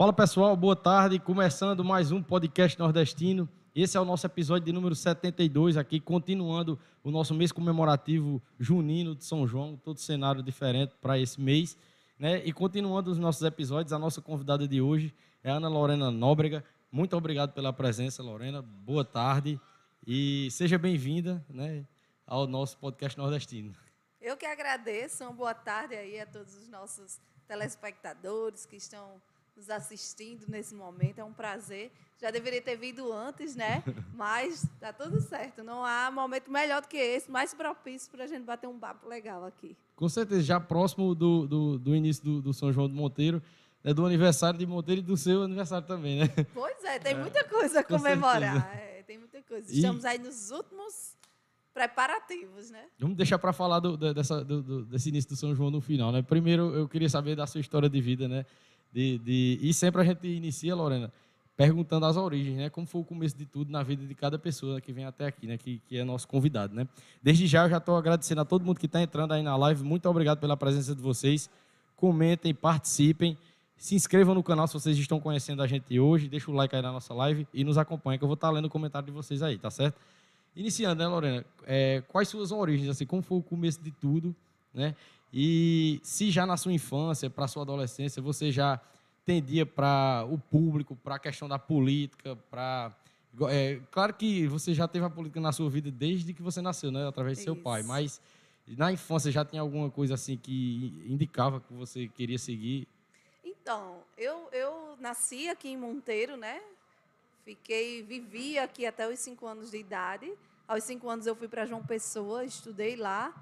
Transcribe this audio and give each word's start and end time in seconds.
Fala 0.00 0.14
pessoal, 0.14 0.56
boa 0.56 0.74
tarde. 0.74 1.18
Começando 1.18 1.84
mais 1.84 2.10
um 2.10 2.22
podcast 2.22 2.78
nordestino. 2.78 3.46
Esse 3.74 3.98
é 3.98 4.00
o 4.00 4.04
nosso 4.06 4.24
episódio 4.24 4.64
de 4.64 4.72
número 4.72 4.94
72 4.94 5.76
aqui, 5.76 6.00
continuando 6.00 6.80
o 7.04 7.10
nosso 7.10 7.34
mês 7.34 7.52
comemorativo 7.52 8.42
junino 8.58 9.14
de 9.14 9.26
São 9.26 9.46
João, 9.46 9.76
todo 9.76 10.00
cenário 10.00 10.42
diferente 10.42 10.94
para 11.02 11.18
esse 11.18 11.38
mês. 11.38 11.76
Né? 12.18 12.42
E 12.46 12.50
continuando 12.50 13.10
os 13.10 13.18
nossos 13.18 13.42
episódios, 13.42 13.92
a 13.92 13.98
nossa 13.98 14.22
convidada 14.22 14.66
de 14.66 14.80
hoje 14.80 15.14
é 15.44 15.50
Ana 15.50 15.68
Lorena 15.68 16.10
Nóbrega. 16.10 16.64
Muito 16.90 17.14
obrigado 17.14 17.52
pela 17.52 17.70
presença, 17.70 18.22
Lorena. 18.22 18.62
Boa 18.62 19.04
tarde 19.04 19.60
e 20.06 20.48
seja 20.50 20.78
bem-vinda 20.78 21.44
né, 21.46 21.86
ao 22.26 22.46
nosso 22.46 22.78
podcast 22.78 23.18
nordestino. 23.18 23.74
Eu 24.18 24.34
que 24.34 24.46
agradeço. 24.46 25.24
Uma 25.24 25.32
boa 25.34 25.52
tarde 25.52 25.94
aí 25.94 26.18
a 26.18 26.24
todos 26.24 26.54
os 26.54 26.68
nossos 26.68 27.20
telespectadores 27.46 28.64
que 28.64 28.76
estão 28.76 29.20
nos 29.56 29.70
assistindo 29.70 30.46
nesse 30.48 30.74
momento. 30.74 31.18
É 31.18 31.24
um 31.24 31.32
prazer. 31.32 31.90
Já 32.20 32.30
deveria 32.30 32.60
ter 32.60 32.76
vindo 32.76 33.12
antes, 33.12 33.56
né? 33.56 33.82
Mas 34.14 34.66
tá 34.78 34.92
tudo 34.92 35.20
certo. 35.20 35.64
Não 35.64 35.84
há 35.84 36.10
momento 36.10 36.50
melhor 36.50 36.82
do 36.82 36.88
que 36.88 36.96
esse, 36.96 37.30
mais 37.30 37.54
propício 37.54 38.10
para 38.10 38.24
a 38.24 38.26
gente 38.26 38.44
bater 38.44 38.66
um 38.66 38.78
papo 38.78 39.08
legal 39.08 39.44
aqui. 39.44 39.76
Com 39.96 40.08
certeza, 40.08 40.42
já 40.42 40.60
próximo 40.60 41.14
do, 41.14 41.46
do, 41.46 41.78
do 41.78 41.94
início 41.94 42.24
do, 42.24 42.42
do, 42.42 42.52
São 42.52 42.72
João 42.72 42.88
do 42.88 42.94
Monteiro, 42.94 43.42
é 43.82 43.94
do 43.94 44.04
aniversário 44.04 44.58
de 44.58 44.66
Monteiro 44.66 45.00
e 45.00 45.04
do 45.04 45.16
seu 45.16 45.42
aniversário 45.42 45.86
também, 45.86 46.20
né? 46.20 46.28
Pois 46.52 46.84
é, 46.84 46.98
tem 46.98 47.14
muita 47.14 47.44
coisa 47.44 47.80
a 47.80 47.84
comemorar. 47.84 48.74
É, 48.74 49.02
tem 49.02 49.18
muita 49.18 49.42
coisa. 49.42 49.72
Estamos 49.72 50.04
e... 50.04 50.06
aí 50.06 50.18
nos 50.18 50.50
últimos 50.50 51.16
preparativos, 51.72 52.70
né? 52.70 52.84
Vamos 52.98 53.16
deixar 53.16 53.38
para 53.38 53.52
falar 53.52 53.80
do, 53.80 53.96
dessa, 53.96 54.44
do, 54.44 54.84
desse 54.84 55.08
início 55.08 55.30
do 55.30 55.36
São 55.36 55.54
João 55.54 55.70
no 55.70 55.80
final, 55.80 56.12
né? 56.12 56.22
Primeiro, 56.22 56.74
eu 56.74 56.88
queria 56.88 57.08
saber 57.08 57.36
da 57.36 57.46
sua 57.46 57.60
história 57.60 57.88
de 57.88 58.00
vida, 58.00 58.28
né? 58.28 58.44
De, 58.92 59.18
de, 59.18 59.58
e 59.62 59.72
sempre 59.72 60.00
a 60.02 60.04
gente 60.04 60.26
inicia, 60.26 60.74
Lorena, 60.74 61.12
perguntando 61.56 62.06
as 62.06 62.16
origens, 62.16 62.56
né? 62.56 62.70
Como 62.70 62.86
foi 62.86 63.02
o 63.02 63.04
começo 63.04 63.36
de 63.36 63.44
tudo 63.44 63.70
na 63.70 63.82
vida 63.82 64.06
de 64.06 64.14
cada 64.14 64.38
pessoa 64.38 64.80
que 64.80 64.92
vem 64.92 65.04
até 65.04 65.26
aqui, 65.26 65.46
né? 65.46 65.58
Que, 65.58 65.80
que 65.86 65.98
é 65.98 66.04
nosso 66.04 66.26
convidado, 66.26 66.74
né? 66.74 66.88
Desde 67.22 67.46
já 67.46 67.64
eu 67.64 67.70
já 67.70 67.76
estou 67.76 67.96
agradecendo 67.96 68.40
a 68.40 68.44
todo 68.44 68.64
mundo 68.64 68.80
que 68.80 68.86
está 68.86 69.00
entrando 69.00 69.32
aí 69.32 69.42
na 69.42 69.56
live. 69.56 69.84
Muito 69.84 70.08
obrigado 70.08 70.38
pela 70.38 70.56
presença 70.56 70.94
de 70.94 71.02
vocês. 71.02 71.50
Comentem, 71.96 72.54
participem. 72.54 73.36
Se 73.76 73.94
inscrevam 73.94 74.34
no 74.34 74.42
canal 74.42 74.66
se 74.66 74.74
vocês 74.74 74.96
estão 74.96 75.20
conhecendo 75.20 75.62
a 75.62 75.66
gente 75.66 76.00
hoje. 76.00 76.28
Deixa 76.28 76.50
o 76.50 76.54
like 76.54 76.74
aí 76.74 76.82
na 76.82 76.92
nossa 76.92 77.12
live 77.12 77.46
e 77.52 77.62
nos 77.62 77.76
acompanhe, 77.76 78.18
que 78.18 78.24
eu 78.24 78.28
vou 78.28 78.34
estar 78.34 78.48
tá 78.48 78.54
lendo 78.54 78.64
o 78.64 78.70
comentário 78.70 79.06
de 79.06 79.12
vocês 79.12 79.42
aí, 79.42 79.58
tá 79.58 79.70
certo? 79.70 80.00
Iniciando, 80.56 81.02
né, 81.02 81.06
Lorena? 81.06 81.44
É, 81.66 82.02
quais 82.08 82.26
suas 82.28 82.52
origens? 82.52 82.88
Assim, 82.88 83.06
como 83.06 83.22
foi 83.22 83.38
o 83.38 83.42
começo 83.42 83.82
de 83.82 83.90
tudo, 83.90 84.34
né? 84.74 84.96
E 85.32 86.00
se 86.02 86.30
já 86.30 86.44
na 86.44 86.56
sua 86.56 86.72
infância, 86.72 87.30
para 87.30 87.46
sua 87.46 87.62
adolescência, 87.62 88.20
você 88.20 88.50
já 88.50 88.80
tendia 89.24 89.64
para 89.64 90.26
o 90.28 90.38
público, 90.38 90.96
para 90.96 91.14
a 91.14 91.18
questão 91.18 91.48
da 91.48 91.58
política, 91.58 92.36
para 92.50 92.92
é, 93.48 93.80
claro 93.92 94.12
que 94.14 94.46
você 94.48 94.74
já 94.74 94.88
teve 94.88 95.04
a 95.04 95.10
política 95.10 95.40
na 95.40 95.52
sua 95.52 95.70
vida 95.70 95.88
desde 95.88 96.34
que 96.34 96.42
você 96.42 96.60
nasceu, 96.60 96.90
né, 96.90 97.06
através 97.06 97.38
de 97.38 97.44
seu 97.44 97.54
Isso. 97.54 97.62
pai, 97.62 97.82
mas 97.84 98.20
na 98.66 98.90
infância 98.90 99.30
já 99.30 99.44
tinha 99.44 99.62
alguma 99.62 99.88
coisa 99.88 100.14
assim 100.14 100.36
que 100.36 101.04
indicava 101.06 101.60
que 101.60 101.72
você 101.72 102.08
queria 102.08 102.38
seguir? 102.38 102.88
Então, 103.44 104.02
eu, 104.18 104.48
eu 104.50 104.96
nasci 104.98 105.48
aqui 105.48 105.68
em 105.68 105.76
Monteiro, 105.76 106.36
né? 106.36 106.60
Fiquei, 107.44 108.02
vivi 108.02 108.58
aqui 108.58 108.84
até 108.84 109.08
os 109.08 109.18
cinco 109.20 109.46
anos 109.46 109.70
de 109.70 109.78
idade. 109.78 110.30
Aos 110.66 110.84
cinco 110.84 111.08
anos 111.08 111.26
eu 111.26 111.34
fui 111.36 111.48
para 111.48 111.66
João 111.66 111.84
Pessoa, 111.84 112.44
estudei 112.44 112.96
lá 112.96 113.32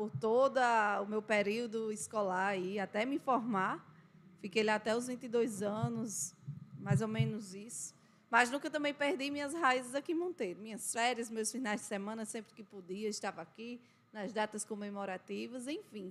por 0.00 0.10
todo 0.18 0.58
o 1.02 1.04
meu 1.04 1.20
período 1.20 1.92
escolar 1.92 2.46
aí, 2.46 2.80
até 2.80 3.04
me 3.04 3.18
formar. 3.18 3.86
Fiquei 4.40 4.62
lá 4.62 4.76
até 4.76 4.96
os 4.96 5.08
22 5.08 5.62
anos, 5.62 6.34
mais 6.78 7.02
ou 7.02 7.08
menos 7.08 7.54
isso. 7.54 7.94
Mas 8.30 8.50
nunca 8.50 8.70
também 8.70 8.94
perdi 8.94 9.30
minhas 9.30 9.52
raízes 9.52 9.94
aqui 9.94 10.12
em 10.12 10.14
Monteiro. 10.14 10.58
Minhas 10.58 10.90
férias, 10.90 11.28
meus 11.28 11.52
finais 11.52 11.82
de 11.82 11.86
semana, 11.86 12.24
sempre 12.24 12.54
que 12.54 12.62
podia, 12.62 13.10
estava 13.10 13.42
aqui, 13.42 13.78
nas 14.10 14.32
datas 14.32 14.64
comemorativas, 14.64 15.68
enfim. 15.68 16.10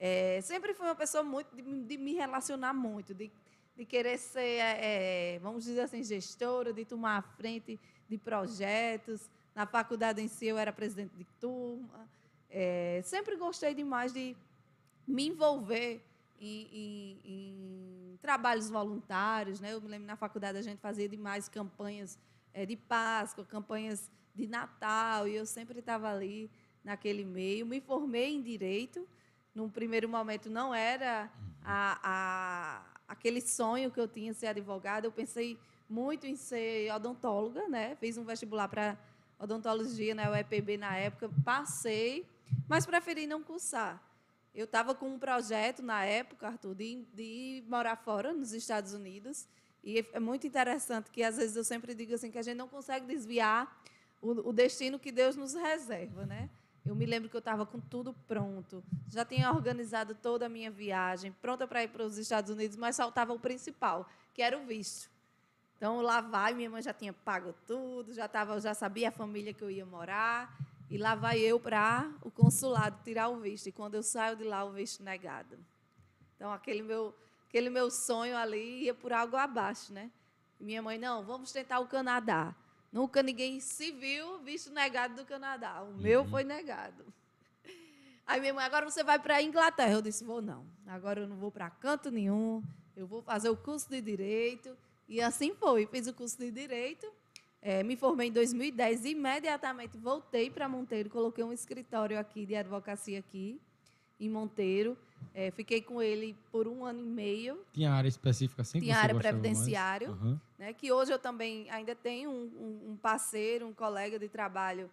É, 0.00 0.40
sempre 0.40 0.72
fui 0.72 0.86
uma 0.86 0.94
pessoa 0.94 1.22
muito 1.22 1.54
de, 1.54 1.62
de 1.62 1.98
me 1.98 2.14
relacionar 2.14 2.72
muito, 2.72 3.12
de 3.12 3.30
de 3.76 3.84
querer 3.84 4.16
ser, 4.16 4.40
é, 4.40 5.34
é, 5.34 5.38
vamos 5.40 5.64
dizer 5.64 5.82
assim, 5.82 6.02
gestora, 6.02 6.72
de 6.72 6.86
tomar 6.86 7.18
a 7.18 7.22
frente 7.22 7.78
de 8.08 8.16
projetos. 8.16 9.28
Na 9.54 9.66
faculdade 9.66 10.22
em 10.22 10.28
si, 10.28 10.46
eu 10.46 10.56
era 10.56 10.72
presidente 10.72 11.14
de 11.14 11.26
turma. 11.38 12.08
É, 12.58 13.02
sempre 13.04 13.36
gostei 13.36 13.74
demais 13.74 14.14
de 14.14 14.34
me 15.06 15.26
envolver 15.26 16.02
em, 16.40 16.62
em, 16.72 17.20
em, 17.22 18.18
trabalhos 18.22 18.70
voluntários. 18.70 19.60
Né? 19.60 19.74
Eu 19.74 19.80
me 19.82 19.88
lembro 19.88 20.06
na 20.06 20.16
faculdade 20.16 20.56
a 20.56 20.62
gente 20.62 20.78
fazia 20.78 21.06
demais 21.06 21.50
campanhas 21.50 22.18
é, 22.54 22.64
de 22.64 22.74
Páscoa, 22.74 23.44
campanhas 23.44 24.10
de 24.34 24.46
Natal, 24.46 25.28
e 25.28 25.36
eu 25.36 25.44
sempre 25.44 25.80
estava 25.80 26.10
ali 26.10 26.50
naquele 26.82 27.26
meio. 27.26 27.66
Me 27.66 27.78
formei 27.78 28.34
em 28.34 28.40
Direito. 28.40 29.06
Num 29.54 29.68
primeiro 29.68 30.08
momento 30.08 30.48
não 30.48 30.74
era 30.74 31.30
a, 31.62 32.00
a 32.02 32.96
aquele 33.06 33.42
sonho 33.42 33.90
que 33.90 34.00
eu 34.00 34.08
tinha 34.08 34.32
ser 34.32 34.46
advogada, 34.46 35.06
eu 35.06 35.12
pensei 35.12 35.58
muito 35.88 36.26
em 36.26 36.36
ser 36.36 36.90
odontóloga, 36.90 37.68
né? 37.68 37.96
Fiz 37.96 38.16
um 38.16 38.24
vestibular 38.24 38.66
para 38.66 38.96
odontologia 39.38 40.14
na 40.14 40.30
né? 40.30 40.30
UEPB 40.30 40.78
na 40.78 40.96
época, 40.96 41.30
passei, 41.44 42.26
mas 42.68 42.86
preferi 42.86 43.26
não 43.26 43.42
cursar. 43.42 44.02
Eu 44.54 44.64
estava 44.64 44.94
com 44.94 45.08
um 45.08 45.18
projeto 45.18 45.82
na 45.82 46.04
época, 46.04 46.46
Arthur, 46.46 46.74
de, 46.74 47.04
de 47.12 47.64
morar 47.68 47.96
fora, 47.96 48.32
nos 48.32 48.52
Estados 48.52 48.94
Unidos. 48.94 49.46
E 49.84 50.04
é 50.12 50.18
muito 50.18 50.46
interessante 50.46 51.10
que, 51.10 51.22
às 51.22 51.36
vezes, 51.36 51.56
eu 51.56 51.64
sempre 51.64 51.94
digo 51.94 52.14
assim, 52.14 52.30
que 52.30 52.38
a 52.38 52.42
gente 52.42 52.56
não 52.56 52.66
consegue 52.66 53.06
desviar 53.06 53.82
o, 54.20 54.48
o 54.48 54.52
destino 54.52 54.98
que 54.98 55.12
Deus 55.12 55.36
nos 55.36 55.54
reserva, 55.54 56.24
né? 56.24 56.48
Eu 56.86 56.94
me 56.94 57.04
lembro 57.04 57.28
que 57.28 57.36
eu 57.36 57.40
estava 57.40 57.66
com 57.66 57.80
tudo 57.80 58.14
pronto, 58.28 58.82
já 59.08 59.24
tinha 59.24 59.50
organizado 59.50 60.14
toda 60.14 60.46
a 60.46 60.48
minha 60.48 60.70
viagem, 60.70 61.32
pronta 61.42 61.66
para 61.66 61.82
ir 61.82 61.88
para 61.88 62.04
os 62.04 62.16
Estados 62.16 62.50
Unidos, 62.50 62.76
mas 62.76 62.96
faltava 62.96 63.32
o 63.32 63.40
principal, 63.40 64.08
que 64.32 64.40
era 64.40 64.56
o 64.56 64.64
visto. 64.64 65.10
Então 65.76 66.00
lá 66.00 66.20
vai, 66.20 66.54
minha 66.54 66.70
mãe 66.70 66.80
já 66.80 66.94
tinha 66.94 67.12
pago 67.12 67.52
tudo, 67.66 68.14
já 68.14 68.28
tava, 68.28 68.58
já 68.60 68.72
sabia 68.72 69.08
a 69.08 69.12
família 69.12 69.52
que 69.52 69.62
eu 69.62 69.70
ia 69.70 69.84
morar, 69.84 70.56
e 70.88 70.96
lá 70.96 71.14
vai 71.14 71.40
eu 71.40 71.58
para 71.58 72.10
o 72.22 72.30
consulado 72.30 73.02
tirar 73.02 73.28
o 73.28 73.40
visto. 73.40 73.66
E 73.66 73.72
quando 73.72 73.94
eu 73.94 74.02
saio 74.02 74.36
de 74.36 74.44
lá, 74.44 74.64
o 74.64 74.72
visto 74.72 75.02
negado. 75.02 75.58
Então 76.36 76.52
aquele 76.52 76.82
meu, 76.82 77.14
aquele 77.48 77.68
meu 77.70 77.90
sonho 77.90 78.36
ali 78.36 78.84
ia 78.84 78.94
por 78.94 79.12
algo 79.12 79.36
abaixo, 79.36 79.92
né? 79.92 80.10
E 80.60 80.64
minha 80.64 80.82
mãe, 80.82 80.98
não, 80.98 81.24
vamos 81.24 81.52
tentar 81.52 81.80
o 81.80 81.86
Canadá. 81.86 82.54
Nunca 82.92 83.22
ninguém 83.22 83.60
se 83.60 83.90
viu 83.92 84.38
visto 84.38 84.70
negado 84.70 85.16
do 85.16 85.24
Canadá. 85.24 85.82
O 85.82 85.88
uhum. 85.88 85.96
meu 85.96 86.24
foi 86.24 86.44
negado. 86.44 87.04
Aí 88.26 88.40
minha 88.40 88.54
mãe, 88.54 88.64
agora 88.64 88.88
você 88.88 89.04
vai 89.04 89.18
para 89.18 89.36
a 89.36 89.42
Inglaterra. 89.42 89.92
Eu 89.92 90.02
disse, 90.02 90.24
vou 90.24 90.40
não. 90.40 90.66
Agora 90.86 91.20
eu 91.20 91.28
não 91.28 91.36
vou 91.36 91.50
para 91.50 91.68
canto 91.70 92.10
nenhum. 92.10 92.62
Eu 92.96 93.06
vou 93.06 93.22
fazer 93.22 93.48
o 93.48 93.56
curso 93.56 93.88
de 93.88 94.00
Direito. 94.00 94.76
E 95.08 95.20
assim 95.20 95.54
foi. 95.54 95.86
Fiz 95.86 96.06
o 96.06 96.14
curso 96.14 96.38
de 96.38 96.50
Direito. 96.50 97.06
É, 97.60 97.82
me 97.82 97.96
formei 97.96 98.28
em 98.28 98.32
2010. 98.32 99.04
E 99.04 99.10
imediatamente 99.10 99.96
voltei 99.98 100.50
para 100.50 100.68
Monteiro. 100.68 101.10
Coloquei 101.10 101.42
um 101.44 101.52
escritório 101.52 102.18
aqui 102.18 102.46
de 102.46 102.54
advocacia 102.54 103.18
aqui, 103.18 103.60
em 104.20 104.28
Monteiro. 104.28 104.96
É, 105.34 105.50
fiquei 105.50 105.82
com 105.82 106.00
ele 106.00 106.36
por 106.50 106.66
um 106.66 106.84
ano 106.84 107.00
e 107.00 107.06
meio. 107.06 107.58
Tinha 107.72 107.92
área 107.92 108.08
específica 108.08 108.62
assim? 108.62 108.80
Tinha 108.80 108.96
área 108.96 109.14
previdenciário, 109.14 110.10
uhum. 110.10 110.38
né, 110.58 110.72
que 110.72 110.90
hoje 110.90 111.12
eu 111.12 111.18
também 111.18 111.68
ainda 111.70 111.94
tenho 111.94 112.30
um, 112.30 112.92
um 112.92 112.96
parceiro, 112.96 113.66
um 113.66 113.72
colega 113.72 114.18
de 114.18 114.28
trabalho 114.28 114.90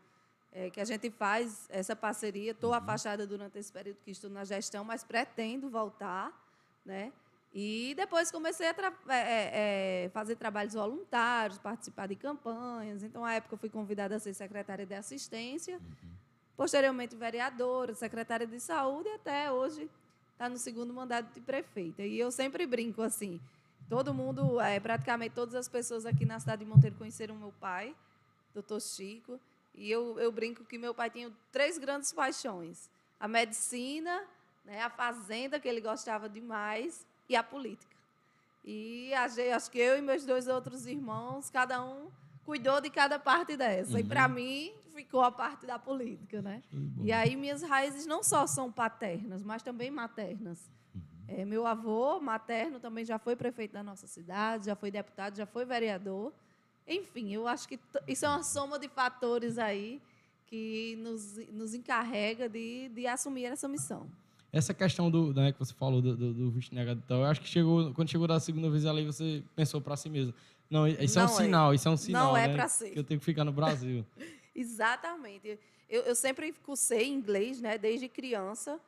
é, 0.51 0.69
que 0.69 0.79
a 0.79 0.85
gente 0.85 1.09
faz 1.09 1.67
essa 1.69 1.95
parceria. 1.95 2.51
Estou 2.51 2.71
uhum. 2.71 2.75
afastada 2.75 3.25
durante 3.25 3.57
esse 3.57 3.71
período 3.71 3.97
que 4.03 4.11
estou 4.11 4.29
na 4.29 4.43
gestão, 4.43 4.83
mas 4.83 5.03
pretendo 5.03 5.69
voltar, 5.69 6.31
né? 6.85 7.11
E 7.53 7.93
depois 7.95 8.31
comecei 8.31 8.67
a 8.67 8.73
tra 8.73 8.91
é, 9.09 9.15
é, 9.15 9.51
é, 10.05 10.09
fazer 10.09 10.35
trabalhos 10.35 10.73
voluntários, 10.73 11.59
participar 11.59 12.07
de 12.07 12.15
campanhas. 12.15 13.03
Então, 13.03 13.23
à 13.23 13.33
época, 13.33 13.53
eu 13.53 13.59
fui 13.59 13.69
convidada 13.69 14.15
a 14.15 14.19
ser 14.19 14.33
secretária 14.33 14.85
de 14.85 14.95
assistência. 14.95 15.75
Uhum. 15.77 16.09
Posteriormente, 16.57 17.15
vereadora, 17.15 17.93
secretária 17.93 18.47
de 18.47 18.59
saúde, 18.59 19.07
e 19.07 19.13
até 19.13 19.51
hoje 19.51 19.87
está 20.31 20.49
no 20.49 20.57
segundo 20.57 20.91
mandato 20.93 21.31
de 21.31 21.41
prefeita. 21.41 22.01
E 22.01 22.17
eu 22.17 22.31
sempre 22.31 22.65
brinco 22.65 23.03
assim, 23.03 23.39
todo 23.87 24.13
mundo, 24.13 24.59
é, 24.59 24.79
praticamente 24.79 25.35
todas 25.35 25.53
as 25.53 25.67
pessoas 25.67 26.05
aqui 26.05 26.25
na 26.25 26.39
cidade 26.39 26.63
de 26.63 26.69
Monteiro 26.69 26.95
conheceram 26.95 27.35
meu 27.35 27.53
pai, 27.59 27.95
doutor 28.53 28.81
Chico, 28.81 29.39
e 29.75 29.89
eu, 29.89 30.19
eu 30.19 30.31
brinco 30.31 30.63
que 30.65 30.77
meu 30.77 30.93
pai 30.93 31.09
tinha 31.09 31.31
três 31.51 31.77
grandes 31.77 32.11
paixões, 32.11 32.89
a 33.19 33.27
medicina, 33.27 34.23
né, 34.65 34.81
a 34.81 34.89
fazenda, 34.89 35.59
que 35.59 35.67
ele 35.67 35.81
gostava 35.81 36.27
demais, 36.27 37.05
e 37.27 37.35
a 37.35 37.43
política. 37.43 37.93
E 38.63 39.11
acho 39.13 39.69
que 39.69 39.77
eu 39.77 39.97
e 39.97 40.01
meus 40.01 40.25
dois 40.25 40.47
outros 40.47 40.85
irmãos, 40.85 41.49
cada 41.49 41.83
um 41.83 42.07
cuidou 42.45 42.79
de 42.79 42.89
cada 42.89 43.19
parte 43.19 43.57
dessa. 43.57 43.93
Uhum. 43.93 43.99
E 43.99 44.03
para 44.03 44.27
mim 44.27 44.73
ficou 44.95 45.21
a 45.21 45.31
parte 45.31 45.65
da 45.65 45.77
política, 45.77 46.41
né? 46.41 46.61
E 47.01 47.11
aí 47.11 47.35
minhas 47.35 47.61
raízes 47.61 48.05
não 48.05 48.23
só 48.23 48.47
são 48.47 48.71
paternas, 48.71 49.43
mas 49.43 49.61
também 49.61 49.91
maternas. 49.91 50.69
Uhum. 50.95 51.01
É, 51.27 51.45
meu 51.45 51.65
avô 51.65 52.19
materno 52.19 52.79
também 52.79 53.03
já 53.03 53.19
foi 53.19 53.35
prefeito 53.35 53.73
da 53.73 53.83
nossa 53.83 54.07
cidade, 54.07 54.67
já 54.67 54.75
foi 54.75 54.91
deputado, 54.91 55.35
já 55.35 55.45
foi 55.45 55.65
vereador. 55.65 56.31
Enfim, 56.87 57.33
eu 57.33 57.47
acho 57.47 57.67
que 57.67 57.79
isso 58.07 58.25
é 58.25 58.29
uma 58.29 58.43
soma 58.43 58.77
de 58.77 58.87
fatores 58.87 59.57
aí 59.57 60.01
que 60.45 60.95
nos, 60.97 61.37
nos 61.49 61.73
encarrega 61.73 62.47
de, 62.47 62.89
de 62.89 63.07
assumir 63.07 63.45
essa 63.45 63.67
missão. 63.67 64.07
Essa 64.53 64.71
questão 64.71 65.09
do, 65.09 65.33
né, 65.33 65.51
que 65.51 65.57
você 65.57 65.73
falou 65.73 65.99
do, 65.99 66.15
do, 66.15 66.31
do 66.31 66.51
visto 66.51 66.75
negado 66.75 67.01
então, 67.03 67.21
eu 67.21 67.25
acho 67.25 67.41
que 67.41 67.47
chegou, 67.47 67.91
quando 67.95 68.11
chegou 68.11 68.27
da 68.27 68.39
segunda 68.39 68.69
vez 68.69 68.85
ali, 68.85 69.03
você 69.03 69.43
pensou 69.55 69.81
para 69.81 69.97
si 69.97 70.09
mesmo. 70.09 70.31
Não, 70.69 70.87
isso 70.87 71.15
não 71.15 71.25
é 71.25 71.27
um 71.27 71.33
é. 71.33 71.43
sinal, 71.43 71.73
isso 71.73 71.87
é 71.87 71.91
um 71.91 71.97
sinal. 71.97 72.27
Não 72.27 72.37
é 72.37 72.47
né, 72.47 72.53
para 72.53 72.67
ser. 72.67 72.91
Que 72.91 72.99
eu 72.99 73.03
tenho 73.03 73.19
que 73.19 73.25
ficar 73.25 73.43
no 73.43 73.51
Brasil. 73.51 74.05
Exatamente. 74.55 75.59
Eu, 75.89 76.03
eu 76.03 76.15
sempre 76.15 76.53
cursei 76.63 77.07
inglês, 77.07 77.59
né, 77.59 77.79
desde 77.79 78.07
criança. 78.07 78.79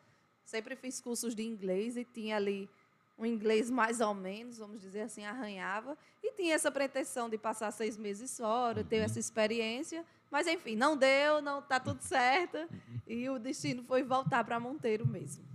Sempre 0.46 0.76
fiz 0.76 1.02
cursos 1.02 1.34
de 1.34 1.44
inglês 1.44 1.98
e 1.98 2.06
tinha 2.06 2.36
ali 2.36 2.70
um 3.18 3.26
inglês 3.26 3.72
mais 3.72 4.02
ou 4.02 4.14
menos, 4.14 4.60
vamos 4.60 4.82
dizer 4.82 5.02
assim, 5.02 5.26
arranhava. 5.26 5.98
E 6.24 6.32
tinha 6.34 6.54
essa 6.54 6.72
pretensão 6.72 7.28
de 7.28 7.40
passar 7.40 7.72
seis 7.72 7.98
meses 7.98 8.38
fora, 8.38 8.84
ter 8.84 9.00
uhum. 9.00 9.06
essa 9.06 9.20
experiência. 9.20 10.06
Mas, 10.30 10.48
enfim, 10.48 10.76
não 10.76 10.96
deu, 10.96 11.42
não 11.42 11.60
está 11.60 11.80
tudo 11.80 12.02
certo. 12.02 12.58
E 13.08 13.30
o 13.30 13.38
destino 13.38 13.84
foi 13.84 14.02
voltar 14.02 14.44
para 14.44 14.60
Monteiro 14.60 15.08
mesmo. 15.08 15.55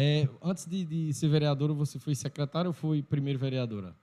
É, 0.00 0.28
antes 0.40 0.64
de, 0.64 0.84
de, 0.84 1.12
ser 1.12 1.26
vereadora, 1.26 1.72
você 1.72 1.98
foi 1.98 2.14
secretária 2.14 2.68
ou 2.68 2.72
foi 2.72 3.02
primeiro 3.02 3.36
vereadora? 3.36 3.96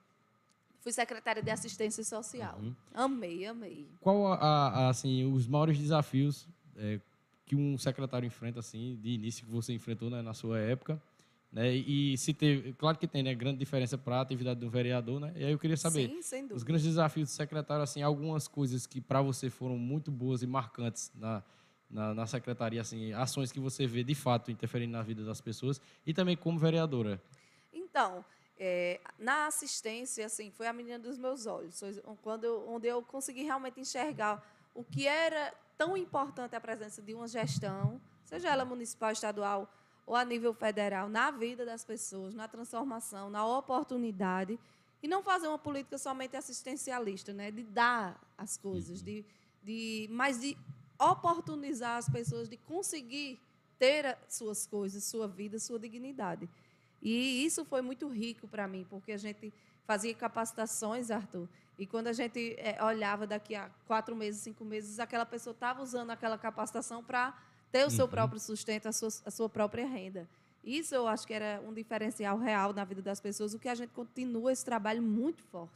Fui 0.81 0.91
secretária 0.91 1.41
de 1.41 1.49
assistência 1.49 2.03
social. 2.03 2.59
Uhum. 2.61 2.75
Amei, 2.93 3.45
amei. 3.45 3.87
Qual 4.01 4.33
a, 4.33 4.35
a, 4.35 4.89
assim 4.89 5.23
os 5.23 5.47
maiores 5.47 5.77
desafios 5.77 6.49
é, 6.75 6.99
que 7.45 7.55
um 7.55 7.77
secretário 7.77 8.27
enfrenta 8.27 8.59
assim 8.59 8.99
de 9.01 9.11
início 9.11 9.45
que 9.45 9.51
você 9.51 9.71
enfrentou 9.71 10.09
né, 10.09 10.21
na 10.21 10.33
sua 10.33 10.59
época? 10.59 11.01
Né? 11.49 11.73
E 11.73 12.17
se 12.17 12.33
teve, 12.33 12.73
claro 12.73 12.97
que 12.97 13.07
tem, 13.07 13.23
né, 13.23 13.33
grande 13.33 13.59
diferença 13.59 13.97
para 13.97 14.17
a 14.17 14.21
atividade 14.21 14.59
do 14.59 14.69
vereador, 14.69 15.21
né? 15.21 15.31
E 15.37 15.45
aí 15.45 15.51
eu 15.53 15.57
queria 15.57 15.77
saber 15.77 16.13
Sim, 16.21 16.49
os 16.51 16.63
grandes 16.63 16.85
desafios 16.85 17.29
do 17.29 17.31
secretário, 17.31 17.81
assim, 17.81 18.01
algumas 18.01 18.49
coisas 18.49 18.85
que 18.85 18.99
para 18.99 19.21
você 19.21 19.49
foram 19.49 19.77
muito 19.77 20.11
boas 20.11 20.43
e 20.43 20.47
marcantes 20.47 21.09
na, 21.15 21.41
na, 21.89 22.13
na, 22.13 22.27
secretaria, 22.27 22.81
assim, 22.81 23.13
ações 23.13 23.51
que 23.51 23.59
você 23.59 23.85
vê 23.85 24.03
de 24.03 24.15
fato 24.15 24.51
interferindo 24.51 24.93
na 24.93 25.03
vida 25.03 25.23
das 25.23 25.39
pessoas 25.39 25.79
e 26.05 26.13
também 26.13 26.35
como 26.35 26.57
vereadora. 26.57 27.21
Então, 27.71 28.23
é, 28.57 28.99
na 29.19 29.47
assistência, 29.47 30.25
assim, 30.25 30.51
foi 30.51 30.67
a 30.67 30.73
menina 30.73 30.97
dos 30.97 31.17
meus 31.17 31.45
olhos, 31.45 31.81
quando 32.21 32.45
eu, 32.45 32.67
onde 32.69 32.87
eu 32.87 33.01
consegui 33.01 33.43
realmente 33.43 33.79
enxergar 33.79 34.43
o 34.73 34.83
que 34.83 35.07
era 35.07 35.53
tão 35.77 35.95
importante 35.95 36.55
a 36.55 36.61
presença 36.61 37.01
de 37.01 37.13
uma 37.13 37.27
gestão, 37.27 37.99
seja 38.23 38.49
ela 38.49 38.65
municipal, 38.65 39.11
estadual 39.11 39.71
ou 40.05 40.15
a 40.15 40.23
nível 40.23 40.53
federal, 40.53 41.09
na 41.09 41.31
vida 41.31 41.65
das 41.65 41.83
pessoas, 41.83 42.33
na 42.33 42.47
transformação, 42.47 43.29
na 43.29 43.45
oportunidade, 43.45 44.59
e 45.01 45.07
não 45.07 45.23
fazer 45.23 45.47
uma 45.47 45.57
política 45.57 45.97
somente 45.97 46.37
assistencialista, 46.37 47.33
né? 47.33 47.51
de 47.51 47.63
dar 47.63 48.19
as 48.37 48.57
coisas, 48.57 48.99
uhum. 48.99 49.05
de, 49.05 49.25
de, 49.63 50.07
mas 50.11 50.39
de 50.39 50.57
oportunizar 50.99 51.97
as 51.97 52.09
pessoas 52.09 52.47
de 52.47 52.57
conseguir 52.57 53.39
ter 53.77 54.17
suas 54.29 54.65
coisas, 54.65 55.03
sua 55.03 55.27
vida, 55.27 55.59
sua 55.59 55.79
dignidade. 55.79 56.49
E 57.01 57.45
isso 57.45 57.65
foi 57.65 57.81
muito 57.81 58.07
rico 58.07 58.47
para 58.47 58.67
mim, 58.67 58.85
porque 58.89 59.11
a 59.11 59.17
gente 59.17 59.53
fazia 59.85 60.13
capacitações, 60.15 61.11
Arthur, 61.11 61.47
e 61.77 61.85
quando 61.85 62.07
a 62.07 62.13
gente 62.13 62.55
é, 62.57 62.81
olhava 62.83 63.27
daqui 63.27 63.53
a 63.53 63.69
quatro 63.85 64.15
meses, 64.15 64.41
cinco 64.41 64.63
meses, 64.63 64.99
aquela 64.99 65.25
pessoa 65.25 65.53
estava 65.53 65.83
usando 65.83 66.09
aquela 66.09 66.37
capacitação 66.37 67.03
para 67.03 67.37
ter 67.71 67.85
o 67.85 67.91
seu 67.91 68.05
uhum. 68.05 68.11
próprio 68.11 68.39
sustento, 68.39 68.87
a 68.87 68.93
sua, 68.93 69.09
a 69.25 69.31
sua 69.31 69.49
própria 69.49 69.85
renda. 69.85 70.27
Isso 70.63 70.95
eu 70.95 71.07
acho 71.07 71.27
que 71.27 71.33
era 71.33 71.61
um 71.67 71.73
diferencial 71.73 72.39
real 72.39 72.73
na 72.73 72.83
vida 72.83 73.01
das 73.01 73.19
pessoas, 73.19 73.53
o 73.53 73.59
que 73.59 73.69
a 73.69 73.75
gente 73.75 73.91
continua 73.91 74.51
esse 74.51 74.63
trabalho 74.63 75.01
muito 75.01 75.43
forte, 75.43 75.75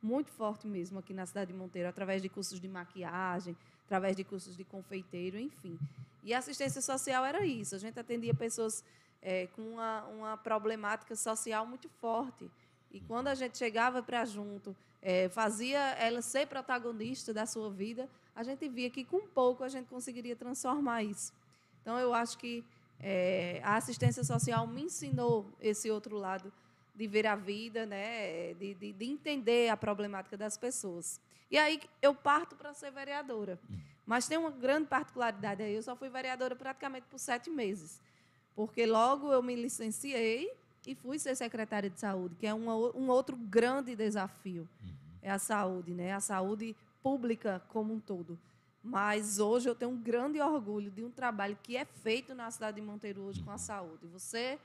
muito 0.00 0.30
forte 0.30 0.66
mesmo 0.66 0.98
aqui 0.98 1.12
na 1.12 1.26
cidade 1.26 1.52
de 1.52 1.58
Monteiro, 1.58 1.88
através 1.88 2.22
de 2.22 2.28
cursos 2.28 2.58
de 2.58 2.68
maquiagem, 2.68 3.56
através 3.92 4.16
de 4.16 4.24
cursos 4.24 4.56
de 4.56 4.64
confeiteiro, 4.64 5.38
enfim. 5.38 5.78
E 6.24 6.32
assistência 6.32 6.80
social 6.80 7.26
era 7.26 7.44
isso, 7.44 7.74
a 7.74 7.78
gente 7.78 8.00
atendia 8.00 8.32
pessoas 8.32 8.82
é, 9.20 9.48
com 9.48 9.60
uma, 9.60 10.04
uma 10.04 10.36
problemática 10.38 11.14
social 11.14 11.66
muito 11.66 11.90
forte. 12.00 12.50
E 12.90 13.00
quando 13.00 13.28
a 13.28 13.34
gente 13.34 13.58
chegava 13.58 14.02
para 14.02 14.24
junto, 14.24 14.74
é, 15.02 15.28
fazia 15.28 15.78
ela 15.98 16.22
ser 16.22 16.46
protagonista 16.46 17.34
da 17.34 17.44
sua 17.44 17.70
vida, 17.70 18.08
a 18.34 18.42
gente 18.42 18.66
via 18.66 18.88
que 18.88 19.04
com 19.04 19.26
pouco 19.28 19.62
a 19.62 19.68
gente 19.68 19.88
conseguiria 19.88 20.34
transformar 20.34 21.02
isso. 21.02 21.30
Então, 21.82 21.98
eu 21.98 22.14
acho 22.14 22.38
que 22.38 22.64
é, 22.98 23.60
a 23.62 23.76
assistência 23.76 24.24
social 24.24 24.66
me 24.66 24.84
ensinou 24.84 25.46
esse 25.60 25.90
outro 25.90 26.16
lado 26.16 26.50
de 26.94 27.06
ver 27.06 27.26
a 27.26 27.36
vida, 27.36 27.84
né, 27.84 28.54
de, 28.54 28.72
de, 28.74 28.92
de 28.92 29.04
entender 29.04 29.68
a 29.68 29.76
problemática 29.76 30.36
das 30.36 30.56
pessoas. 30.56 31.20
E 31.52 31.58
aí 31.58 31.78
eu 32.00 32.14
parto 32.14 32.56
para 32.56 32.72
ser 32.72 32.90
vereadora. 32.90 33.60
Mas 34.06 34.26
tem 34.26 34.38
uma 34.38 34.50
grande 34.50 34.88
particularidade 34.88 35.62
aí. 35.62 35.74
Eu 35.74 35.82
só 35.82 35.94
fui 35.94 36.08
vereadora 36.08 36.56
praticamente 36.56 37.06
por 37.10 37.18
sete 37.18 37.50
meses. 37.50 38.00
Porque 38.56 38.86
logo 38.86 39.30
eu 39.30 39.42
me 39.42 39.54
licenciei 39.54 40.50
e 40.86 40.94
fui 40.94 41.18
ser 41.18 41.36
secretária 41.36 41.90
de 41.90 42.00
saúde, 42.00 42.34
que 42.36 42.46
é 42.46 42.54
uma, 42.54 42.74
um 42.74 43.08
outro 43.10 43.36
grande 43.36 43.94
desafio. 43.94 44.66
É 45.20 45.30
a 45.30 45.38
saúde, 45.38 45.92
né? 45.92 46.12
A 46.12 46.20
saúde 46.20 46.74
pública 47.02 47.62
como 47.68 47.92
um 47.92 48.00
todo. 48.00 48.38
Mas 48.82 49.38
hoje 49.38 49.68
eu 49.68 49.74
tenho 49.74 49.90
um 49.90 49.96
grande 49.96 50.40
orgulho 50.40 50.90
de 50.90 51.04
um 51.04 51.10
trabalho 51.10 51.56
que 51.62 51.76
é 51.76 51.84
feito 51.84 52.34
na 52.34 52.50
cidade 52.50 52.80
de 52.80 52.86
Monteiro 52.86 53.20
hoje 53.20 53.42
com 53.42 53.50
a 53.50 53.58
saúde. 53.58 54.06
Você 54.06 54.58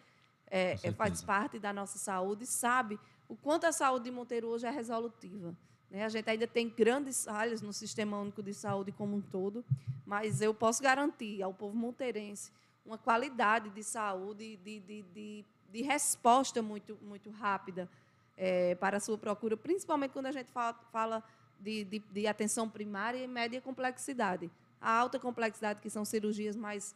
é, 0.50 0.78
é, 0.82 0.92
faz 0.94 1.22
parte 1.22 1.60
da 1.60 1.74
nossa 1.74 2.00
saúde 2.00 2.46
e 2.46 2.48
sabe 2.48 2.98
o 3.28 3.36
quanto 3.36 3.66
a 3.66 3.74
saúde 3.74 4.06
de 4.06 4.12
Monteiro 4.12 4.48
hoje 4.48 4.66
é 4.66 4.72
resolutiva. 4.72 5.54
Né? 5.90 6.04
A 6.04 6.10
gente 6.10 6.30
ainda 6.30 6.48
tem 6.48 6.70
grandes 6.70 7.26
falhas 7.26 7.62
no 7.62 7.74
Sistema 7.74 8.20
Único 8.20 8.44
de 8.44 8.54
Saúde 8.54 8.92
como 8.92 9.16
um 9.16 9.22
todo, 9.22 9.64
mas 10.06 10.42
eu 10.42 10.54
posso 10.54 10.82
garantir 10.82 11.42
ao 11.42 11.54
povo 11.54 11.76
monteirense 11.76 12.52
uma 12.86 12.98
qualidade 12.98 13.70
de 13.70 13.84
saúde, 13.84 14.58
de, 14.58 14.80
de, 14.80 15.02
de, 15.14 15.46
de 15.72 15.82
resposta 15.82 16.62
muito, 16.62 16.98
muito 17.02 17.30
rápida 17.30 17.90
é, 18.38 18.76
para 18.76 18.98
a 18.98 19.00
sua 19.00 19.18
procura, 19.18 19.58
principalmente 19.58 20.12
quando 20.12 20.28
a 20.28 20.32
gente 20.32 20.52
fala, 20.52 20.74
fala 20.92 21.24
de, 21.60 21.84
de, 21.84 22.00
de, 22.00 22.28
atenção 22.28 22.70
primária 22.70 23.22
e 23.22 23.28
média 23.28 23.60
complexidade. 23.60 24.50
A 24.80 24.92
alta 24.92 25.20
complexidade, 25.20 25.82
que 25.82 25.90
são 25.90 26.06
cirurgias 26.06 26.56
mais 26.56 26.96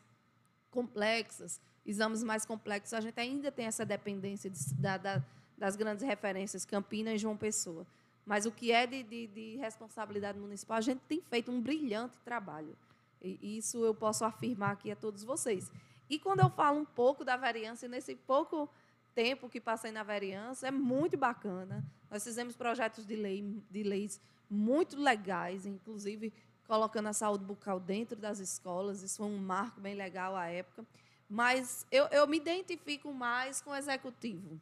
complexas, 0.70 1.60
exames 1.86 2.24
mais 2.24 2.46
complexos, 2.46 2.94
a 2.94 3.02
gente 3.02 3.20
ainda 3.20 3.52
tem 3.52 3.66
essa 3.66 3.86
dependência 3.86 4.50
de, 4.50 4.74
da, 4.76 4.98
da, 4.98 5.24
das 5.58 5.76
grandes 5.76 6.06
referências, 6.06 6.64
Campinas 6.64 7.16
e 7.16 7.18
João 7.18 7.36
Pessoa. 7.36 7.86
Mas 8.26 8.46
o 8.46 8.52
que 8.52 8.72
é 8.72 8.86
de, 8.86 9.04
de, 9.04 9.28
de, 9.28 9.56
responsabilidade 9.58 10.38
municipal, 10.40 10.78
a 10.78 10.82
gente 10.82 11.02
tem 11.08 11.22
feito 11.22 11.52
um 11.52 11.62
brilhante 11.62 12.18
trabalho. 12.20 12.78
E 13.22 13.58
isso 13.58 13.84
eu 13.84 13.94
posso 13.94 14.26
afirmar 14.26 14.72
aqui 14.72 14.92
a 14.92 14.96
todos 14.96 15.24
vocês. 15.24 15.72
E 16.10 16.20
quando 16.20 16.40
eu 16.40 16.50
falo 16.50 16.80
um 16.80 16.86
pouco 16.86 17.24
da 17.24 17.38
variância, 17.38 17.88
nesse 17.88 18.16
pouco 18.16 18.70
tempo 19.14 19.50
que 19.50 19.60
passei 19.60 19.92
na 19.92 20.04
variância, 20.04 20.68
é 20.68 20.72
muito 20.72 21.18
bacana. 21.18 21.84
Nós 22.10 22.24
fizemos 22.24 22.56
projetos 22.56 23.06
de, 23.06 23.16
lei, 23.16 23.62
de 23.70 23.84
leis 23.84 24.20
muito 24.50 25.00
legais, 25.00 25.66
inclusive 25.66 26.34
colocando 26.68 27.08
a 27.08 27.14
saúde 27.14 27.44
bucal 27.44 27.80
dentro 27.80 28.18
das 28.18 28.40
escolas. 28.40 29.04
Isso 29.04 29.18
foi 29.18 29.28
um 29.28 29.38
marco 29.38 29.80
bem 29.80 29.94
legal 29.94 30.36
à 30.36 30.48
época. 30.48 30.86
Mas 31.30 31.86
eu, 31.92 32.06
eu 32.08 32.28
me 32.28 32.38
identifico 32.38 33.14
mais 33.14 33.62
com 33.62 33.72
o 33.72 33.76
executivo, 33.76 34.60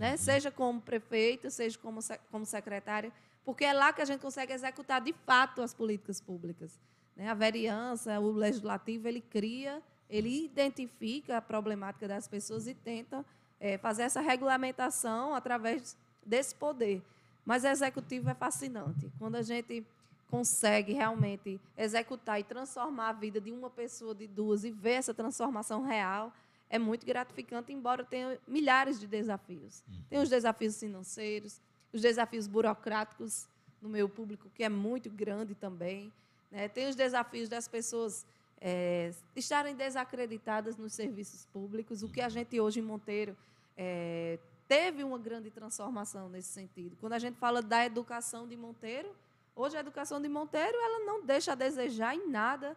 né? 0.00 0.12
Uhum. 0.12 0.16
seja 0.16 0.50
como 0.50 0.80
prefeita, 0.80 1.50
seja 1.50 1.78
como, 1.78 2.00
como 2.30 2.46
secretária, 2.46 3.12
porque 3.44 3.66
é 3.66 3.72
lá 3.74 3.92
que 3.92 4.00
a 4.00 4.04
gente 4.06 4.20
consegue 4.20 4.50
executar 4.50 4.98
de 4.98 5.12
fato 5.26 5.60
as 5.60 5.74
políticas 5.74 6.22
públicas. 6.22 6.80
Né? 7.14 7.28
A 7.28 7.34
vereança, 7.34 8.18
o 8.18 8.32
legislativo, 8.32 9.06
ele 9.06 9.20
cria, 9.20 9.82
ele 10.08 10.46
identifica 10.46 11.36
a 11.36 11.42
problemática 11.42 12.08
das 12.08 12.26
pessoas 12.26 12.66
e 12.66 12.72
tenta 12.72 13.26
é, 13.60 13.76
fazer 13.76 14.04
essa 14.04 14.22
regulamentação 14.22 15.34
através 15.34 15.94
desse 16.24 16.54
poder. 16.54 17.02
Mas 17.44 17.64
o 17.64 17.68
executivo 17.68 18.30
é 18.30 18.34
fascinante. 18.34 19.12
Quando 19.18 19.34
a 19.36 19.42
gente 19.42 19.86
consegue 20.30 20.94
realmente 20.94 21.60
executar 21.76 22.40
e 22.40 22.44
transformar 22.44 23.10
a 23.10 23.12
vida 23.12 23.38
de 23.38 23.52
uma 23.52 23.68
pessoa, 23.68 24.14
de 24.14 24.26
duas, 24.26 24.64
e 24.64 24.70
ver 24.70 24.92
essa 24.92 25.12
transformação 25.12 25.82
real, 25.84 26.32
é 26.70 26.78
muito 26.78 27.04
gratificante, 27.04 27.72
embora 27.72 28.04
tenha 28.04 28.38
milhares 28.46 29.00
de 29.00 29.06
desafios. 29.06 29.82
Uhum. 29.88 30.02
Tem 30.08 30.18
os 30.20 30.28
desafios 30.28 30.78
financeiros, 30.78 31.60
os 31.92 32.00
desafios 32.00 32.46
burocráticos 32.46 33.48
no 33.82 33.88
meu 33.88 34.08
público, 34.08 34.48
que 34.54 34.62
é 34.62 34.68
muito 34.68 35.10
grande 35.10 35.54
também. 35.54 36.12
Né? 36.50 36.68
Tem 36.68 36.88
os 36.88 36.94
desafios 36.94 37.48
das 37.48 37.66
pessoas 37.66 38.24
é, 38.60 39.12
estarem 39.34 39.74
desacreditadas 39.74 40.76
nos 40.76 40.92
serviços 40.92 41.44
públicos, 41.46 42.04
o 42.04 42.08
que 42.08 42.20
a 42.20 42.24
uhum. 42.24 42.30
gente 42.30 42.60
hoje 42.60 42.78
em 42.78 42.82
Monteiro 42.82 43.36
é, 43.76 44.38
teve 44.68 45.02
uma 45.02 45.18
grande 45.18 45.50
transformação 45.50 46.28
nesse 46.28 46.48
sentido. 46.48 46.96
Quando 47.00 47.14
a 47.14 47.18
gente 47.18 47.36
fala 47.36 47.60
da 47.60 47.84
educação 47.84 48.46
de 48.46 48.56
Monteiro, 48.56 49.10
hoje 49.56 49.76
a 49.76 49.80
educação 49.80 50.22
de 50.22 50.28
Monteiro 50.28 50.76
ela 50.76 51.04
não 51.04 51.24
deixa 51.24 51.52
a 51.52 51.54
desejar 51.56 52.14
em 52.14 52.28
nada 52.28 52.76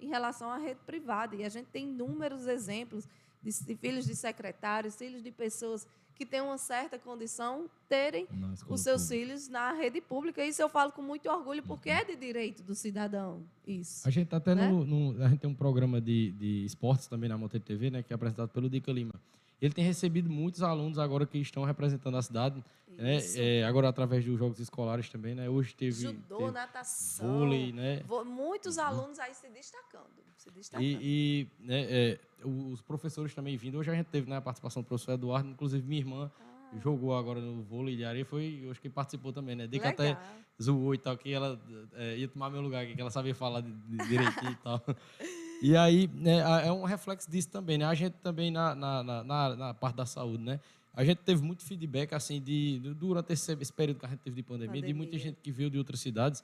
em 0.00 0.08
relação 0.08 0.50
à 0.50 0.56
rede 0.56 0.80
privada. 0.86 1.36
E 1.36 1.44
a 1.44 1.48
gente 1.48 1.66
tem 1.66 1.84
inúmeros 1.84 2.46
exemplos 2.46 3.08
de, 3.50 3.76
filhos 3.76 4.06
de 4.06 4.14
secretários, 4.14 4.96
filhos 4.96 5.22
de 5.22 5.30
pessoas 5.30 5.86
que 6.14 6.24
têm 6.24 6.40
uma 6.40 6.56
certa 6.56 6.98
condição, 6.98 7.68
terem 7.88 8.26
os 8.68 8.80
seus 8.80 9.06
filhos 9.06 9.48
na 9.48 9.72
rede 9.72 10.00
pública. 10.00 10.44
Isso 10.44 10.62
eu 10.62 10.68
falo 10.68 10.90
com 10.90 11.02
muito 11.02 11.28
orgulho, 11.28 11.62
porque 11.62 11.90
é 11.90 12.04
de 12.04 12.16
direito 12.16 12.62
do 12.62 12.74
cidadão. 12.74 13.42
Isso. 13.66 14.06
A 14.08 14.10
gente 14.10 14.28
tá 14.28 14.38
até 14.38 14.54
né? 14.54 14.66
no, 14.66 14.84
no, 14.84 15.22
A 15.22 15.28
gente 15.28 15.40
tem 15.40 15.50
um 15.50 15.54
programa 15.54 16.00
de, 16.00 16.32
de 16.32 16.64
esportes 16.64 17.06
também 17.06 17.28
na 17.28 17.36
Monte 17.36 17.60
TV, 17.60 17.90
né, 17.90 18.02
que 18.02 18.12
é 18.12 18.16
apresentado 18.16 18.48
pelo 18.48 18.70
Dica 18.70 18.90
Lima. 18.90 19.14
Ele 19.60 19.72
tem 19.72 19.84
recebido 19.84 20.28
muitos 20.28 20.62
alunos 20.62 20.98
agora 20.98 21.26
que 21.26 21.38
estão 21.38 21.64
representando 21.64 22.16
a 22.16 22.22
cidade, 22.22 22.62
né? 22.96 23.18
É, 23.36 23.64
agora 23.64 23.88
através 23.88 24.24
dos 24.24 24.38
jogos 24.38 24.58
escolares 24.58 25.08
também, 25.08 25.34
né? 25.34 25.48
Hoje 25.48 25.74
teve 25.74 25.92
judô, 25.92 26.38
teve 26.38 26.50
natação, 26.50 27.38
vôlei, 27.38 27.72
né? 27.72 28.02
Muitos 28.24 28.78
alunos 28.78 29.18
aí 29.18 29.34
se 29.34 29.48
destacando, 29.48 30.10
se 30.36 30.50
destacando. 30.50 30.84
E, 30.84 30.98
e 31.00 31.48
né, 31.60 31.86
é, 31.88 32.18
os 32.44 32.80
professores 32.82 33.34
também 33.34 33.56
vindo. 33.56 33.78
Hoje 33.78 33.90
a 33.90 33.94
gente 33.94 34.06
teve 34.06 34.28
né, 34.28 34.36
a 34.36 34.40
participação 34.40 34.82
do 34.82 34.86
professor 34.86 35.12
Eduardo, 35.12 35.48
inclusive 35.48 35.86
minha 35.86 36.00
irmã 36.00 36.30
ah. 36.38 36.78
jogou 36.78 37.16
agora 37.16 37.40
no 37.40 37.62
vôlei 37.62 37.96
de 37.96 38.04
areia, 38.04 38.24
foi, 38.24 38.66
acho 38.70 38.80
que 38.80 38.88
participou 38.88 39.32
também, 39.32 39.56
né? 39.56 39.66
De 39.66 39.78
que 39.78 39.86
até 39.86 40.18
zoou 40.62 40.94
e 40.94 40.98
tal, 40.98 41.16
que 41.16 41.32
ela 41.32 41.60
é, 41.94 42.16
ia 42.16 42.28
tomar 42.28 42.50
meu 42.50 42.62
lugar, 42.62 42.86
que 42.86 43.00
ela 43.00 43.10
sabia 43.10 43.34
falar 43.34 43.62
direitinho 43.62 44.52
e 44.52 44.56
tal. 44.56 44.82
E 45.62 45.76
aí, 45.76 46.08
né, 46.08 46.38
é 46.66 46.72
um 46.72 46.84
reflexo 46.84 47.30
disso 47.30 47.48
também, 47.48 47.78
né? 47.78 47.84
A 47.84 47.94
gente 47.94 48.14
também, 48.14 48.50
na, 48.50 48.74
na, 48.74 49.02
na, 49.02 49.56
na, 49.56 49.74
parte 49.74 49.96
da 49.96 50.06
saúde, 50.06 50.42
né? 50.42 50.60
A 50.94 51.04
gente 51.04 51.18
teve 51.18 51.42
muito 51.42 51.62
feedback, 51.64 52.14
assim, 52.14 52.40
de, 52.40 52.80
durante 52.94 53.32
esse, 53.32 53.52
esse 53.60 53.72
período 53.72 54.00
que 54.00 54.06
a 54.06 54.08
gente 54.08 54.20
teve 54.20 54.36
de 54.36 54.42
pandemia, 54.42 54.68
pandemia, 54.68 54.88
de 54.88 54.94
muita 54.94 55.18
gente 55.18 55.38
que 55.42 55.52
veio 55.52 55.70
de 55.70 55.78
outras 55.78 56.00
cidades 56.00 56.42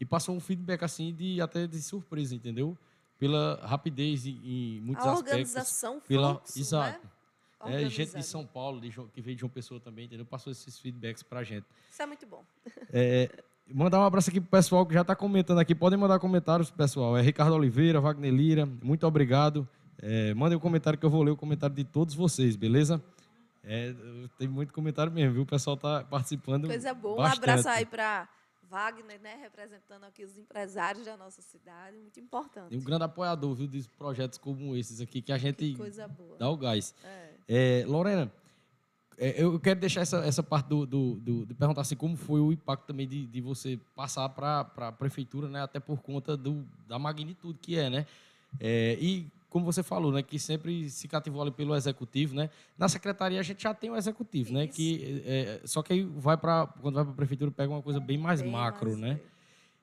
e 0.00 0.04
passou 0.04 0.34
um 0.34 0.40
feedback, 0.40 0.84
assim, 0.84 1.12
de 1.12 1.40
até 1.40 1.66
de 1.66 1.82
surpresa, 1.82 2.34
entendeu? 2.34 2.76
Pela 3.18 3.60
rapidez 3.66 4.26
em, 4.26 4.40
em 4.44 4.80
muitos 4.80 5.04
a 5.04 5.12
aspectos. 5.12 5.32
organização, 5.32 6.00
pela, 6.00 6.34
fluxo, 6.36 6.58
exato. 6.58 7.04
Né? 7.66 7.82
É, 7.82 7.88
gente 7.88 8.14
de 8.14 8.22
São 8.22 8.46
Paulo, 8.46 8.80
de, 8.80 8.90
que 9.12 9.20
veio 9.20 9.34
de 9.34 9.40
João 9.40 9.50
Pessoa 9.50 9.80
também, 9.80 10.04
entendeu? 10.04 10.24
Passou 10.24 10.52
esses 10.52 10.78
feedbacks 10.78 11.24
pra 11.24 11.42
gente. 11.42 11.66
Isso 11.90 12.00
é 12.00 12.06
muito 12.06 12.24
bom. 12.24 12.44
É, 12.92 13.42
Mandar 13.70 14.00
um 14.00 14.04
abraço 14.04 14.30
aqui 14.30 14.40
pro 14.40 14.50
pessoal 14.50 14.86
que 14.86 14.94
já 14.94 15.02
está 15.02 15.14
comentando 15.14 15.58
aqui. 15.58 15.74
Podem 15.74 15.98
mandar 15.98 16.18
comentários, 16.18 16.70
pessoal. 16.70 17.16
É 17.16 17.22
Ricardo 17.22 17.54
Oliveira, 17.54 18.00
Wagner 18.00 18.32
Lira, 18.32 18.66
muito 18.82 19.06
obrigado. 19.06 19.68
É, 20.00 20.32
mandem 20.34 20.56
um 20.56 20.60
comentário 20.60 20.98
que 20.98 21.04
eu 21.04 21.10
vou 21.10 21.22
ler 21.22 21.32
o 21.32 21.36
comentário 21.36 21.74
de 21.74 21.84
todos 21.84 22.14
vocês, 22.14 22.56
beleza? 22.56 23.02
É, 23.62 23.94
tem 24.38 24.48
muito 24.48 24.72
comentário 24.72 25.12
mesmo, 25.12 25.34
viu? 25.34 25.42
O 25.42 25.46
pessoal 25.46 25.76
está 25.76 26.02
participando. 26.04 26.66
Coisa 26.66 26.94
boa. 26.94 27.16
Bastante. 27.16 27.38
Um 27.38 27.42
abraço 27.42 27.68
aí 27.68 27.84
para 27.84 28.28
Wagner, 28.70 29.20
né? 29.20 29.36
Representando 29.42 30.04
aqui 30.04 30.24
os 30.24 30.38
empresários 30.38 31.04
da 31.04 31.16
nossa 31.16 31.42
cidade. 31.42 31.96
Muito 31.98 32.20
importante. 32.20 32.74
E 32.74 32.78
um 32.78 32.82
grande 32.82 33.04
apoiador, 33.04 33.54
viu, 33.54 33.66
de 33.66 33.86
projetos 33.98 34.38
como 34.38 34.76
esses 34.76 35.00
aqui, 35.00 35.20
que 35.20 35.32
a 35.32 35.38
gente 35.38 35.72
que 35.72 35.76
coisa 35.76 36.06
boa. 36.06 36.36
dá 36.38 36.48
o 36.48 36.56
gás. 36.56 36.94
É. 37.04 37.34
É, 37.48 37.84
Lorena, 37.86 38.32
eu 39.18 39.58
quero 39.58 39.80
deixar 39.80 40.02
essa, 40.02 40.18
essa 40.18 40.42
parte 40.42 40.68
do, 40.68 40.86
do, 40.86 41.14
do, 41.16 41.46
de 41.46 41.54
perguntar 41.54 41.80
assim, 41.80 41.96
como 41.96 42.16
foi 42.16 42.40
o 42.40 42.52
impacto 42.52 42.86
também 42.86 43.06
de, 43.06 43.26
de 43.26 43.40
você 43.40 43.78
passar 43.96 44.28
para 44.28 44.60
a 44.76 44.92
prefeitura, 44.92 45.48
né? 45.48 45.60
Até 45.60 45.80
por 45.80 46.00
conta 46.00 46.36
do, 46.36 46.64
da 46.86 46.98
magnitude 46.98 47.58
que 47.60 47.76
é, 47.76 47.90
né? 47.90 48.06
É, 48.60 48.96
e 49.00 49.26
como 49.50 49.64
você 49.64 49.82
falou, 49.82 50.12
né? 50.12 50.22
Que 50.22 50.38
sempre 50.38 50.88
se 50.88 51.08
cativou 51.08 51.42
ali 51.42 51.50
pelo 51.50 51.74
executivo, 51.74 52.34
né? 52.34 52.48
Na 52.78 52.88
secretaria 52.88 53.40
a 53.40 53.42
gente 53.42 53.62
já 53.62 53.74
tem 53.74 53.90
o 53.90 53.96
executivo, 53.96 54.52
né? 54.52 54.68
Que, 54.68 55.22
é, 55.26 55.60
só 55.64 55.82
que 55.82 55.92
aí 55.92 56.04
vai 56.04 56.36
para 56.36 56.66
quando 56.80 56.94
vai 56.94 57.04
para 57.04 57.12
a 57.12 57.16
prefeitura 57.16 57.50
pega 57.50 57.72
uma 57.72 57.82
coisa 57.82 57.98
bem 57.98 58.18
mais 58.18 58.40
bem 58.40 58.50
macro, 58.50 58.90
mais 58.90 59.00
né? 59.00 59.20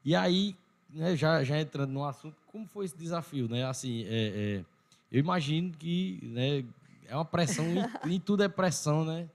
E 0.04 0.15
aí, 0.15 0.56
né, 0.89 1.15
já, 1.15 1.44
já 1.44 1.60
entrando 1.60 1.92
no 1.92 2.06
assunto, 2.06 2.38
como 2.48 2.65
foi 2.68 2.86
esse 2.86 2.98
desafio, 2.98 3.50
né? 3.50 3.65
Assim, 3.65 4.06
é, 4.08 4.62
é 4.62 4.65
eu 5.12 5.20
imagino 5.20 5.72
que 5.72 6.20
né, 6.24 6.63
é 7.08 7.16
uma 7.16 7.26
pressão, 7.26 7.66
em, 8.06 8.20
tudo 8.20 8.44
é 8.44 8.48
pressão, 8.48 9.06
né? 9.06 9.30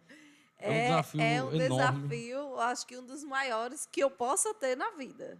É 0.58 0.68
um 0.68 0.72
é, 0.72 0.82
desafio 0.88 1.20
É 1.20 1.42
um 1.42 1.52
enorme. 1.52 2.08
desafio, 2.08 2.60
acho 2.60 2.86
que 2.86 2.96
um 2.96 3.04
dos 3.04 3.24
maiores 3.24 3.86
que 3.90 4.00
eu 4.00 4.10
possa 4.10 4.52
ter 4.54 4.76
na 4.76 4.90
vida. 4.90 5.38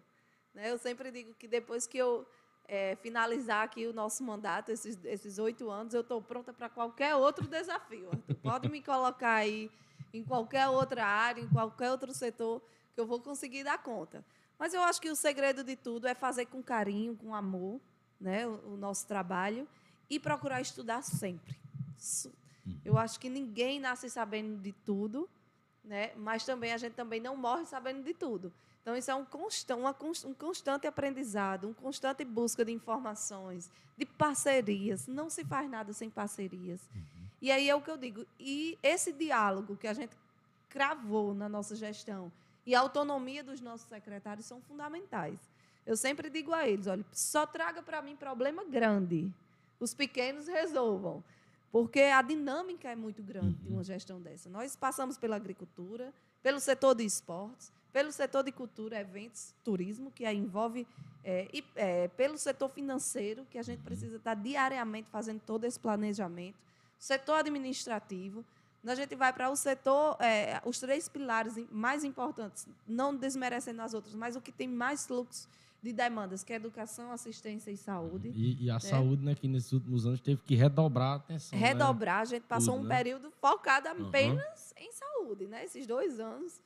Né? 0.55 0.71
Eu 0.71 0.79
sempre 0.79 1.11
digo 1.11 1.35
que 1.35 1.47
depois 1.47 1.87
que 1.87 1.99
eu 1.99 2.27
é, 2.67 2.97
finalizar 2.97 3.65
aqui 3.65 3.87
o 3.87 3.93
nosso 3.93 4.23
mandato, 4.23 4.71
esses 4.71 5.39
oito 5.39 5.69
anos, 5.71 5.93
eu 5.93 6.01
estou 6.01 6.23
pronta 6.23 6.53
para 6.53 6.69
qualquer 6.69 7.15
outro 7.17 7.47
desafio. 7.47 8.11
Pode 8.43 8.69
me 8.69 8.81
colocar 8.81 9.35
aí 9.35 9.71
em 10.15 10.23
qualquer 10.25 10.69
outra 10.69 11.05
área, 11.05 11.41
em 11.41 11.49
qualquer 11.49 11.91
outro 11.91 12.15
setor, 12.15 12.63
que 12.95 13.01
eu 13.01 13.07
vou 13.07 13.21
conseguir 13.21 13.65
dar 13.65 13.79
conta. 13.83 14.25
Mas 14.59 14.73
eu 14.73 14.83
acho 14.83 15.01
que 15.01 15.11
o 15.11 15.17
segredo 15.17 15.65
de 15.65 15.75
tudo 15.75 16.07
é 16.07 16.15
fazer 16.15 16.47
com 16.47 16.63
carinho, 16.63 17.17
com 17.17 17.35
amor, 17.35 17.81
né, 18.21 18.47
o, 18.47 18.75
o 18.75 18.77
nosso 18.77 19.07
trabalho 19.07 19.67
e 20.09 20.19
procurar 20.19 20.61
estudar 20.61 21.03
sempre. 21.03 21.57
Eu 22.85 22.99
acho 22.99 23.19
que 23.19 23.29
ninguém 23.29 23.81
nasce 23.81 24.09
sabendo 24.09 24.61
de 24.61 24.73
tudo, 24.73 25.29
né? 25.85 26.13
mas 26.17 26.45
também 26.45 26.73
a 26.73 26.79
gente 26.79 26.95
também 26.95 27.21
não 27.21 27.37
morre 27.37 27.65
sabendo 27.65 28.03
de 28.03 28.15
tudo. 28.15 28.53
Então, 28.83 28.97
isso 28.97 29.11
é 29.11 29.15
um, 29.15 29.25
constant, 29.25 29.79
uma, 29.79 29.97
um 30.25 30.35
constante 30.35 30.87
aprendizado, 30.87 31.65
uma 31.65 31.75
constante 31.75 32.25
busca 32.25 32.65
de 32.65 32.73
informações, 32.73 33.71
de 33.97 34.07
parcerias. 34.07 35.07
Não 35.07 35.29
se 35.29 35.45
faz 35.45 35.69
nada 35.69 35.93
sem 35.93 36.09
parcerias. 36.09 36.81
E 37.43 37.51
aí 37.51 37.69
é 37.69 37.75
o 37.75 37.83
que 37.83 37.91
eu 37.91 37.99
digo. 37.99 38.25
E 38.39 38.79
esse 38.83 39.13
diálogo 39.13 39.77
que 39.77 39.87
a 39.87 39.93
gente 39.93 40.17
cravou 40.69 41.35
na 41.35 41.49
nossa 41.49 41.77
gestão 41.77 42.33
e 42.65 42.75
a 42.75 42.81
autonomia 42.81 43.43
dos 43.43 43.61
nossos 43.61 43.89
secretários 43.89 44.47
são 44.47 44.61
fundamentais. 44.63 45.39
Eu 45.87 45.97
sempre 45.97 46.31
digo 46.31 46.53
a 46.53 46.69
eles: 46.69 46.87
olha, 46.87 47.05
só 47.13 47.47
traga 47.47 47.83
para 47.83 48.01
mim 48.01 48.17
problema 48.17 48.65
grande. 48.65 49.31
Os 49.79 49.95
pequenos 49.95 50.47
resolvam. 50.47 51.25
Porque 51.71 52.01
a 52.01 52.21
dinâmica 52.21 52.91
é 52.91 52.97
muito 52.97 53.23
grande 53.23 53.55
de 53.55 53.69
uma 53.69 53.79
uhum. 53.79 53.85
gestão 53.85 54.21
dessa. 54.21 54.49
Nós 54.49 54.75
passamos 54.75 55.17
pela 55.17 55.37
agricultura, 55.37 56.13
pelo 56.43 56.59
setor 56.59 56.95
de 56.95 57.05
esportes, 57.05 57.73
pelo 57.93 58.13
setor 58.13 58.43
de 58.43 58.53
cultura, 58.53 58.99
eventos, 58.99 59.55
turismo, 59.65 60.11
que 60.11 60.29
envolve, 60.31 60.87
é, 61.25 61.49
e 61.53 61.65
é, 61.77 62.09
pelo 62.09 62.39
setor 62.39 62.69
financeiro, 62.71 63.47
que 63.51 63.59
a 63.59 63.63
gente 63.63 63.83
precisa 63.83 64.17
estar 64.17 64.35
diariamente 64.35 65.09
fazendo 65.11 65.41
todo 65.41 65.65
esse 65.65 65.79
planejamento, 65.79 66.57
setor 66.99 67.35
administrativo. 67.35 68.45
A 68.85 68.95
gente 68.95 69.15
vai 69.15 69.33
para 69.33 69.51
o 69.51 69.57
setor, 69.57 70.17
é, 70.21 70.61
os 70.65 70.81
três 70.81 71.09
pilares 71.09 71.55
mais 71.71 72.03
importantes, 72.03 72.67
não 72.87 73.15
desmerecendo 73.15 73.83
as 73.83 73.93
outras, 73.93 74.15
mas 74.15 74.37
o 74.37 74.41
que 74.41 74.51
tem 74.51 74.67
mais 74.69 75.07
fluxo 75.07 75.49
de 75.83 75.93
demandas, 75.93 76.45
que 76.45 76.53
é 76.53 76.57
educação, 76.57 77.11
assistência 77.11 77.71
e 77.71 77.77
saúde. 77.77 78.31
E, 78.35 78.65
e 78.65 78.71
a 78.71 78.75
né? 78.75 78.81
saúde, 78.81 79.25
né, 79.25 79.35
que 79.35 79.49
nesses 79.49 79.73
últimos 79.73 80.07
anos 80.07 80.21
teve 80.21 80.41
que 80.43 80.55
redobrar 80.55 81.13
a 81.13 81.15
atenção. 81.17 81.59
Né? 81.59 81.67
Redobrar, 81.67 82.17
né? 82.17 82.23
a 82.23 82.25
gente 82.27 82.43
passou 82.45 82.75
Tudo, 82.75 82.85
um 82.85 82.89
né? 82.89 82.97
período 82.97 83.31
focado 83.41 83.89
apenas 83.89 84.75
uhum. 84.77 84.85
em 84.85 84.93
saúde, 84.93 85.47
né? 85.47 85.65
Esses 85.65 85.87
dois 85.87 86.21
anos 86.21 86.61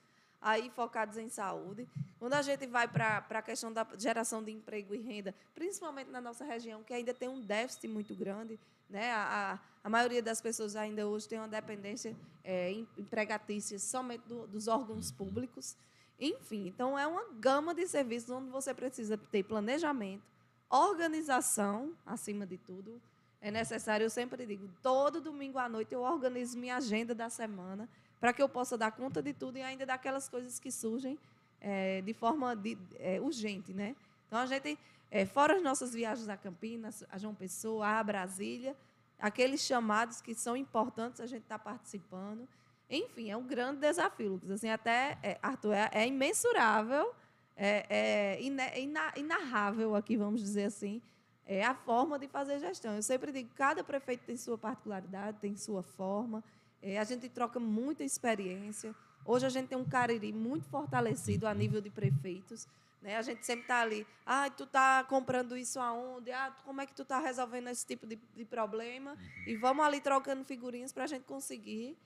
aí 0.44 0.70
focados 0.70 1.16
em 1.16 1.28
saúde. 1.28 1.88
Quando 2.18 2.34
a 2.34 2.42
gente 2.42 2.66
vai 2.66 2.86
para 2.86 3.24
a 3.30 3.42
questão 3.42 3.72
da 3.72 3.86
geração 3.98 4.42
de 4.42 4.52
emprego 4.52 4.94
e 4.94 5.00
renda, 5.00 5.34
principalmente 5.54 6.10
na 6.10 6.20
nossa 6.20 6.44
região, 6.44 6.82
que 6.82 6.92
ainda 6.92 7.14
tem 7.14 7.28
um 7.28 7.40
déficit 7.40 7.88
muito 7.88 8.14
grande, 8.14 8.60
né? 8.90 9.10
A, 9.12 9.52
a, 9.52 9.58
a 9.84 9.88
maioria 9.88 10.22
das 10.22 10.40
pessoas 10.42 10.76
ainda 10.76 11.06
hoje 11.06 11.28
tem 11.28 11.38
uma 11.38 11.48
dependência 11.48 12.14
é, 12.44 12.72
empregatícia 12.98 13.78
somente 13.78 14.22
do, 14.28 14.46
dos 14.46 14.68
órgãos 14.68 15.10
públicos. 15.10 15.76
Enfim, 16.20 16.68
então 16.68 16.98
é 16.98 17.06
uma 17.06 17.24
gama 17.34 17.74
de 17.74 17.86
serviços 17.86 18.30
onde 18.30 18.50
você 18.50 18.72
precisa 18.72 19.16
ter 19.16 19.42
planejamento, 19.42 20.22
organização, 20.70 21.92
acima 22.06 22.46
de 22.46 22.56
tudo. 22.58 23.00
É 23.40 23.50
necessário, 23.50 24.04
eu 24.04 24.10
sempre 24.10 24.46
digo, 24.46 24.68
todo 24.82 25.20
domingo 25.20 25.58
à 25.58 25.68
noite 25.68 25.92
eu 25.92 26.00
organizo 26.02 26.58
minha 26.58 26.76
agenda 26.76 27.14
da 27.14 27.28
semana 27.28 27.88
para 28.18 28.32
que 28.32 28.40
eu 28.40 28.48
possa 28.48 28.78
dar 28.78 28.90
conta 28.92 29.22
de 29.22 29.34
tudo 29.34 29.58
e 29.58 29.62
ainda 29.62 29.84
daquelas 29.84 30.28
coisas 30.28 30.58
que 30.58 30.70
surgem 30.70 31.18
é, 31.60 32.00
de 32.00 32.14
forma 32.14 32.54
de, 32.54 32.78
é, 32.98 33.20
urgente, 33.20 33.72
né? 33.72 33.94
Então 34.26 34.38
a 34.38 34.46
gente, 34.46 34.78
é, 35.10 35.26
fora 35.26 35.56
as 35.56 35.62
nossas 35.62 35.92
viagens 35.92 36.28
a 36.28 36.36
Campinas, 36.36 37.04
a 37.10 37.18
João 37.18 37.34
Pessoa, 37.34 37.86
a 37.86 38.02
Brasília, 38.02 38.76
aqueles 39.18 39.60
chamados 39.60 40.20
que 40.20 40.34
são 40.34 40.56
importantes 40.56 41.20
a 41.20 41.26
gente 41.26 41.42
está 41.42 41.58
participando. 41.58 42.48
Enfim, 42.88 43.30
é 43.30 43.36
um 43.36 43.46
grande 43.46 43.80
desafio, 43.80 44.32
Lucas. 44.32 44.50
Assim, 44.50 44.68
até, 44.68 45.18
é, 45.22 45.38
Arthur, 45.42 45.72
é, 45.72 45.90
é 45.92 46.06
imensurável, 46.06 47.14
é, 47.56 47.86
é 47.88 48.42
ina, 48.42 49.12
inarrável 49.16 49.94
aqui, 49.94 50.16
vamos 50.16 50.42
dizer 50.42 50.64
assim, 50.64 51.00
é 51.46 51.64
a 51.64 51.74
forma 51.74 52.18
de 52.18 52.26
fazer 52.28 52.58
gestão. 52.58 52.94
Eu 52.94 53.02
sempre 53.02 53.32
digo, 53.32 53.50
cada 53.54 53.84
prefeito 53.84 54.24
tem 54.24 54.36
sua 54.36 54.56
particularidade, 54.56 55.38
tem 55.40 55.56
sua 55.56 55.82
forma. 55.82 56.42
É, 56.82 56.98
a 56.98 57.04
gente 57.04 57.28
troca 57.28 57.60
muita 57.60 58.02
experiência. 58.02 58.94
Hoje 59.24 59.46
a 59.46 59.48
gente 59.48 59.68
tem 59.68 59.78
um 59.78 59.84
Cariri 59.84 60.32
muito 60.32 60.66
fortalecido 60.68 61.46
a 61.46 61.54
nível 61.54 61.80
de 61.80 61.90
prefeitos. 61.90 62.66
Né? 63.00 63.16
A 63.16 63.22
gente 63.22 63.44
sempre 63.44 63.62
está 63.62 63.82
ali, 63.82 64.06
ah, 64.24 64.48
tu 64.48 64.64
está 64.64 65.04
comprando 65.04 65.56
isso 65.56 65.78
aonde? 65.78 66.30
Ah, 66.30 66.54
como 66.64 66.80
é 66.80 66.86
que 66.86 66.94
tu 66.94 67.02
está 67.02 67.20
resolvendo 67.20 67.68
esse 67.68 67.86
tipo 67.86 68.06
de, 68.06 68.18
de 68.34 68.44
problema? 68.46 69.12
Uhum. 69.12 69.44
E 69.46 69.56
vamos 69.56 69.84
ali 69.84 70.00
trocando 70.00 70.44
figurinhas 70.44 70.92
para 70.92 71.04
a 71.04 71.06
gente 71.06 71.24
conseguir 71.24 71.96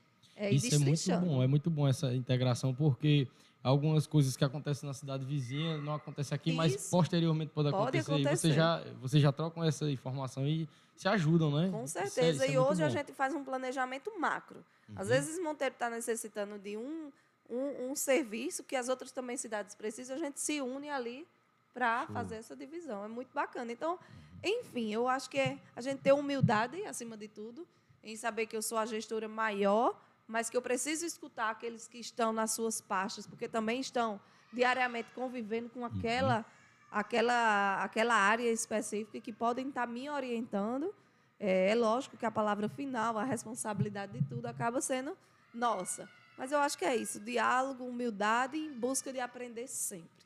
é, 0.46 0.50
Isso 0.50 0.74
é 0.74 0.78
muito 0.78 1.10
bom, 1.26 1.42
é 1.42 1.46
muito 1.46 1.70
bom 1.70 1.88
essa 1.88 2.14
integração, 2.14 2.74
porque 2.74 3.26
algumas 3.62 4.06
coisas 4.06 4.36
que 4.36 4.44
acontecem 4.44 4.86
na 4.86 4.94
cidade 4.94 5.24
vizinha 5.24 5.78
não 5.78 5.94
acontecem 5.94 6.34
aqui, 6.34 6.52
mas 6.52 6.74
Isso. 6.74 6.90
posteriormente 6.90 7.50
pode, 7.52 7.70
Pode 7.70 7.98
acontecer. 7.98 8.12
E 8.12 8.14
acontecer. 8.26 8.36
você 8.48 8.52
já, 8.52 8.82
você 9.00 9.20
já 9.20 9.32
trocam 9.32 9.64
essa 9.64 9.90
informação 9.90 10.46
e 10.46 10.68
se 10.96 11.08
ajudam, 11.08 11.50
né? 11.50 11.70
Com 11.70 11.82
é- 11.82 11.86
certeza. 11.86 12.44
é 12.46 12.52
e 12.52 12.58
hoje 12.58 12.82
a 12.82 12.86
bom. 12.86 12.92
gente 12.92 13.12
faz 13.12 13.34
um 13.34 13.44
planejamento 13.44 14.10
macro. 14.18 14.64
Às 14.96 15.06
Uhum. 15.08 15.14
vezes 15.14 15.42
Monteiro 15.42 15.74
está 15.74 15.90
necessitando 15.90 16.58
de 16.58 16.76
um, 16.76 17.12
um, 17.50 17.90
um 17.90 17.96
serviço 17.96 18.62
que 18.64 18.74
as 18.76 18.88
outras 18.88 19.12
também 19.12 19.36
cidades 19.36 19.74
precisam, 19.74 20.16
a 20.16 20.18
gente 20.18 20.40
se 20.40 20.60
une 20.60 20.88
ali 20.88 21.26
para 21.74 22.06
fazer 22.08 22.36
essa 22.36 22.56
divisão. 22.56 23.04
É 23.04 23.08
muito 23.08 23.32
bacana. 23.34 23.70
Então, 23.70 23.98
enfim, 24.42 24.92
eu 24.92 25.06
acho 25.06 25.28
que 25.30 25.38
é 25.38 25.58
a 25.76 25.80
gente 25.80 26.00
ter 26.00 26.12
humildade, 26.12 26.82
acima 26.84 27.16
de 27.16 27.28
tudo, 27.28 27.66
em 28.02 28.16
saber 28.16 28.46
que 28.46 28.56
eu 28.56 28.62
sou 28.62 28.78
a 28.78 28.86
gestora 28.86 29.28
maior, 29.28 29.94
mas 30.28 30.50
que 30.50 30.56
eu 30.56 30.62
preciso 30.62 31.06
escutar 31.06 31.50
aqueles 31.50 31.88
que 31.88 31.98
estão 31.98 32.32
nas 32.32 32.52
suas 32.52 32.82
pastas, 32.82 33.26
porque 33.26 33.48
também 33.48 33.80
estão 33.80 34.20
diariamente 34.52 35.08
convivendo 35.14 35.70
com 35.70 35.84
aquela, 35.84 36.44
aquela, 36.92 37.82
aquela 37.82 38.14
área 38.14 38.50
específica 38.50 39.18
que 39.20 39.32
podem 39.32 39.68
estar 39.68 39.86
me 39.86 40.08
orientando. 40.10 40.94
É, 41.40 41.70
é 41.70 41.74
lógico 41.74 42.16
que 42.16 42.26
a 42.26 42.30
palavra 42.30 42.68
final, 42.68 43.16
a 43.16 43.24
responsabilidade 43.24 44.12
de 44.12 44.24
tudo 44.28 44.46
acaba 44.46 44.82
sendo 44.82 45.16
nossa. 45.54 46.08
Mas 46.36 46.52
eu 46.52 46.58
acho 46.58 46.76
que 46.76 46.84
é 46.84 46.94
isso: 46.94 47.18
diálogo, 47.18 47.84
humildade 47.84 48.58
em 48.58 48.72
busca 48.72 49.12
de 49.12 49.20
aprender 49.20 49.66
sempre. 49.66 50.17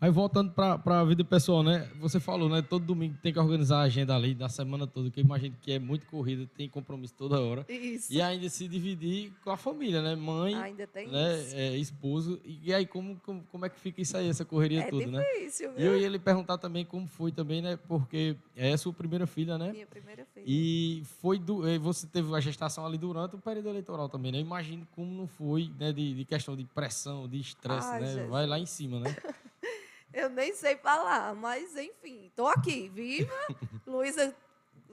Aí 0.00 0.10
voltando 0.10 0.52
para 0.52 1.00
a 1.00 1.04
vida 1.04 1.24
pessoal, 1.24 1.62
né? 1.62 1.88
Você 1.98 2.20
falou, 2.20 2.48
né? 2.48 2.60
Todo 2.60 2.84
domingo 2.84 3.16
tem 3.22 3.32
que 3.32 3.38
organizar 3.38 3.78
a 3.78 3.82
agenda 3.82 4.14
ali 4.14 4.34
da 4.34 4.48
semana 4.48 4.86
toda, 4.86 5.10
que 5.10 5.20
eu 5.20 5.24
imagino 5.24 5.56
que 5.62 5.72
é 5.72 5.78
muito 5.78 6.06
corrida, 6.06 6.46
tem 6.56 6.68
compromisso 6.68 7.14
toda 7.16 7.40
hora. 7.40 7.64
Isso. 7.68 8.12
E 8.12 8.20
ainda 8.20 8.46
se 8.50 8.68
dividir 8.68 9.32
com 9.42 9.50
a 9.50 9.56
família, 9.56 10.02
né? 10.02 10.14
Mãe, 10.14 10.54
Ainda 10.56 10.86
tem 10.86 11.08
né? 11.08 11.40
isso. 11.40 11.56
É, 11.56 11.76
esposo. 11.78 12.40
E 12.44 12.74
aí, 12.74 12.86
como, 12.86 13.16
como, 13.24 13.42
como 13.50 13.64
é 13.64 13.68
que 13.70 13.80
fica 13.80 14.02
isso 14.02 14.16
aí, 14.16 14.28
essa 14.28 14.44
correria 14.44 14.82
É 14.82 14.90
toda, 14.90 15.06
né? 15.06 15.22
difícil, 15.22 15.72
E 15.76 15.82
eu 15.82 15.98
ia 15.98 16.08
lhe 16.08 16.18
perguntar 16.18 16.58
também 16.58 16.84
como 16.84 17.06
foi 17.06 17.32
também, 17.32 17.62
né? 17.62 17.78
Porque 17.88 18.36
é 18.54 18.72
a 18.72 18.78
sua 18.78 18.92
primeira 18.92 19.26
filha, 19.26 19.56
né? 19.56 19.72
Minha 19.72 19.86
primeira 19.86 20.26
filha. 20.26 20.44
E 20.46 21.02
foi 21.22 21.38
do, 21.38 21.66
eh, 21.66 21.78
você 21.78 22.06
teve 22.06 22.34
a 22.34 22.40
gestação 22.40 22.84
ali 22.84 22.98
durante 22.98 23.36
o 23.36 23.38
período 23.38 23.70
eleitoral 23.70 24.08
também, 24.08 24.32
né? 24.32 24.38
Imagino 24.38 24.86
como 24.94 25.10
não 25.14 25.26
foi, 25.26 25.70
né? 25.78 25.92
De, 25.92 26.14
de 26.14 26.24
questão 26.26 26.54
de 26.54 26.64
pressão, 26.64 27.26
de 27.26 27.40
estresse, 27.40 27.90
né? 27.92 28.06
Jesus. 28.06 28.28
Vai 28.28 28.46
lá 28.46 28.58
em 28.58 28.66
cima, 28.66 29.00
né? 29.00 29.16
Eu 30.14 30.28
nem 30.30 30.54
sei 30.54 30.76
falar, 30.76 31.34
mas 31.34 31.76
enfim, 31.76 32.26
estou 32.26 32.46
aqui, 32.48 32.88
viva. 32.88 33.34
Luísa 33.86 34.34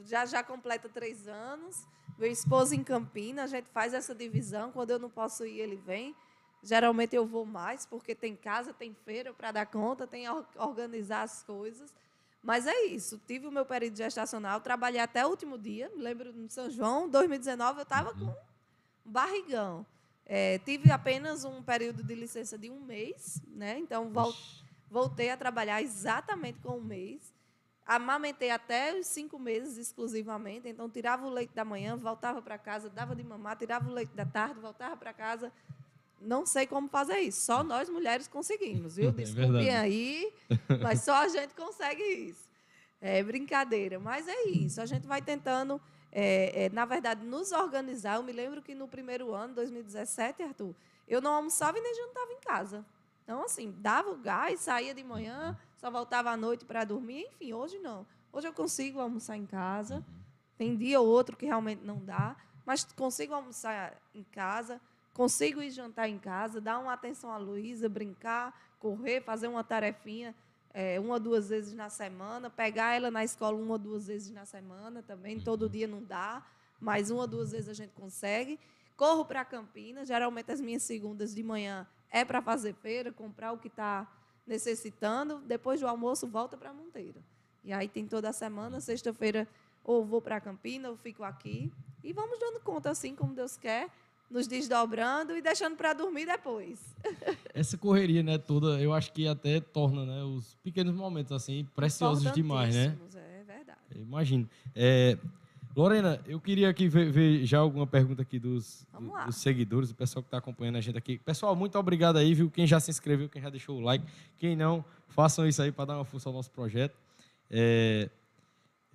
já 0.03 0.25
já 0.25 0.43
completa 0.43 0.89
três 0.89 1.27
anos. 1.27 1.86
Meu 2.17 2.29
esposo 2.31 2.73
em 2.75 2.84
Campina, 2.84 3.43
a 3.43 3.47
gente 3.47 3.69
faz 3.69 3.93
essa 3.93 4.13
divisão. 4.15 4.71
Quando 4.71 4.89
eu 4.91 4.99
não 4.99 5.10
posso 5.10 5.45
ir, 5.45 5.60
ele 5.60 5.75
vem. 5.75 6.15
Geralmente 6.63 7.15
eu 7.15 7.25
vou 7.25 7.45
mais, 7.45 7.86
porque 7.86 8.13
tem 8.13 8.36
casa, 8.36 8.73
tem 8.73 8.93
feira 9.05 9.34
para 9.34 9.51
dar 9.51 9.65
conta, 9.65 10.05
tem 10.05 10.29
or- 10.29 10.45
organizar 10.55 11.23
as 11.23 11.43
coisas. 11.43 11.93
Mas 12.43 12.65
é 12.65 12.86
isso, 12.86 13.19
tive 13.27 13.45
o 13.47 13.51
meu 13.51 13.65
período 13.65 13.95
gestacional, 13.97 14.60
trabalhei 14.62 14.99
até 14.99 15.25
o 15.25 15.29
último 15.29 15.57
dia. 15.57 15.89
Me 15.95 16.01
lembro 16.01 16.34
no 16.34 16.49
São 16.49 16.69
João, 16.69 17.07
2019, 17.07 17.79
eu 17.79 17.84
estava 17.84 18.13
com 18.13 18.25
um 18.25 18.34
barrigão. 19.12 19.86
É, 20.25 20.57
tive 20.60 20.91
apenas 20.91 21.43
um 21.43 21.62
período 21.62 22.03
de 22.03 22.15
licença 22.15 22.57
de 22.57 22.69
um 22.69 22.79
mês, 22.79 23.41
né? 23.47 23.77
Então 23.79 24.10
vol- 24.12 24.34
voltei 24.91 25.30
a 25.32 25.38
trabalhar 25.38 25.82
exatamente 25.82 26.60
com 26.60 26.77
um 26.77 26.82
mês. 26.82 27.34
Amamentei 27.86 28.51
até 28.51 28.93
os 28.99 29.08
cinco 29.08 29.39
meses 29.39 29.77
exclusivamente. 29.77 30.67
Então, 30.67 30.89
tirava 30.89 31.25
o 31.25 31.30
leite 31.30 31.54
da 31.56 31.63
manhã, 31.65 31.95
voltava 31.95 32.41
para 32.41 32.58
casa, 32.58 32.89
dava 32.89 33.15
de 33.15 33.23
mamar, 33.23 33.58
tirava 33.58 33.89
o 33.89 33.93
leite 33.93 34.13
da 34.13 34.25
tarde, 34.25 34.60
voltava 34.60 34.95
para 34.97 35.13
casa. 35.13 35.51
Não 36.19 36.45
sei 36.45 36.67
como 36.67 36.88
fazer 36.89 37.19
isso. 37.19 37.41
Só 37.41 37.63
nós 37.63 37.89
mulheres 37.89 38.27
conseguimos, 38.27 38.97
viu? 38.97 39.10
É 39.12 39.13
Desculpem 39.13 39.51
verdade. 39.51 39.69
aí, 39.69 40.32
mas 40.82 41.01
só 41.01 41.15
a 41.23 41.27
gente 41.27 41.56
consegue 41.56 42.04
isso. 42.04 42.49
É 42.99 43.23
brincadeira, 43.23 43.99
mas 43.99 44.27
é 44.27 44.43
isso. 44.49 44.80
A 44.80 44.86
gente 44.86 45.08
vai 45.08 45.21
tentando, 45.21 45.82
é, 46.12 46.65
é, 46.65 46.69
na 46.69 46.86
verdade, 46.86 47.25
nos 47.25 47.51
organizar. 47.51 48.17
Eu 48.17 48.23
me 48.23 48.32
lembro 48.32 48.62
que 48.62 48.75
no 48.75 48.88
primeiro 48.88 49.34
ano, 49.34 49.56
2017, 49.56 50.43
Arthur, 50.43 50.75
eu 51.08 51.19
não 51.19 51.34
almoçava 51.34 51.80
e 51.80 51.82
nem 51.82 51.95
jantava 51.95 52.32
em 52.34 52.39
casa. 52.41 52.86
Então, 53.23 53.43
assim, 53.43 53.73
dava 53.79 54.10
o 54.10 54.17
gás, 54.17 54.62
saía 54.62 54.93
de 54.93 55.03
manhã, 55.03 55.57
só 55.77 55.89
voltava 55.89 56.31
à 56.31 56.38
noite 56.38 56.65
para 56.65 56.84
dormir. 56.84 57.27
Enfim, 57.34 57.53
hoje 57.53 57.79
não. 57.79 58.05
Hoje 58.31 58.47
eu 58.47 58.53
consigo 58.53 58.99
almoçar 58.99 59.38
em 59.38 59.45
casa. 59.45 60.05
Tem 60.57 60.75
dia 60.75 60.99
ou 60.99 61.07
outro 61.07 61.36
que 61.36 61.45
realmente 61.45 61.84
não 61.84 61.97
dá, 62.03 62.36
mas 62.65 62.84
consigo 62.84 63.34
almoçar 63.34 63.99
em 64.13 64.23
casa, 64.23 64.79
consigo 65.13 65.62
ir 65.62 65.71
jantar 65.71 66.07
em 66.07 66.19
casa, 66.19 66.62
dar 66.62 66.77
uma 66.77 66.93
atenção 66.93 67.31
à 67.31 67.38
Luísa, 67.38 67.89
brincar, 67.89 68.53
correr, 68.79 69.21
fazer 69.21 69.47
uma 69.47 69.63
tarefinha 69.63 70.36
é, 70.73 70.99
uma 70.99 71.15
ou 71.15 71.19
duas 71.19 71.49
vezes 71.49 71.73
na 71.73 71.89
semana, 71.89 72.49
pegar 72.49 72.95
ela 72.95 73.12
na 73.12 73.23
escola 73.23 73.57
uma 73.57 73.73
ou 73.73 73.77
duas 73.77 74.07
vezes 74.07 74.31
na 74.31 74.45
semana 74.45 75.01
também. 75.01 75.39
Todo 75.39 75.69
dia 75.69 75.88
não 75.88 76.03
dá, 76.03 76.45
mas 76.79 77.10
uma 77.12 77.21
ou 77.21 77.27
duas 77.27 77.51
vezes 77.51 77.69
a 77.69 77.73
gente 77.73 77.91
consegue. 77.91 78.60
Corro 78.95 79.25
para 79.25 79.43
Campinas, 79.43 80.07
geralmente 80.07 80.51
as 80.51 80.62
minhas 80.62 80.84
segundas 80.84 81.34
de 81.34 81.43
manhã 81.43 81.88
é 82.12 82.26
para 82.26 82.41
fazer 82.41 82.74
feira, 82.74 83.12
comprar 83.12 83.54
o 83.54 83.58
que 83.58 83.67
está 83.67 84.08
necessitando. 84.45 85.39
Depois 85.39 85.80
do 85.80 85.88
almoço, 85.88 86.28
volta 86.28 86.58
para 86.58 86.74
Monteiro. 86.74 87.24
E 87.63 87.71
aí 87.71 87.88
tem 87.88 88.06
toda 88.08 88.30
a 88.30 88.34
semana, 88.34 88.82
sexta-feira, 88.82 89.47
ou 89.84 90.04
vou 90.04 90.21
para 90.21 90.41
Campina, 90.41 90.89
ou 90.89 90.97
fico 90.97 91.24
aqui. 91.24 91.71
E 92.04 92.12
vamos 92.12 92.39
dando 92.39 92.60
conta 92.60 92.89
assim 92.89 93.15
como 93.15 93.34
Deus 93.34 93.56
quer, 93.56 93.89
nos 94.30 94.47
desdobrando 94.47 95.36
e 95.38 95.41
deixando 95.41 95.76
para 95.76 95.93
dormir 95.93 96.26
depois. 96.26 96.95
Essa 97.54 97.78
correria, 97.78 98.24
né, 98.24 98.38
toda, 98.38 98.82
eu 98.82 98.93
acho 98.93 99.12
que 99.13 99.28
até 99.28 99.60
torna, 99.60 100.06
né, 100.06 100.24
os 100.24 100.56
pequenos 100.63 100.95
momentos, 100.95 101.32
assim, 101.32 101.67
preciosos 101.76 102.32
demais, 102.32 102.74
né? 102.74 102.97
É 103.15 103.43
verdade. 103.43 103.80
Imagino. 103.95 104.50
É, 104.76 105.17
Lorena, 105.75 106.19
eu 106.25 106.39
queria 106.39 106.69
aqui 106.69 106.88
ver, 106.88 107.10
ver 107.12 107.45
já 107.45 107.60
alguma 107.60 107.88
pergunta 107.88 108.21
aqui 108.21 108.38
dos, 108.39 108.86
do- 108.91 109.25
dos 109.25 109.38
seguidores, 109.38 109.89
do 109.89 109.95
pessoal 109.95 110.21
que 110.21 110.27
está 110.27 110.38
acompanhando 110.38 110.75
a 110.75 110.81
gente 110.81 110.97
aqui. 110.97 111.17
Pessoal, 111.19 111.55
muito 111.55 111.77
obrigado 111.79 112.17
aí, 112.17 112.34
viu? 112.34 112.51
Quem 112.51 112.67
já 112.67 112.79
se 112.79 112.91
inscreveu, 112.91 113.29
quem 113.29 113.41
já 113.41 113.49
deixou 113.49 113.77
o 113.77 113.81
like. 113.81 114.05
Quem 114.38 114.55
não, 114.55 114.84
façam 115.07 115.47
isso 115.47 115.62
aí 115.62 115.71
para 115.71 115.86
dar 115.86 115.95
uma 115.97 116.03
força 116.05 116.27
ao 116.27 116.34
nosso 116.34 116.51
projeto. 116.51 116.97
É, 117.49 118.10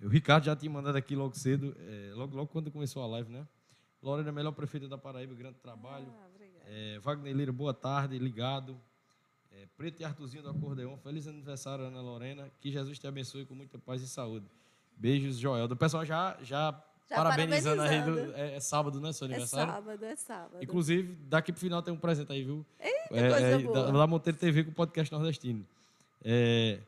o 0.03 0.07
Ricardo 0.07 0.43
já 0.45 0.55
tinha 0.55 0.71
mandado 0.71 0.95
aqui 0.97 1.15
logo 1.15 1.35
cedo, 1.35 1.75
é, 1.79 2.11
logo, 2.13 2.35
logo 2.35 2.47
quando 2.47 2.69
começou 2.71 3.01
a 3.03 3.07
live, 3.07 3.31
né? 3.31 3.47
Lorena, 4.01 4.31
melhor 4.31 4.51
prefeita 4.51 4.87
da 4.87 4.97
Paraíba, 4.97 5.33
grande 5.33 5.57
trabalho. 5.57 6.05
Ah. 6.19 6.27
É, 6.67 6.99
Wagner 6.99 7.33
Lira, 7.35 7.51
boa 7.51 7.73
tarde, 7.73 8.19
ligado. 8.19 8.77
É, 9.51 9.65
Preto 9.75 10.01
e 10.01 10.05
Artuzinho 10.05 10.43
do 10.43 10.49
Acordeão, 10.49 10.95
feliz 10.97 11.27
aniversário, 11.27 11.85
Ana 11.85 12.01
Lorena. 12.01 12.51
Que 12.61 12.69
Jesus 12.71 12.99
te 12.99 13.07
abençoe 13.07 13.45
com 13.45 13.55
muita 13.55 13.79
paz 13.79 14.03
e 14.03 14.07
saúde. 14.07 14.45
Beijos, 14.97 15.37
Joel. 15.37 15.65
O 15.65 15.75
pessoal 15.75 16.03
já, 16.05 16.35
já, 16.41 16.71
Já 17.09 17.15
parabenizando 17.15 17.81
aí. 17.81 17.89
parabenizando. 18.01 18.31
do- 18.31 18.37
é, 18.37 18.55
é 18.55 18.59
sábado, 18.59 18.99
né, 18.99 19.11
seu 19.13 19.25
É 19.25 19.29
aniversário? 19.31 19.73
sábado, 19.73 20.05
é 20.05 20.15
sábado. 20.15 20.57
Inclusive, 20.63 21.15
daqui 21.29 21.51
pro 21.51 21.61
final 21.61 21.81
tem 21.81 21.93
um 21.93 21.97
presente 21.97 22.31
aí, 22.31 22.43
viu? 22.43 22.65
Eita, 22.79 22.97
É, 23.11 23.29
coisa 23.29 23.45
é, 23.45 23.57
boa. 23.59 23.85
da, 23.85 23.91
da 23.91 24.07
Monteiro 24.07 24.37
TV 24.37 24.63
com 24.63 24.71
o 24.71 24.73
podcast 24.73 25.13
nordestino. 25.13 25.65
É, 26.25 26.79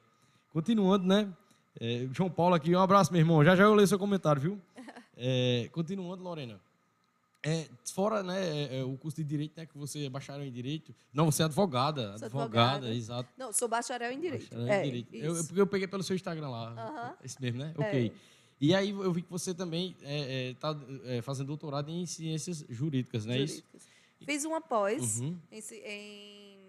continuando, 0.52 1.06
né? 1.06 1.28
É, 1.80 2.08
João 2.12 2.30
Paulo 2.30 2.56
aqui, 2.56 2.76
um 2.76 2.80
abraço, 2.82 3.12
meu 3.12 3.22
irmão. 3.22 3.44
Já 3.44 3.56
já 3.56 3.64
eu 3.64 3.74
leio 3.76 3.88
seu 3.88 4.00
comentário, 4.00 4.42
viu? 4.42 4.60
É, 5.22 5.68
continuando, 5.74 6.24
Lorena. 6.24 6.58
É, 7.42 7.70
fora 7.94 8.22
né, 8.22 8.38
é, 8.46 8.80
é, 8.80 8.84
o 8.84 8.98
curso 8.98 9.18
de 9.18 9.24
direito, 9.24 9.54
né, 9.56 9.66
que 9.66 9.78
você 9.78 10.06
é 10.06 10.10
bacharel 10.10 10.46
em 10.46 10.52
direito. 10.52 10.94
Não, 11.14 11.32
você 11.32 11.42
é 11.42 11.46
advogada. 11.46 12.16
Advogada, 12.16 12.44
advogada. 12.44 12.94
exato. 12.94 13.30
Não, 13.38 13.54
sou 13.54 13.68
bacharel 13.70 14.12
em 14.12 14.20
Direito. 14.20 14.50
Bacharel 14.50 14.68
em 14.68 14.72
é, 14.72 14.84
direito. 14.84 15.16
Eu, 15.16 15.36
eu- 15.38 15.46
eu 15.56 15.68
peguei 15.68 15.88
pelo 15.88 16.04
seu 16.04 16.16
Instagram 16.16 16.50
lá. 16.50 16.72
Aham. 16.74 17.16
Esse 17.24 17.42
mesmo, 17.42 17.60
né? 17.60 17.74
É. 17.78 17.82
Ok. 17.82 18.14
E 18.60 18.76
aí 18.76 18.90
eu 18.90 19.14
vi 19.14 19.22
que 19.22 19.32
você 19.32 19.54
também 19.54 19.96
está 20.52 20.76
fazendo 21.24 21.48
doutorado 21.48 21.90
em 21.90 22.06
ciências 22.06 22.66
jurídicas, 22.70 23.26
não 23.26 23.34
é 23.34 23.40
isso? 23.40 23.56
Jurídicas. 23.64 23.88
Fiz 24.26 24.44
uma 24.44 24.60
pós 24.60 25.22
Uhum. 25.22 25.38
em, 25.50 26.60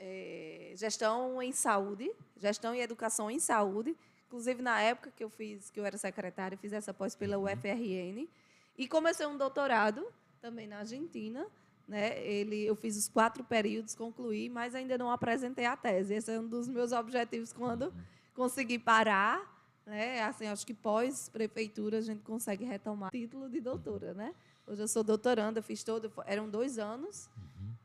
em, 0.00 0.76
gestão 0.76 1.42
em 1.42 1.52
saúde, 1.52 2.10
gestão 2.40 2.74
e 2.74 2.80
educação 2.80 3.30
em 3.30 3.38
saúde. 3.38 3.94
Inclusive, 4.28 4.62
na 4.62 4.80
época 4.80 5.12
que 5.14 5.22
eu 5.22 5.28
fiz, 5.28 5.70
que 5.70 5.78
eu 5.78 5.84
era 5.84 5.96
secretária, 5.98 6.56
fiz 6.56 6.72
essa 6.72 6.92
pós 6.94 7.14
pela 7.14 7.38
UFRN. 7.38 8.26
E 8.76 8.86
comecei 8.86 9.26
um 9.26 9.36
doutorado 9.36 10.06
também 10.40 10.66
na 10.66 10.78
Argentina. 10.78 11.46
Né? 11.88 12.20
Ele, 12.24 12.64
eu 12.64 12.74
fiz 12.74 12.96
os 12.96 13.08
quatro 13.08 13.44
períodos, 13.44 13.94
concluí, 13.94 14.48
mas 14.48 14.74
ainda 14.74 14.98
não 14.98 15.10
apresentei 15.10 15.66
a 15.66 15.76
tese. 15.76 16.14
Esse 16.14 16.32
é 16.32 16.40
um 16.40 16.46
dos 16.46 16.68
meus 16.68 16.92
objetivos 16.92 17.52
quando 17.52 17.92
conseguir 18.34 18.80
parar. 18.80 19.54
Né? 19.86 20.22
Assim, 20.22 20.46
acho 20.46 20.66
que 20.66 20.74
pós-prefeitura 20.74 21.98
a 21.98 22.00
gente 22.00 22.22
consegue 22.22 22.64
retomar 22.64 23.08
o 23.08 23.12
título 23.12 23.48
de 23.48 23.60
doutora. 23.60 24.14
Né? 24.14 24.34
Hoje 24.66 24.82
eu 24.82 24.88
sou 24.88 25.04
doutoranda, 25.04 25.62
fiz 25.62 25.84
todo. 25.84 26.12
Eram 26.26 26.48
dois 26.48 26.78
anos 26.78 27.30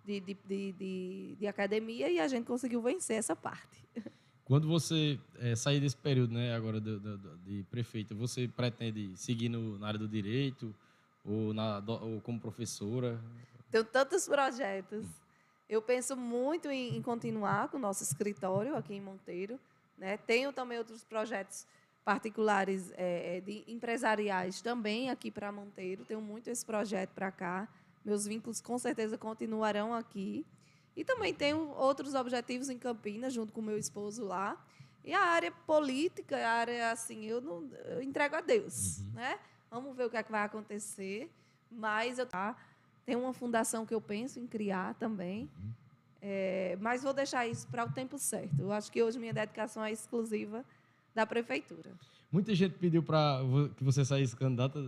de, 0.04 0.20
de, 0.20 0.34
de, 0.34 0.72
de, 0.74 1.36
de 1.40 1.48
academia 1.48 2.10
e 2.10 2.20
a 2.20 2.28
gente 2.28 2.46
conseguiu 2.46 2.82
vencer 2.82 3.18
essa 3.18 3.36
parte. 3.36 3.88
Quando 4.52 4.68
você 4.68 5.18
eh, 5.40 5.56
sair 5.56 5.80
desse 5.80 5.96
período, 5.96 6.34
né, 6.34 6.54
agora 6.54 6.78
do- 6.82 7.00
de 7.46 7.64
prefeita, 7.72 8.14
você 8.14 8.50
pretende 8.50 9.16
seguir 9.16 9.48
no, 9.48 9.80
na 9.80 9.88
área 9.88 9.98
do 9.98 10.10
direito 10.10 10.76
ou, 11.24 11.54
na, 11.54 11.82
ou 11.88 12.20
como 12.20 12.38
professora? 12.38 13.18
Tenho 13.72 13.86
tantos 13.86 14.28
projetos. 14.28 15.06
Eu 15.70 15.82
penso 15.82 16.18
muito 16.18 16.70
em, 16.70 16.98
em 16.98 17.02
continuar 17.02 17.70
com 17.70 17.78
o 17.78 17.80
nosso 17.80 18.04
escritório 18.04 18.76
aqui 18.76 18.94
em 18.94 19.00
Monteiro. 19.00 19.58
Né? 19.98 20.18
Tenho 20.18 20.52
também 20.52 20.78
outros 20.78 21.02
projetos 21.06 21.66
particulares 22.04 22.92
é, 22.98 23.38
é 23.38 23.40
de 23.40 23.64
empresariais 23.66 24.62
também 24.62 25.10
aqui 25.10 25.32
para 25.32 25.50
Monteiro. 25.50 26.04
Tenho 26.04 26.20
muito 26.20 26.50
esse 26.50 26.66
projeto 26.66 27.12
para 27.12 27.32
cá. 27.32 27.70
Meus 28.04 28.26
vínculos 28.26 28.60
com 28.60 28.78
certeza 28.78 29.18
continuarão 29.18 29.94
aqui. 29.94 30.46
E 30.96 31.04
também 31.04 31.34
tenho 31.34 31.70
outros 31.70 32.14
objetivos 32.14 32.70
em 32.70 32.78
Campinas, 32.78 33.34
junto 33.34 33.54
com 33.54 33.62
meu 33.62 33.78
esposo 33.78 34.26
lá. 34.26 34.58
E 35.04 35.14
a 35.14 35.22
área 35.22 35.52
política, 35.52 36.38
a 36.38 36.52
área 36.52 36.92
assim, 36.92 37.26
eu 37.26 37.42
não 37.42 37.68
eu 37.86 38.02
entrego 38.02 38.36
a 38.36 38.42
Deus, 38.42 39.00
uhum. 39.00 39.12
né? 39.14 39.40
Vamos 39.70 39.96
ver 39.96 40.06
o 40.06 40.10
que, 40.10 40.18
é 40.18 40.24
que 40.24 40.32
vai 40.32 40.44
acontecer. 40.44 41.30
Mas 41.72 42.20
eu 42.20 42.26
tá, 42.26 42.56
tenho 43.06 43.20
uma 43.20 43.34
fundação 43.34 43.86
que 43.86 43.94
eu 43.94 44.02
penso 44.02 44.40
em 44.40 44.46
criar 44.46 44.94
também. 44.96 45.50
Uhum. 45.58 45.72
É, 46.22 46.78
mas 46.80 47.02
vou 47.02 47.14
deixar 47.14 47.48
isso 47.48 47.68
para 47.68 47.86
o 47.86 47.92
tempo 47.92 48.18
certo. 48.18 48.60
Eu 48.60 48.72
acho 48.72 48.92
que 48.92 49.02
hoje 49.02 49.18
minha 49.18 49.34
dedicação 49.34 49.84
é 49.84 49.92
exclusiva 49.92 50.64
da 51.16 51.26
prefeitura. 51.26 51.92
Muita 52.32 52.54
gente 52.54 52.78
pediu 52.78 53.04
para 53.04 53.40
que 53.76 53.84
você 53.84 54.06
saísse 54.06 54.36
candidata 54.36 54.80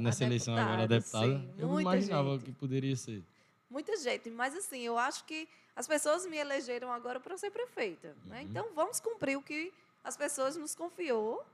nessa 0.00 0.24
a 0.24 0.26
eleição 0.26 0.54
deputada, 0.54 0.60
agora 0.60 0.82
a 0.82 0.86
deputada. 0.86 1.26
Sim, 1.26 1.48
eu 1.56 1.68
não 1.68 1.80
imaginava 1.80 2.32
gente. 2.32 2.44
que 2.44 2.52
poderia 2.52 2.96
ser. 2.96 3.22
Muita 3.70 3.96
gente, 3.96 4.28
mas 4.30 4.54
assim, 4.56 4.80
eu 4.80 4.98
acho 4.98 5.24
que 5.24 5.48
as 5.76 5.86
pessoas 5.86 6.26
me 6.26 6.36
elegeram 6.36 6.92
agora 6.92 7.20
para 7.20 7.36
ser 7.38 7.50
prefeita. 7.50 8.08
Né? 8.08 8.14
Uhum. 8.16 8.28
Né? 8.30 8.42
Então, 8.42 8.66
vamos 8.74 8.98
cumprir 8.98 9.38
o 9.38 9.42
que 9.42 9.72
as 10.02 10.16
pessoas 10.16 10.56
nos 10.56 10.74
confiou, 10.74 11.44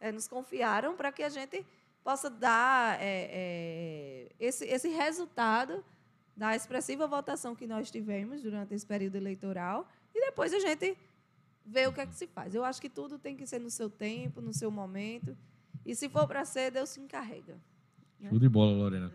é, 0.00 0.10
nos 0.10 0.26
confiaram 0.26 0.96
para 0.96 1.12
que 1.12 1.22
a 1.22 1.28
gente 1.28 1.64
possa 2.02 2.28
dar 2.28 3.00
é, 3.00 3.28
é, 3.30 4.32
esse, 4.40 4.64
esse 4.66 4.88
resultado 4.88 5.84
da 6.36 6.56
expressiva 6.56 7.06
votação 7.06 7.54
que 7.54 7.66
nós 7.66 7.90
tivemos 7.90 8.42
durante 8.42 8.74
esse 8.74 8.86
período 8.86 9.16
eleitoral 9.16 9.86
e 10.14 10.20
depois 10.20 10.52
a 10.54 10.58
gente 10.58 10.96
vê 11.64 11.86
o 11.86 11.92
que 11.92 12.00
é 12.00 12.06
que 12.06 12.14
se 12.14 12.26
faz. 12.26 12.54
Eu 12.54 12.64
acho 12.64 12.80
que 12.80 12.88
tudo 12.88 13.18
tem 13.18 13.36
que 13.36 13.46
ser 13.46 13.60
no 13.60 13.70
seu 13.70 13.88
tempo, 13.88 14.40
no 14.40 14.52
seu 14.52 14.70
momento. 14.70 15.36
E 15.84 15.94
se 15.94 16.08
for 16.08 16.26
para 16.26 16.44
ser, 16.44 16.70
Deus 16.70 16.88
se 16.88 17.00
encarrega. 17.00 17.58
Né? 18.18 18.30
Show 18.30 18.38
de 18.38 18.48
bola, 18.48 18.72
Lorena. 18.72 19.12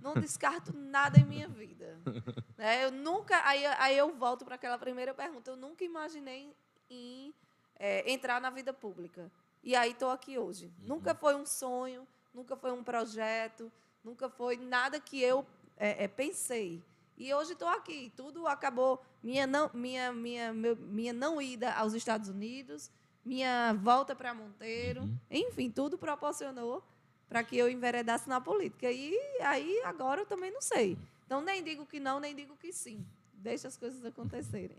Não 0.00 0.14
descarto 0.14 0.72
nada 0.76 1.18
em 1.18 1.24
minha 1.24 1.48
vida. 1.48 1.98
Né? 2.56 2.84
Eu 2.84 2.92
nunca. 2.92 3.40
Aí, 3.46 3.64
aí 3.64 3.96
eu 3.96 4.14
volto 4.14 4.44
para 4.44 4.54
aquela 4.54 4.76
primeira 4.76 5.14
pergunta. 5.14 5.50
Eu 5.50 5.56
nunca 5.56 5.82
imaginei 5.82 6.54
em 6.90 7.32
é, 7.78 8.10
entrar 8.12 8.38
na 8.38 8.50
vida 8.50 8.70
pública. 8.70 9.30
E 9.62 9.74
aí 9.74 9.92
estou 9.92 10.10
aqui 10.10 10.38
hoje. 10.38 10.66
Uhum. 10.66 10.88
Nunca 10.88 11.14
foi 11.14 11.34
um 11.34 11.46
sonho, 11.46 12.06
nunca 12.34 12.56
foi 12.56 12.70
um 12.70 12.84
projeto, 12.84 13.72
nunca 14.04 14.28
foi 14.28 14.58
nada 14.58 15.00
que 15.00 15.22
eu 15.22 15.46
é, 15.76 16.04
é, 16.04 16.08
pensei. 16.08 16.82
E 17.16 17.32
hoje 17.32 17.52
estou 17.52 17.68
aqui. 17.68 18.12
Tudo 18.14 18.46
acabou. 18.46 19.02
Minha 19.22 19.46
não, 19.46 19.70
minha, 19.72 20.12
minha, 20.12 20.52
meu, 20.52 20.76
minha 20.76 21.12
não 21.14 21.40
ida 21.40 21.72
aos 21.72 21.94
Estados 21.94 22.28
Unidos, 22.28 22.90
minha 23.24 23.72
volta 23.74 24.14
para 24.14 24.34
Monteiro, 24.34 25.02
uhum. 25.02 25.18
enfim, 25.30 25.70
tudo 25.70 25.98
proporcionou 25.98 26.82
para 27.30 27.44
que 27.44 27.56
eu 27.56 27.70
enveredasse 27.70 28.28
na 28.28 28.40
política. 28.40 28.90
E 28.90 29.16
aí 29.40 29.80
agora 29.84 30.22
eu 30.22 30.26
também 30.26 30.52
não 30.52 30.60
sei. 30.60 30.98
Então 31.24 31.40
nem 31.40 31.62
digo 31.62 31.86
que 31.86 32.00
não, 32.00 32.18
nem 32.18 32.34
digo 32.34 32.56
que 32.56 32.72
sim. 32.72 33.06
Deixa 33.34 33.68
as 33.68 33.76
coisas 33.76 34.04
acontecerem. 34.04 34.76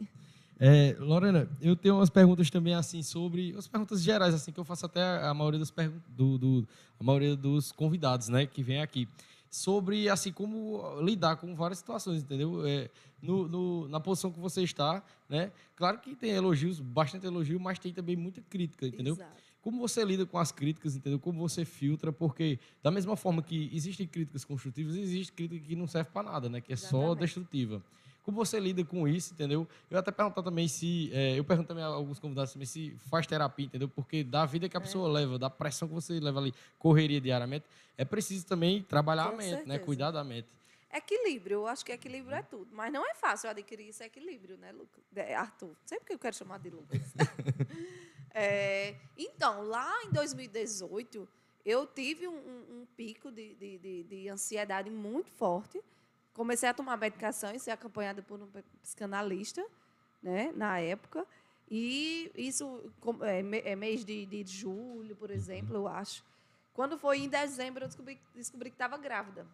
É, 0.59 0.95
Lorena, 0.99 1.49
eu 1.59 1.75
tenho 1.75 1.95
umas 1.95 2.09
perguntas 2.09 2.51
também 2.51 2.75
assim 2.75 3.01
sobre 3.01 3.55
as 3.57 3.67
perguntas 3.67 4.03
gerais 4.03 4.35
assim 4.35 4.51
que 4.51 4.59
eu 4.59 4.65
faço 4.65 4.85
até 4.85 5.01
a 5.01 5.33
maioria 5.33 5.59
das 5.59 5.73
do, 6.09 6.37
do, 6.37 6.67
a 6.99 7.03
maioria 7.03 7.35
dos 7.35 7.71
convidados, 7.71 8.27
né, 8.27 8.45
que 8.45 8.61
vem 8.61 8.79
aqui 8.79 9.07
sobre 9.49 10.07
assim 10.07 10.31
como 10.31 11.01
lidar 11.01 11.37
com 11.37 11.55
várias 11.55 11.79
situações, 11.79 12.21
entendeu? 12.21 12.65
É, 12.67 12.89
no, 13.21 13.47
no, 13.47 13.87
na 13.87 13.99
posição 13.99 14.31
que 14.31 14.39
você 14.39 14.61
está, 14.61 15.03
né? 15.27 15.51
Claro 15.75 15.99
que 15.99 16.15
tem 16.15 16.31
elogios, 16.31 16.79
bastante 16.79 17.25
elogio, 17.25 17.59
mas 17.59 17.79
tem 17.79 17.91
também 17.91 18.15
muita 18.15 18.41
crítica, 18.41 18.85
entendeu? 18.85 19.15
Exato. 19.15 19.40
Como 19.62 19.80
você 19.80 20.04
lida 20.04 20.26
com 20.26 20.39
as 20.39 20.52
críticas, 20.52 20.95
entendeu? 20.95 21.19
Como 21.19 21.39
você 21.39 21.63
filtra, 21.63 22.12
porque 22.12 22.60
da 22.82 22.89
mesma 22.89 23.15
forma 23.15 23.43
que 23.43 23.69
existem 23.74 24.08
críticas 24.08 24.43
construtivas, 24.43 24.95
existe 24.95 25.32
crítica 25.32 25.65
que 25.65 25.76
não 25.76 25.88
serve 25.88 26.10
para 26.12 26.24
nada, 26.24 26.50
né? 26.50 26.62
Que 26.62 26.71
é 26.71 26.76
Exatamente. 26.76 27.08
só 27.08 27.15
destrutiva. 27.15 27.84
Como 28.24 28.38
você 28.38 28.60
lida 28.60 28.84
com 28.84 29.08
isso, 29.08 29.34
entendeu? 29.34 29.67
Eu 29.89 29.97
até 29.97 30.12
perguntar 30.12 30.43
também 30.43 30.67
se. 30.67 31.10
É, 31.13 31.38
eu 31.38 31.43
pergunto 31.43 31.67
também 31.67 31.84
a 31.84 31.88
alguns 31.88 32.19
convidados 32.19 32.54
também 32.54 32.67
se 32.67 32.95
faz 33.10 33.26
terapia, 33.26 33.65
entendeu? 33.65 33.89
Porque 33.89 34.24
da 34.24 34.45
vida 34.45 34.69
que 34.69 34.78
a 34.78 34.80
é. 34.80 34.84
pessoa 34.84 35.08
leva, 35.12 35.39
da 35.39 35.50
pressão 35.50 35.88
que 35.88 35.93
você 35.93 36.19
leva 36.19 36.39
ali, 36.39 36.54
correria 36.78 37.19
diariamente, 37.19 37.65
é 37.97 38.06
preciso 38.06 38.45
também 38.45 38.84
trabalhar 38.84 39.30
com 39.30 39.36
a 39.36 39.38
mente, 39.38 39.43
né? 39.45 39.50
certeza. 39.58 39.69
né? 39.69 39.80
Cuidar 39.80 40.12
da 40.12 40.24
mente. 40.24 40.47
Equilíbrio, 40.93 41.56
eu 41.56 41.67
acho 41.67 41.86
que 41.86 41.91
equilíbrio 41.91 42.36
é 42.36 42.41
tudo. 42.41 42.67
Mas 42.74 42.91
não 42.91 43.10
é 43.10 43.15
fácil 43.15 43.50
adquirir 43.50 43.88
esse 43.88 44.04
equilíbrio, 44.04 44.58
né, 44.58 44.71
Lucas? 44.71 45.02
Arthur? 45.38 45.74
Sempre 45.86 46.06
que 46.06 46.13
eu 46.13 46.19
quero 46.19 46.36
chamar 46.36 46.60
de 46.60 46.69
Lucas. 46.69 47.13
É, 48.33 48.95
então, 49.17 49.61
lá 49.63 49.91
em 50.03 50.11
2018, 50.11 51.27
eu 51.65 51.85
tive 51.85 52.27
um, 52.27 52.33
um, 52.33 52.87
pico 52.95 53.31
de, 53.31 53.55
de, 53.55 53.77
de, 53.77 54.03
de, 54.03 54.29
ansiedade 54.29 54.89
muito 54.89 55.31
forte. 55.31 55.81
Comecei 56.33 56.69
a 56.69 56.73
tomar 56.73 56.97
medicação 56.97 57.53
e 57.53 57.59
ser 57.59 57.71
acompanhada 57.71 58.21
por 58.21 58.41
um 58.41 58.47
psicanalista, 58.81 59.65
né, 60.21 60.51
na 60.55 60.79
época. 60.79 61.25
E 61.69 62.31
isso 62.35 62.91
é, 63.21 63.71
é 63.71 63.75
mês 63.75 64.03
de, 64.03 64.25
de 64.25 64.43
julho, 64.45 65.15
por 65.15 65.29
exemplo, 65.29 65.75
eu 65.75 65.87
acho. 65.87 66.23
Quando 66.73 66.97
foi 66.97 67.19
em 67.19 67.29
dezembro, 67.29 67.83
eu 67.83 67.87
descobri, 67.87 68.19
descobri 68.33 68.69
que 68.69 68.75
estava 68.75 68.97
grávida. 68.97 69.45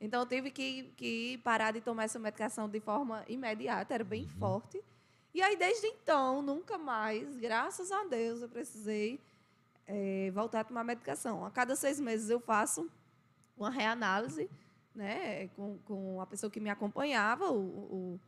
Então, 0.00 0.20
eu 0.20 0.26
tive 0.26 0.50
que, 0.50 0.92
que 0.96 1.38
parar 1.38 1.72
de 1.72 1.80
tomar 1.80 2.04
essa 2.04 2.18
medicação 2.18 2.68
de 2.68 2.80
forma 2.80 3.24
imediata, 3.28 3.94
era 3.94 4.04
bem 4.04 4.24
uhum. 4.24 4.38
forte. 4.38 4.84
E 5.36 5.42
aí, 5.42 5.54
desde 5.54 5.86
então, 5.88 6.40
nunca 6.40 6.78
mais, 6.78 7.36
graças 7.36 7.92
a 7.92 8.04
Deus, 8.04 8.40
eu 8.40 8.48
precisei 8.48 9.20
é, 9.86 10.30
voltar 10.30 10.60
a 10.60 10.64
tomar 10.64 10.82
medicação. 10.82 11.44
A 11.44 11.50
cada 11.50 11.76
seis 11.76 12.00
meses 12.00 12.30
eu 12.30 12.40
faço 12.40 12.90
uma 13.54 13.68
reanálise 13.68 14.48
né, 14.94 15.48
com, 15.48 15.76
com 15.84 16.22
a 16.22 16.26
pessoa 16.26 16.50
que 16.50 16.58
me 16.58 16.70
acompanhava, 16.70 17.50
o, 17.50 18.18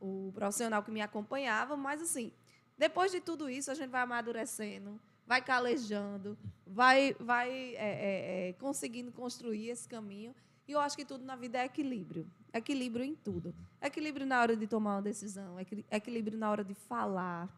o, 0.00 0.28
o 0.28 0.32
profissional 0.32 0.82
que 0.82 0.90
me 0.90 1.00
acompanhava, 1.00 1.76
mas 1.76 2.02
assim, 2.02 2.32
depois 2.76 3.12
de 3.12 3.20
tudo 3.20 3.48
isso, 3.48 3.70
a 3.70 3.74
gente 3.74 3.90
vai 3.90 4.02
amadurecendo, 4.02 5.00
vai 5.24 5.40
calejando, 5.40 6.36
vai, 6.66 7.14
vai 7.20 7.76
é, 7.76 7.76
é, 7.76 8.48
é 8.48 8.52
conseguindo 8.54 9.12
construir 9.12 9.68
esse 9.68 9.88
caminho. 9.88 10.34
E 10.66 10.72
eu 10.72 10.80
acho 10.80 10.96
que 10.96 11.04
tudo 11.04 11.24
na 11.24 11.36
vida 11.36 11.58
é 11.58 11.66
equilíbrio. 11.66 12.28
Equilíbrio 12.54 13.04
em 13.04 13.16
tudo. 13.16 13.52
Equilíbrio 13.82 14.24
na 14.24 14.40
hora 14.40 14.56
de 14.56 14.64
tomar 14.68 14.94
uma 14.94 15.02
decisão, 15.02 15.56
equilíbrio 15.90 16.38
na 16.38 16.48
hora 16.48 16.62
de 16.62 16.72
falar. 16.72 17.48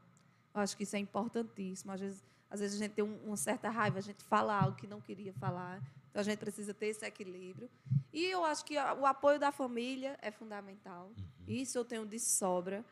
Eu 0.54 0.62
acho 0.62 0.74
que 0.74 0.84
isso 0.84 0.96
é 0.96 0.98
importantíssimo. 0.98 1.92
Às 1.92 2.00
vezes, 2.00 2.24
às 2.50 2.60
vezes 2.60 2.80
a 2.80 2.82
gente 2.82 2.94
tem 2.94 3.04
uma 3.04 3.36
certa 3.36 3.68
raiva, 3.68 3.98
a 3.98 4.02
gente 4.02 4.24
fala 4.24 4.58
algo 4.58 4.74
que 4.74 4.86
não 4.86 4.98
queria 4.98 5.34
falar. 5.34 5.82
Então 6.08 6.22
a 6.22 6.24
gente 6.24 6.38
precisa 6.38 6.72
ter 6.72 6.86
esse 6.86 7.04
equilíbrio. 7.04 7.68
E 8.10 8.24
eu 8.24 8.42
acho 8.42 8.64
que 8.64 8.74
o 8.78 9.04
apoio 9.04 9.38
da 9.38 9.52
família 9.52 10.18
é 10.22 10.30
fundamental. 10.30 11.10
Uhum. 11.18 11.24
Isso 11.46 11.76
eu 11.76 11.84
tenho 11.84 12.06
de 12.06 12.18
sobra. 12.18 12.82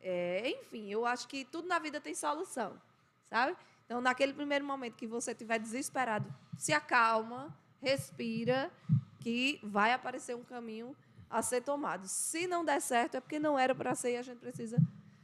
É, 0.00 0.48
enfim, 0.48 0.88
eu 0.88 1.04
acho 1.04 1.28
que 1.28 1.44
tudo 1.44 1.68
na 1.68 1.78
vida 1.78 2.00
tem 2.00 2.14
solução, 2.14 2.80
sabe? 3.28 3.54
Então, 3.84 4.00
naquele 4.00 4.32
primeiro 4.32 4.64
momento 4.64 4.94
que 4.94 5.06
você 5.06 5.32
estiver 5.32 5.58
desesperado, 5.58 6.32
se 6.56 6.72
acalma, 6.72 7.54
respira 7.82 8.70
que 9.18 9.60
vai 9.62 9.92
aparecer 9.92 10.34
um 10.34 10.42
caminho 10.42 10.96
a 11.30 11.40
ser 11.42 11.62
tomado. 11.62 12.08
Se 12.08 12.46
não 12.46 12.64
der 12.64 12.80
certo, 12.80 13.16
é 13.16 13.20
porque 13.20 13.38
não 13.38 13.58
era 13.58 13.74
para 13.74 13.94
ser 13.94 14.12
e 14.12 14.16
a 14.16 14.22
gente 14.22 14.38
precisa 14.38 14.76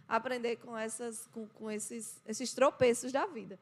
aprender 0.08 0.56
com, 0.56 0.76
essas, 0.78 1.26
com, 1.32 1.48
com 1.48 1.70
esses, 1.70 2.22
esses 2.24 2.54
tropeços 2.54 3.10
da 3.10 3.26
vida. 3.26 3.58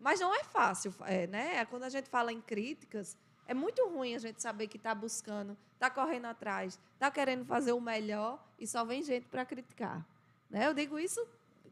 Mas 0.00 0.18
não 0.18 0.34
é 0.34 0.42
fácil, 0.42 0.92
é, 1.02 1.26
né? 1.26 1.64
Quando 1.66 1.84
a 1.84 1.88
gente 1.88 2.08
fala 2.08 2.32
em 2.32 2.40
críticas, 2.40 3.16
é 3.46 3.54
muito 3.54 3.86
ruim 3.88 4.14
a 4.14 4.18
gente 4.18 4.40
saber 4.40 4.66
que 4.66 4.76
está 4.76 4.94
buscando, 4.94 5.56
está 5.74 5.90
correndo 5.90 6.24
atrás, 6.26 6.80
está 6.94 7.10
querendo 7.10 7.44
fazer 7.44 7.72
o 7.72 7.80
melhor 7.80 8.42
e 8.58 8.66
só 8.66 8.84
vem 8.84 9.02
gente 9.02 9.28
para 9.28 9.44
criticar. 9.44 10.04
Né? 10.48 10.66
Eu 10.66 10.74
digo 10.74 10.98
isso 10.98 11.24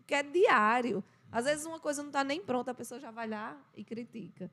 que 0.07 0.15
é 0.15 0.23
diário. 0.23 1.03
Às 1.33 1.45
vezes 1.45 1.65
uma 1.65 1.81
coisa 1.81 2.03
não 2.03 2.11
está 2.11 2.23
nem 2.23 2.41
pronta, 2.41 2.73
a 2.73 2.75
pessoa 2.75 3.01
já 3.01 3.11
vai 3.11 3.29
lá 3.29 3.57
e 3.75 3.83
critica. 3.83 4.51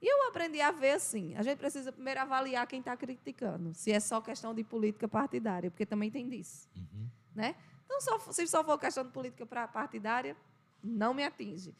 E 0.00 0.06
eu 0.06 0.28
aprendi 0.28 0.60
a 0.60 0.70
ver 0.70 0.92
assim: 0.92 1.34
a 1.34 1.42
gente 1.42 1.58
precisa 1.58 1.92
primeiro 1.92 2.20
avaliar 2.20 2.66
quem 2.66 2.80
está 2.80 2.96
criticando, 2.96 3.74
se 3.74 3.90
é 3.90 4.00
só 4.00 4.20
questão 4.20 4.54
de 4.54 4.62
política 4.62 5.08
partidária, 5.08 5.70
porque 5.70 5.84
também 5.84 6.10
tem 6.10 6.28
disso. 6.28 6.68
Uhum. 6.76 7.08
Né? 7.34 7.54
Então, 7.84 8.00
só, 8.00 8.32
se 8.32 8.46
só 8.46 8.62
for 8.62 8.78
questão 8.78 9.04
de 9.04 9.10
política 9.10 9.46
partidária, 9.46 10.36
não 10.82 11.12
me 11.12 11.24
atinge. 11.24 11.74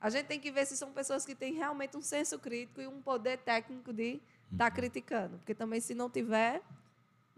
A 0.00 0.10
gente 0.10 0.26
tem 0.26 0.38
que 0.38 0.50
ver 0.52 0.66
se 0.66 0.76
são 0.76 0.92
pessoas 0.92 1.24
que 1.24 1.34
têm 1.34 1.54
realmente 1.54 1.96
um 1.96 2.02
senso 2.02 2.38
crítico 2.38 2.80
e 2.80 2.86
um 2.86 3.00
poder 3.00 3.38
técnico 3.38 3.92
de 3.92 4.20
estar 4.52 4.58
tá 4.58 4.64
uhum. 4.66 4.70
criticando, 4.70 5.38
porque 5.38 5.54
também, 5.54 5.80
se 5.80 5.94
não 5.94 6.10
tiver, 6.10 6.62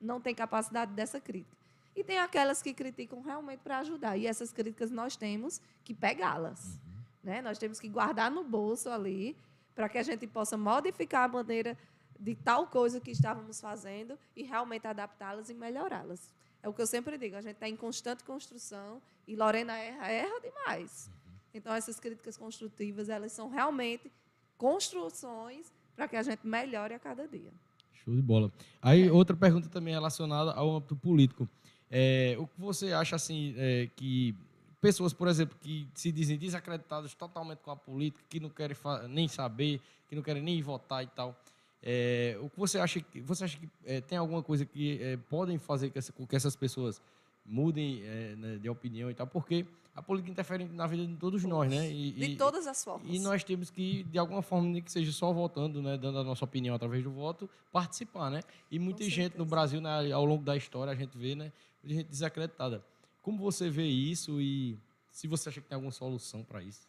não 0.01 0.20
tem 0.20 0.35
capacidade 0.35 0.92
dessa 0.92 1.20
crítica. 1.20 1.57
E 1.94 2.05
tem 2.05 2.18
aquelas 2.18 2.61
que 2.61 2.75
criticam 2.75 3.22
realmente 3.22 3.61
para 3.61 3.79
ajudar. 3.79 4.18
E 4.18 4.27
essas 4.27 4.53
críticas 4.53 4.90
nós 4.90 5.16
temos 5.16 5.62
que 5.83 5.94
pegá-las. 5.94 6.75
Uhum. 6.75 6.81
Né? 7.25 7.40
Nós 7.40 7.57
temos 7.57 7.81
que 7.81 7.88
guardar 7.88 8.31
no 8.31 8.44
bolso 8.44 8.90
ali 8.90 9.35
para 9.76 9.90
que 9.90 9.98
a 9.98 10.02
gente 10.02 10.26
possa 10.26 10.56
modificar 10.56 11.24
a 11.24 11.28
maneira 11.28 11.78
de 12.18 12.34
tal 12.34 12.66
coisa 12.66 12.98
que 12.98 13.10
estávamos 13.10 13.60
fazendo 13.60 14.18
e 14.34 14.42
realmente 14.42 14.86
adaptá-las 14.86 15.50
e 15.50 15.54
melhorá-las. 15.54 16.34
É 16.62 16.68
o 16.68 16.72
que 16.72 16.80
eu 16.80 16.86
sempre 16.86 17.18
digo, 17.18 17.36
a 17.36 17.42
gente 17.42 17.56
está 17.56 17.68
em 17.68 17.76
constante 17.76 18.24
construção 18.24 19.02
e 19.28 19.36
Lorena 19.36 19.76
erra, 19.76 20.08
erra 20.10 20.40
demais. 20.40 21.10
Então, 21.52 21.74
essas 21.74 22.00
críticas 22.00 22.36
construtivas, 22.36 23.10
elas 23.10 23.32
são 23.32 23.50
realmente 23.50 24.10
construções 24.56 25.72
para 25.94 26.08
que 26.08 26.16
a 26.16 26.22
gente 26.22 26.46
melhore 26.46 26.94
a 26.94 26.98
cada 26.98 27.28
dia. 27.28 27.52
Show 27.92 28.14
de 28.14 28.22
bola. 28.22 28.50
Aí, 28.80 29.08
é. 29.08 29.12
outra 29.12 29.36
pergunta 29.36 29.68
também 29.68 29.92
relacionada 29.92 30.52
ao 30.52 30.74
âmbito 30.74 30.96
político. 30.96 31.48
É, 31.90 32.34
o 32.38 32.46
que 32.46 32.60
você 32.60 32.92
acha, 32.92 33.16
assim, 33.16 33.54
é, 33.56 33.88
que 33.94 34.34
pessoas, 34.80 35.12
por 35.12 35.28
exemplo, 35.28 35.56
que 35.60 35.88
se 35.94 36.12
dizem 36.12 36.38
desacreditadas 36.38 37.14
totalmente 37.14 37.58
com 37.58 37.70
a 37.70 37.76
política, 37.76 38.22
que 38.28 38.40
não 38.40 38.50
querem 38.50 38.76
nem 39.08 39.28
saber, 39.28 39.80
que 40.08 40.14
não 40.14 40.22
querem 40.22 40.42
nem 40.42 40.62
votar 40.62 41.02
e 41.02 41.06
tal, 41.08 41.36
é, 41.82 42.36
o 42.40 42.50
que 42.50 42.58
você 42.58 42.78
acha 42.78 43.00
que 43.00 43.20
você 43.20 43.44
acha 43.44 43.56
que 43.56 43.68
é, 43.84 44.00
tem 44.00 44.18
alguma 44.18 44.42
coisa 44.42 44.64
que 44.64 45.00
é, 45.00 45.16
podem 45.16 45.58
fazer 45.58 45.90
com, 45.90 45.98
essa, 45.98 46.12
com, 46.12 46.26
que 46.26 46.34
essas 46.34 46.56
pessoas 46.56 47.00
mudem 47.44 48.02
é, 48.02 48.34
né, 48.36 48.56
de 48.56 48.68
opinião 48.68 49.10
e 49.10 49.14
tal? 49.14 49.26
Porque 49.26 49.64
a 49.94 50.02
política 50.02 50.30
interfere 50.30 50.64
na 50.64 50.86
vida 50.86 51.06
de 51.06 51.14
todos 51.14 51.44
nós, 51.44 51.70
né? 51.70 51.90
E, 51.90 52.10
de 52.10 52.24
e, 52.32 52.36
todas 52.36 52.66
as 52.66 52.82
formas. 52.82 53.08
E 53.08 53.18
nós 53.20 53.44
temos 53.44 53.70
que, 53.70 54.02
de 54.02 54.18
alguma 54.18 54.42
forma, 54.42 54.68
nem 54.68 54.82
que 54.82 54.90
seja 54.90 55.12
só 55.12 55.32
votando, 55.32 55.80
né, 55.80 55.96
dando 55.96 56.18
a 56.18 56.24
nossa 56.24 56.44
opinião 56.44 56.74
através 56.74 57.04
do 57.04 57.10
voto, 57.10 57.48
participar, 57.72 58.30
né? 58.30 58.42
E 58.70 58.78
muita 58.78 59.08
gente 59.08 59.38
no 59.38 59.46
Brasil, 59.46 59.80
né, 59.80 60.10
ao 60.12 60.24
longo 60.24 60.42
da 60.42 60.56
história, 60.56 60.92
a 60.92 60.96
gente 60.96 61.16
vê, 61.16 61.34
né, 61.34 61.52
muita 61.82 62.00
gente 62.00 62.08
desacreditada. 62.08 62.84
Como 63.26 63.38
você 63.38 63.68
vê 63.68 63.82
isso 63.82 64.40
e 64.40 64.78
se 65.10 65.26
você 65.26 65.48
acha 65.48 65.60
que 65.60 65.66
tem 65.66 65.74
alguma 65.74 65.90
solução 65.90 66.44
para 66.44 66.62
isso? 66.62 66.86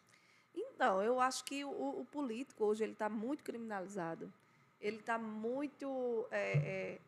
Então, 0.55 1.01
eu 1.01 1.19
acho 1.19 1.43
que 1.43 1.65
o, 1.65 2.01
o 2.01 2.05
político 2.05 2.63
hoje 2.63 2.83
ele 2.83 2.93
está 2.93 3.09
muito 3.09 3.43
criminalizado. 3.43 4.31
Ele 4.79 4.97
está 4.97 5.17
muito. 5.17 6.27
É, 6.29 6.51
é, 6.57 6.99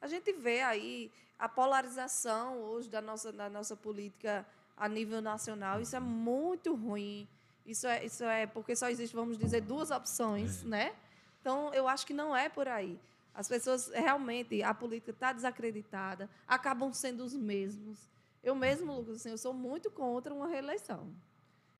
a 0.00 0.06
gente 0.06 0.32
vê 0.32 0.62
aí 0.62 1.12
a 1.38 1.46
polarização 1.50 2.62
hoje 2.62 2.88
da 2.88 3.02
nossa, 3.02 3.30
da 3.30 3.50
nossa 3.50 3.76
política 3.76 4.46
a 4.74 4.88
nível 4.88 5.20
nacional. 5.20 5.82
Isso 5.82 5.94
é 5.94 6.00
muito 6.00 6.74
ruim. 6.74 7.28
Isso 7.66 7.86
é, 7.86 8.06
isso 8.06 8.24
é 8.24 8.46
porque 8.46 8.74
só 8.74 8.88
existe, 8.88 9.14
vamos 9.14 9.36
dizer, 9.36 9.60
duas 9.60 9.90
opções, 9.90 10.64
é. 10.64 10.66
né? 10.66 10.96
Então, 11.42 11.74
eu 11.74 11.86
acho 11.86 12.06
que 12.06 12.14
não 12.14 12.34
é 12.34 12.48
por 12.48 12.66
aí. 12.66 12.98
As 13.34 13.48
pessoas 13.48 13.88
realmente, 13.88 14.62
a 14.62 14.72
política 14.72 15.10
está 15.10 15.30
desacreditada, 15.30 16.26
acabam 16.46 16.90
sendo 16.94 17.22
os 17.22 17.34
mesmos. 17.34 18.08
Eu 18.42 18.54
mesmo, 18.54 18.92
Lucas, 18.92 19.16
assim, 19.16 19.30
eu 19.30 19.38
sou 19.38 19.52
muito 19.52 19.90
contra 19.90 20.32
uma 20.32 20.46
reeleição. 20.46 21.12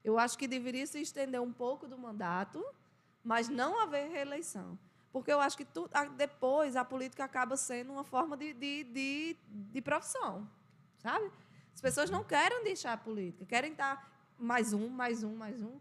Eu 0.03 0.18
acho 0.18 0.38
que 0.38 0.49
deveria 0.49 0.87
se 0.87 1.01
estender 1.01 1.40
um 1.40 1.53
pouco 1.53 1.87
do 1.87 1.99
mandato, 1.99 2.64
mas 3.23 3.49
não 3.49 3.81
haver 3.81 4.11
reeleição. 4.11 4.79
Porque 5.12 5.33
eu 5.33 5.40
acho 5.40 5.57
que 5.57 5.64
tu, 5.64 5.88
depois 6.16 6.77
a 6.77 6.85
política 6.85 7.25
acaba 7.25 7.57
sendo 7.57 7.92
uma 7.92 8.05
forma 8.05 8.37
de, 8.37 8.53
de, 8.53 8.85
de, 8.85 9.37
de 9.49 9.81
profissão, 9.81 10.49
sabe? 10.99 11.31
As 11.75 11.81
pessoas 11.81 12.11
não 12.11 12.25
querem 12.25 12.62
deixar 12.64 12.92
a 12.92 12.97
política, 12.97 13.44
querem 13.47 13.73
estar 13.73 14.11
mais 14.38 14.73
um, 14.73 14.88
mais 14.88 15.23
um, 15.23 15.35
mais 15.35 15.62
um. 15.62 15.79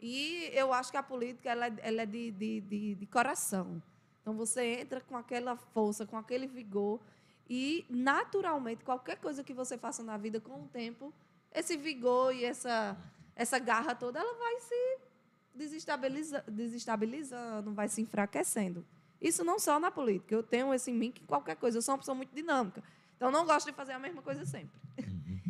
E 0.00 0.50
eu 0.52 0.72
acho 0.72 0.90
que 0.90 0.96
a 0.96 1.02
política 1.02 1.50
ela, 1.50 1.66
ela 1.66 2.02
é 2.02 2.06
de, 2.06 2.30
de, 2.32 2.60
de, 2.60 2.94
de 2.94 3.06
coração. 3.06 3.82
Então 4.20 4.34
você 4.34 4.80
entra 4.80 5.00
com 5.00 5.16
aquela 5.16 5.56
força, 5.56 6.06
com 6.06 6.16
aquele 6.16 6.46
vigor 6.46 7.00
e 7.48 7.84
naturalmente 7.88 8.84
qualquer 8.84 9.16
coisa 9.16 9.44
que 9.44 9.52
você 9.52 9.76
faça 9.76 10.02
na 10.02 10.16
vida 10.16 10.40
com 10.40 10.62
o 10.62 10.68
tempo, 10.68 11.12
esse 11.52 11.76
vigor 11.76 12.34
e 12.34 12.44
essa 12.44 12.96
essa 13.36 13.58
garra 13.58 13.94
toda 13.94 14.20
ela 14.20 14.38
vai 14.38 14.60
se 14.60 14.98
desestabiliza, 15.54 16.44
desestabilizando, 16.48 17.72
vai 17.72 17.88
se 17.88 18.00
enfraquecendo. 18.00 18.84
Isso 19.20 19.44
não 19.44 19.58
só 19.58 19.78
na 19.78 19.90
política. 19.90 20.34
Eu 20.34 20.42
tenho 20.42 20.72
esse 20.74 20.90
em 20.90 20.94
mim 20.94 21.10
que 21.10 21.24
qualquer 21.24 21.56
coisa, 21.56 21.78
eu 21.78 21.82
sou 21.82 21.94
uma 21.94 21.98
pessoa 21.98 22.14
muito 22.14 22.34
dinâmica. 22.34 22.82
Então, 23.16 23.30
não 23.30 23.46
gosto 23.46 23.66
de 23.66 23.72
fazer 23.72 23.92
a 23.92 23.98
mesma 23.98 24.20
coisa 24.20 24.44
sempre. 24.44 24.78
Uhum. 24.98 25.40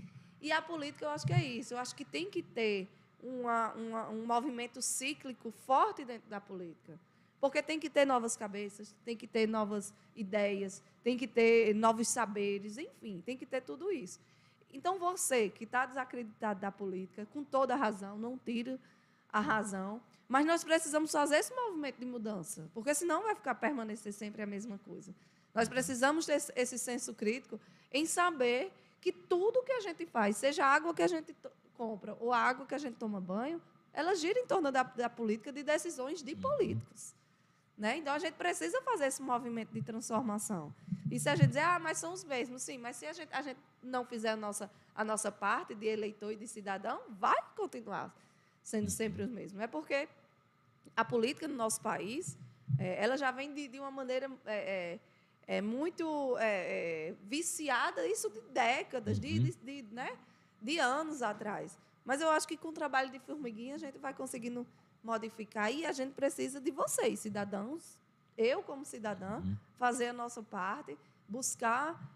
E 0.40 0.52
a 0.52 0.60
política, 0.62 1.06
eu 1.06 1.10
acho 1.10 1.26
que 1.26 1.32
é 1.32 1.42
isso. 1.42 1.74
Eu 1.74 1.78
acho 1.78 1.94
que 1.94 2.04
tem 2.04 2.30
que 2.30 2.42
ter 2.42 2.88
uma, 3.22 3.72
uma, 3.72 4.08
um 4.10 4.26
movimento 4.26 4.80
cíclico 4.82 5.50
forte 5.50 6.04
dentro 6.04 6.28
da 6.28 6.40
política. 6.40 6.98
Porque 7.44 7.62
tem 7.62 7.78
que 7.78 7.90
ter 7.90 8.06
novas 8.06 8.38
cabeças, 8.38 8.96
tem 9.04 9.14
que 9.14 9.26
ter 9.26 9.46
novas 9.46 9.92
ideias, 10.16 10.82
tem 11.02 11.14
que 11.14 11.26
ter 11.26 11.74
novos 11.74 12.08
saberes, 12.08 12.78
enfim, 12.78 13.22
tem 13.26 13.36
que 13.36 13.44
ter 13.44 13.60
tudo 13.60 13.92
isso. 13.92 14.18
Então, 14.72 14.98
você 14.98 15.50
que 15.50 15.64
está 15.64 15.84
desacreditado 15.84 16.58
da 16.60 16.72
política, 16.72 17.28
com 17.34 17.44
toda 17.44 17.76
razão, 17.76 18.16
não 18.16 18.38
tira 18.38 18.80
a 19.30 19.40
razão, 19.40 20.00
mas 20.26 20.46
nós 20.46 20.64
precisamos 20.64 21.12
fazer 21.12 21.36
esse 21.36 21.54
movimento 21.54 21.98
de 21.98 22.06
mudança, 22.06 22.66
porque 22.72 22.94
senão 22.94 23.24
vai 23.24 23.34
ficar 23.34 23.54
permanecer 23.56 24.14
sempre 24.14 24.40
a 24.40 24.46
mesma 24.46 24.78
coisa. 24.78 25.14
Nós 25.54 25.68
precisamos 25.68 26.24
ter 26.24 26.42
esse 26.56 26.78
senso 26.78 27.12
crítico 27.12 27.60
em 27.92 28.06
saber 28.06 28.72
que 29.02 29.12
tudo 29.12 29.62
que 29.62 29.72
a 29.72 29.80
gente 29.80 30.06
faz, 30.06 30.38
seja 30.38 30.64
a 30.64 30.68
água 30.68 30.94
que 30.94 31.02
a 31.02 31.08
gente 31.08 31.36
compra 31.76 32.16
ou 32.20 32.32
a 32.32 32.38
água 32.38 32.64
que 32.64 32.74
a 32.74 32.78
gente 32.78 32.94
toma 32.94 33.20
banho, 33.20 33.60
ela 33.92 34.14
gira 34.14 34.38
em 34.40 34.46
torno 34.46 34.72
da, 34.72 34.82
da 34.82 35.10
política 35.10 35.52
de 35.52 35.62
decisões 35.62 36.22
de 36.22 36.34
políticos. 36.34 37.12
Né? 37.76 37.96
Então 37.98 38.14
a 38.14 38.18
gente 38.18 38.34
precisa 38.34 38.80
fazer 38.82 39.06
esse 39.06 39.20
movimento 39.20 39.72
de 39.72 39.82
transformação. 39.82 40.72
E 41.10 41.18
se 41.18 41.28
a 41.28 41.34
gente 41.34 41.48
dizer, 41.48 41.60
ah, 41.60 41.78
mas 41.78 41.98
são 41.98 42.12
os 42.12 42.22
mesmos, 42.24 42.62
sim, 42.62 42.78
mas 42.78 42.96
se 42.96 43.06
a 43.06 43.12
gente, 43.12 43.32
a 43.32 43.42
gente 43.42 43.58
não 43.82 44.04
fizer 44.04 44.30
a 44.30 44.36
nossa, 44.36 44.70
a 44.94 45.04
nossa 45.04 45.30
parte 45.30 45.74
de 45.74 45.86
eleitor 45.86 46.32
e 46.32 46.36
de 46.36 46.46
cidadão, 46.46 47.00
vai 47.10 47.36
continuar 47.56 48.14
sendo 48.62 48.90
sempre 48.90 49.22
os 49.22 49.28
mesmos. 49.28 49.60
É 49.60 49.66
porque 49.66 50.08
a 50.96 51.04
política 51.04 51.48
no 51.48 51.54
nosso 51.54 51.80
país, 51.80 52.38
é, 52.78 53.02
ela 53.02 53.16
já 53.16 53.30
vem 53.30 53.52
de, 53.52 53.68
de 53.68 53.78
uma 53.78 53.90
maneira 53.90 54.30
é, 54.46 54.98
é, 55.46 55.56
é 55.58 55.60
muito 55.60 56.36
é, 56.38 57.10
é, 57.10 57.14
viciada, 57.24 58.06
isso 58.06 58.30
de 58.30 58.40
décadas, 58.52 59.18
de, 59.18 59.38
uhum. 59.38 59.44
de, 59.44 59.82
de, 59.82 59.94
né, 59.94 60.16
de 60.62 60.78
anos 60.78 61.22
atrás. 61.22 61.76
Mas 62.04 62.20
eu 62.20 62.30
acho 62.30 62.46
que 62.46 62.56
com 62.56 62.68
o 62.68 62.72
trabalho 62.72 63.10
de 63.10 63.18
formiguinha 63.18 63.74
a 63.74 63.78
gente 63.78 63.98
vai 63.98 64.14
conseguindo 64.14 64.66
modificar 65.04 65.70
e 65.70 65.84
a 65.84 65.92
gente 65.92 66.12
precisa 66.12 66.60
de 66.60 66.70
vocês, 66.70 67.20
cidadãos, 67.20 67.98
eu 68.36 68.62
como 68.62 68.84
cidadã, 68.84 69.36
uhum. 69.36 69.56
fazer 69.76 70.08
a 70.08 70.12
nossa 70.12 70.42
parte, 70.42 70.98
buscar 71.28 72.12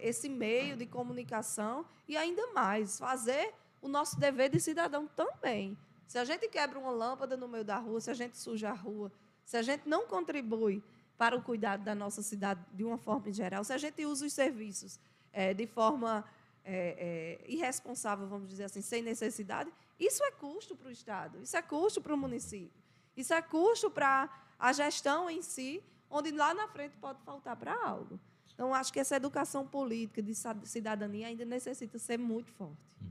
esse 0.00 0.28
meio 0.28 0.74
de 0.74 0.86
comunicação 0.86 1.84
e 2.08 2.16
ainda 2.16 2.52
mais 2.54 2.98
fazer 2.98 3.52
o 3.82 3.88
nosso 3.88 4.18
dever 4.18 4.48
de 4.48 4.58
cidadão 4.58 5.06
também. 5.06 5.76
Se 6.06 6.18
a 6.18 6.24
gente 6.24 6.48
quebra 6.48 6.78
uma 6.78 6.90
lâmpada 6.90 7.36
no 7.36 7.46
meio 7.46 7.64
da 7.64 7.76
rua, 7.76 8.00
se 8.00 8.10
a 8.10 8.14
gente 8.14 8.38
suja 8.38 8.70
a 8.70 8.72
rua, 8.72 9.12
se 9.44 9.56
a 9.56 9.62
gente 9.62 9.86
não 9.86 10.06
contribui 10.06 10.82
para 11.18 11.36
o 11.36 11.42
cuidado 11.42 11.84
da 11.84 11.94
nossa 11.94 12.22
cidade 12.22 12.60
de 12.72 12.84
uma 12.84 12.96
forma 12.96 13.30
geral, 13.32 13.62
se 13.64 13.72
a 13.72 13.78
gente 13.78 14.04
usa 14.06 14.24
os 14.24 14.32
serviços 14.32 14.98
é, 15.32 15.52
de 15.52 15.66
forma 15.66 16.24
é, 16.64 17.40
é, 17.46 17.50
irresponsável, 17.50 18.26
vamos 18.26 18.48
dizer 18.48 18.64
assim, 18.64 18.80
sem 18.80 19.02
necessidade, 19.02 19.70
isso 19.98 20.22
é 20.24 20.30
custo 20.32 20.74
para 20.76 20.88
o 20.88 20.90
Estado, 20.90 21.40
isso 21.42 21.56
é 21.56 21.62
custo 21.62 22.00
para 22.00 22.14
o 22.14 22.16
município, 22.16 22.82
isso 23.16 23.32
é 23.32 23.40
custo 23.40 23.90
para 23.90 24.28
a 24.58 24.72
gestão 24.72 25.30
em 25.30 25.42
si, 25.42 25.82
onde 26.10 26.30
lá 26.30 26.54
na 26.54 26.68
frente 26.68 26.96
pode 27.00 27.20
faltar 27.22 27.56
para 27.56 27.74
algo. 27.86 28.18
Então, 28.54 28.72
acho 28.72 28.92
que 28.92 29.00
essa 29.00 29.16
educação 29.16 29.66
política 29.66 30.22
de 30.22 30.32
cidadania 30.64 31.26
ainda 31.26 31.44
necessita 31.44 31.98
ser 31.98 32.18
muito 32.18 32.52
forte. 32.52 32.78
Uhum. 33.00 33.08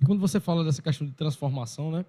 E 0.00 0.04
quando 0.04 0.20
você 0.20 0.38
fala 0.38 0.62
dessa 0.62 0.82
questão 0.82 1.06
de 1.06 1.14
transformação, 1.14 1.90
né? 1.90 2.04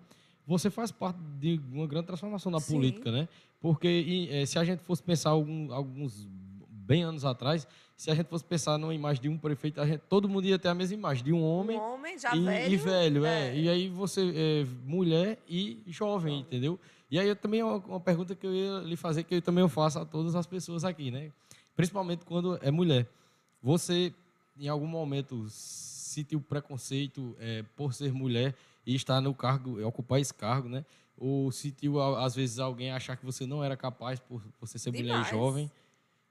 Você 0.46 0.70
faz 0.70 0.92
parte 0.92 1.20
de 1.40 1.62
uma 1.72 1.88
grande 1.88 2.08
transformação 2.08 2.52
da 2.52 2.60
Sim. 2.60 2.74
política, 2.74 3.10
né? 3.10 3.30
Porque 3.62 3.88
e, 3.88 4.30
é, 4.30 4.46
se 4.46 4.60
a 4.60 4.64
gente 4.66 4.84
fosse 4.84 5.02
pensar 5.02 5.30
alguns 5.30 6.28
bem 6.70 7.04
anos 7.04 7.24
atrás, 7.24 7.66
se 8.04 8.12
a 8.12 8.16
gente 8.16 8.28
fosse 8.28 8.44
pensar 8.44 8.78
numa 8.78 8.94
imagem 8.94 9.22
de 9.22 9.30
um 9.30 9.38
prefeito, 9.38 9.80
a 9.80 9.88
gente, 9.88 10.02
todo 10.10 10.28
mundo 10.28 10.46
ia 10.46 10.60
ter 10.60 10.68
a 10.68 10.74
mesma 10.74 10.94
imagem 10.94 11.24
de 11.24 11.32
um 11.32 11.42
homem, 11.42 11.78
um 11.78 11.94
homem 11.94 12.20
já 12.20 12.36
e, 12.36 12.44
velho, 12.44 12.74
e 12.74 12.76
velho, 12.76 13.26
é. 13.26 13.48
é. 13.48 13.58
E 13.58 13.70
aí 13.70 13.88
você 13.88 14.30
é 14.36 14.68
mulher 14.84 15.40
e 15.48 15.82
jovem, 15.88 16.42
entendeu? 16.42 16.78
E 17.10 17.18
aí 17.18 17.30
eu 17.30 17.36
também 17.36 17.62
é 17.62 17.64
uma, 17.64 17.78
uma, 17.78 18.00
pergunta 18.02 18.36
que 18.36 18.46
eu 18.46 18.54
ia 18.54 18.80
lhe 18.80 18.98
fazer 18.98 19.24
que 19.24 19.36
eu 19.36 19.42
também 19.42 19.62
eu 19.62 19.70
faço 19.70 20.00
a 20.00 20.06
todas 20.06 20.36
as 20.36 20.46
pessoas 20.46 20.84
aqui, 20.84 21.12
né? 21.12 21.32
Principalmente 21.78 22.26
quando 22.26 22.60
é 22.62 22.70
mulher. 22.70 23.08
Você 23.62 24.14
em 24.60 24.68
algum 24.68 24.86
momento 24.86 25.46
sentiu 25.48 26.42
preconceito 26.42 27.34
é, 27.40 27.64
por 27.74 27.94
ser 27.94 28.12
mulher 28.12 28.54
e 28.86 28.96
estar 28.96 29.22
no 29.22 29.34
cargo, 29.34 29.82
ocupar 29.82 30.20
esse 30.20 30.34
cargo, 30.34 30.68
né? 30.68 30.84
Ou 31.18 31.50
sentiu, 31.54 32.02
às 32.18 32.36
vezes, 32.36 32.60
alguém 32.60 32.92
achar 32.92 33.16
que 33.16 33.26
você 33.26 33.46
não 33.46 33.64
era 33.64 33.78
capaz 33.78 34.20
por 34.20 34.44
você 34.60 34.78
ser 34.78 34.92
Demais. 34.92 35.10
mulher 35.10 35.30
jovem? 35.30 35.72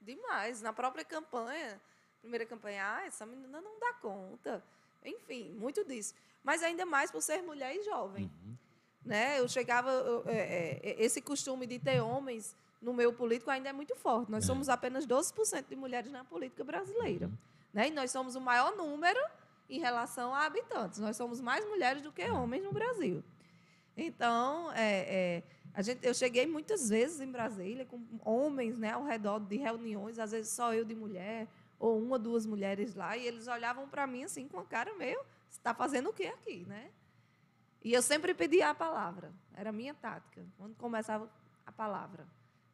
Demais. 0.03 0.61
Na 0.61 0.73
própria 0.73 1.03
campanha, 1.03 1.81
primeira 2.21 2.45
campanha, 2.45 2.97
ah, 2.97 3.05
essa 3.05 3.25
menina 3.25 3.61
não 3.61 3.79
dá 3.79 3.93
conta. 3.93 4.63
Enfim, 5.03 5.51
muito 5.53 5.83
disso. 5.83 6.13
Mas 6.43 6.61
ainda 6.61 6.85
mais 6.85 7.11
por 7.11 7.21
ser 7.21 7.41
mulher 7.41 7.75
e 7.75 7.83
jovem. 7.83 8.25
Uhum. 8.25 8.55
Né? 9.05 9.39
Eu 9.39 9.47
chegava. 9.47 9.91
Eu, 9.91 10.23
é, 10.27 10.79
é, 10.81 11.03
esse 11.03 11.21
costume 11.21 11.65
de 11.65 11.79
ter 11.79 12.01
homens 12.01 12.55
no 12.81 12.93
meio 12.93 13.13
político 13.13 13.49
ainda 13.49 13.69
é 13.69 13.73
muito 13.73 13.95
forte. 13.95 14.31
Nós 14.31 14.43
é. 14.43 14.47
somos 14.47 14.69
apenas 14.69 15.07
12% 15.07 15.67
de 15.69 15.75
mulheres 15.75 16.11
na 16.11 16.23
política 16.23 16.63
brasileira. 16.63 17.27
Uhum. 17.27 17.37
Né? 17.73 17.87
E 17.87 17.91
nós 17.91 18.11
somos 18.11 18.35
o 18.35 18.41
maior 18.41 18.75
número 18.75 19.19
em 19.69 19.79
relação 19.79 20.33
a 20.35 20.45
habitantes. 20.45 20.99
Nós 20.99 21.17
somos 21.17 21.41
mais 21.41 21.65
mulheres 21.65 22.01
do 22.01 22.11
que 22.11 22.29
homens 22.29 22.63
no 22.63 22.71
Brasil. 22.71 23.23
Então, 23.95 24.71
é, 24.73 24.99
é, 24.99 25.43
A 25.73 25.81
gente, 25.81 26.05
eu 26.05 26.13
cheguei 26.13 26.45
muitas 26.45 26.89
vezes 26.89 27.19
em 27.19 27.31
Brasília 27.31 27.85
com 27.85 27.99
homens 28.23 28.77
né, 28.77 28.91
ao 28.91 29.03
redor 29.03 29.39
de 29.39 29.57
reuniões, 29.57 30.19
às 30.19 30.31
vezes 30.31 30.51
só 30.51 30.73
eu 30.73 30.85
de 30.85 30.93
mulher, 30.93 31.47
ou 31.79 31.99
uma, 31.99 32.19
duas 32.19 32.45
mulheres 32.45 32.93
lá, 32.93 33.17
e 33.17 33.25
eles 33.25 33.47
olhavam 33.47 33.89
para 33.89 34.05
mim 34.05 34.23
assim 34.23 34.47
com 34.47 34.59
a 34.59 34.65
cara 34.65 34.93
meio, 34.95 35.19
está 35.49 35.73
fazendo 35.73 36.09
o 36.09 36.13
quê 36.13 36.27
aqui, 36.27 36.63
né? 36.67 36.91
E 37.83 37.91
eu 37.91 38.01
sempre 38.01 38.33
pedia 38.33 38.69
a 38.69 38.75
palavra, 38.75 39.33
era 39.55 39.71
a 39.71 39.73
minha 39.73 39.93
tática, 39.93 40.45
quando 40.57 40.75
começava 40.75 41.29
a 41.65 41.71
palavra, 41.71 42.27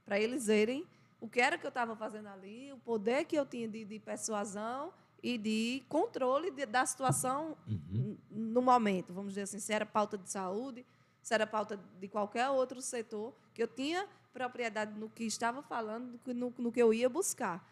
para 0.06 0.20
eles 0.20 0.48
verem 0.48 0.86
o 1.22 1.28
que 1.28 1.40
era 1.40 1.58
que 1.58 1.66
eu 1.66 1.70
estava 1.70 1.96
fazendo 1.96 2.28
ali, 2.28 2.72
o 2.74 2.78
poder 2.78 3.26
que 3.26 3.36
eu 3.36 3.46
tinha 3.46 3.68
de, 3.68 3.84
de 3.86 4.00
persuasão 4.00 4.94
e 5.24 5.38
de 5.38 5.84
controle 5.90 6.52
de, 6.52 6.66
da 6.66 6.86
situação 6.86 7.58
uhum. 7.68 8.18
no 8.30 8.62
momento, 8.62 9.14
vamos 9.14 9.32
dizer 9.32 9.44
assim, 9.44 9.60
se 9.60 9.74
era 9.74 9.86
pauta 9.86 10.18
de 10.18 10.30
saúde, 10.30 10.86
se 11.30 11.34
era 11.36 11.46
pauta 11.46 11.80
de 12.00 12.08
qualquer 12.08 12.50
outro 12.50 12.82
setor, 12.82 13.36
que 13.54 13.62
eu 13.62 13.68
tinha 13.68 14.08
propriedade 14.34 15.00
no 15.00 15.12
que 15.12 15.26
estava 15.26 15.62
falando, 15.62 16.20
no, 16.26 16.52
no 16.58 16.72
que 16.72 16.82
eu 16.82 16.92
ia 16.92 17.08
buscar. 17.08 17.64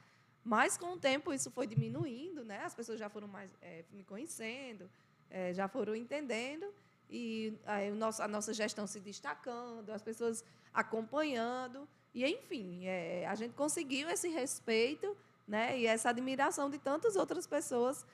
Mas, 0.43 0.77
com 0.77 0.93
o 0.93 0.97
tempo, 0.99 1.33
isso 1.33 1.49
foi 1.49 1.65
diminuindo, 1.65 2.45
né? 2.45 2.59
as 2.63 2.75
pessoas 2.75 2.99
já 2.99 3.09
foram 3.09 3.27
mais 3.27 3.49
é, 3.59 3.83
me 3.91 4.03
conhecendo, 4.03 4.87
é, 5.27 5.55
já 5.55 5.67
foram 5.67 5.95
entendendo, 5.95 6.71
e 7.09 7.51
a, 7.65 7.89
nosso, 7.95 8.21
a 8.21 8.27
nossa 8.27 8.53
gestão 8.53 8.85
se 8.85 8.99
destacando, 8.99 9.89
as 9.89 10.03
pessoas 10.03 10.45
acompanhando, 10.71 11.89
e, 12.13 12.23
enfim, 12.27 12.85
é, 12.85 13.25
a 13.25 13.33
gente 13.33 13.55
conseguiu 13.55 14.07
esse 14.07 14.29
respeito 14.29 15.17
né? 15.47 15.79
e 15.79 15.87
essa 15.87 16.09
admiração 16.09 16.69
de 16.69 16.77
tantas 16.77 17.15
outras 17.15 17.47
pessoas 17.47 18.05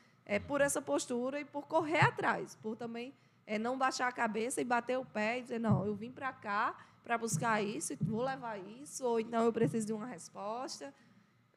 por 0.47 0.61
essa 0.61 0.81
postura 0.81 1.41
e 1.41 1.43
por 1.43 1.67
correr 1.67 1.99
atrás, 1.99 2.55
por 2.61 2.77
também 2.77 3.13
é 3.45 3.59
não 3.59 3.77
baixar 3.77 4.07
a 4.07 4.11
cabeça 4.11 4.61
e 4.61 4.63
bater 4.63 4.97
o 4.97 5.05
pé 5.05 5.39
e 5.39 5.41
dizer, 5.41 5.59
não, 5.59 5.85
eu 5.85 5.95
vim 5.95 6.11
para 6.11 6.31
cá 6.31 6.75
para 7.03 7.17
buscar 7.17 7.61
isso, 7.61 7.93
vou 8.01 8.23
levar 8.23 8.57
isso, 8.81 9.05
ou 9.05 9.19
então 9.19 9.43
eu 9.43 9.51
preciso 9.51 9.87
de 9.87 9.93
uma 9.93 10.05
resposta. 10.05 10.93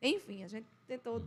Enfim, 0.02 0.42
a 0.42 0.48
gente 0.48 0.66
tentou 0.86 1.22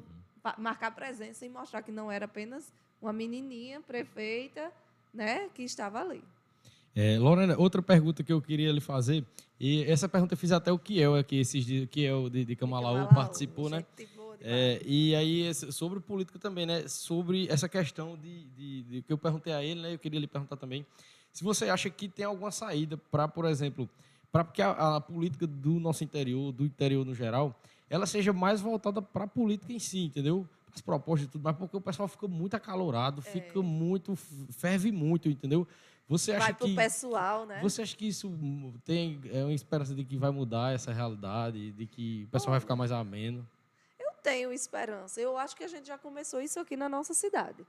marcar 0.57 0.91
presença 0.91 1.45
e 1.45 1.49
mostrar 1.49 1.81
que 1.81 1.91
não 1.91 2.11
era 2.11 2.25
apenas 2.25 2.71
uma 3.01 3.13
menininha 3.13 3.79
prefeita 3.81 4.71
né, 5.13 5.49
que 5.53 5.63
estava 5.63 6.01
ali. 6.01 6.23
É, 6.95 7.17
Lorena, 7.17 7.57
outra 7.57 7.81
pergunta 7.81 8.23
que 8.23 8.33
eu 8.33 8.41
queria 8.41 8.71
lhe 8.71 8.81
fazer, 8.81 9.25
e 9.59 9.83
essa 9.83 10.09
pergunta 10.09 10.33
eu 10.33 10.37
fiz 10.37 10.51
até 10.51 10.71
o 10.71 10.77
Kiel 10.77 11.15
aqui, 11.15 11.39
esses 11.39 11.65
dias, 11.65 11.87
Kiel 11.89 12.29
de, 12.29 12.43
de 12.43 12.55
Camalaú 12.55 13.07
participou, 13.13 13.69
né? 13.69 13.85
É, 14.41 14.81
e 14.85 15.15
aí, 15.15 15.53
sobre 15.53 15.99
política 15.99 16.39
também, 16.39 16.65
né? 16.65 16.87
Sobre 16.87 17.47
essa 17.49 17.67
questão 17.67 18.17
de, 18.17 18.45
de, 18.49 18.83
de, 18.83 19.01
que 19.01 19.11
eu 19.11 19.17
perguntei 19.17 19.53
a 19.53 19.63
ele, 19.63 19.81
né? 19.81 19.93
Eu 19.93 19.99
queria 19.99 20.19
lhe 20.19 20.27
perguntar 20.27 20.55
também. 20.55 20.85
Se 21.31 21.43
você 21.43 21.69
acha 21.69 21.89
que 21.89 22.07
tem 22.07 22.25
alguma 22.25 22.51
saída 22.51 22.97
para, 22.97 23.27
por 23.27 23.45
exemplo, 23.45 23.89
para 24.31 24.43
que 24.43 24.61
a, 24.61 24.95
a, 24.95 25.01
política 25.01 25.45
do 25.45 25.79
nosso 25.79 26.03
interior, 26.03 26.51
do 26.51 26.65
interior 26.65 27.05
no 27.05 27.13
geral, 27.13 27.59
ela 27.89 28.05
seja 28.05 28.31
mais 28.31 28.61
voltada 28.61 29.01
para 29.01 29.25
a 29.25 29.27
política 29.27 29.73
em 29.73 29.79
si, 29.79 30.05
entendeu? 30.05 30.47
As 30.73 30.81
propostas 30.81 31.27
e 31.27 31.31
tudo 31.31 31.43
mais, 31.43 31.57
porque 31.57 31.75
o 31.75 31.81
pessoal 31.81 32.07
fica 32.07 32.27
muito 32.27 32.53
acalorado, 32.55 33.21
é. 33.25 33.29
fica 33.29 33.61
muito, 33.61 34.15
ferve 34.15 34.91
muito, 34.91 35.27
entendeu? 35.27 35.67
Você 36.07 36.31
acha 36.31 36.39
vai 36.39 36.53
pro 36.53 36.67
que 36.67 36.75
pessoal, 36.75 37.45
né? 37.45 37.59
Você 37.61 37.83
acha 37.83 37.95
que 37.95 38.07
isso 38.07 38.31
tem 38.83 39.19
é 39.31 39.43
uma 39.43 39.53
esperança 39.53 39.93
de 39.93 40.03
que 40.03 40.17
vai 40.17 40.31
mudar 40.31 40.73
essa 40.73 40.91
realidade, 40.91 41.71
de 41.71 41.85
que 41.85 42.23
o 42.27 42.31
pessoal 42.31 42.51
vai 42.51 42.59
ficar 42.59 42.75
mais 42.75 42.91
ameno? 42.91 43.47
Tenho 44.21 44.51
esperança. 44.51 45.19
Eu 45.19 45.37
acho 45.37 45.55
que 45.55 45.63
a 45.63 45.67
gente 45.67 45.87
já 45.87 45.97
começou 45.97 46.41
isso 46.41 46.59
aqui 46.59 46.75
na 46.75 46.89
nossa 46.89 47.13
cidade. 47.13 47.65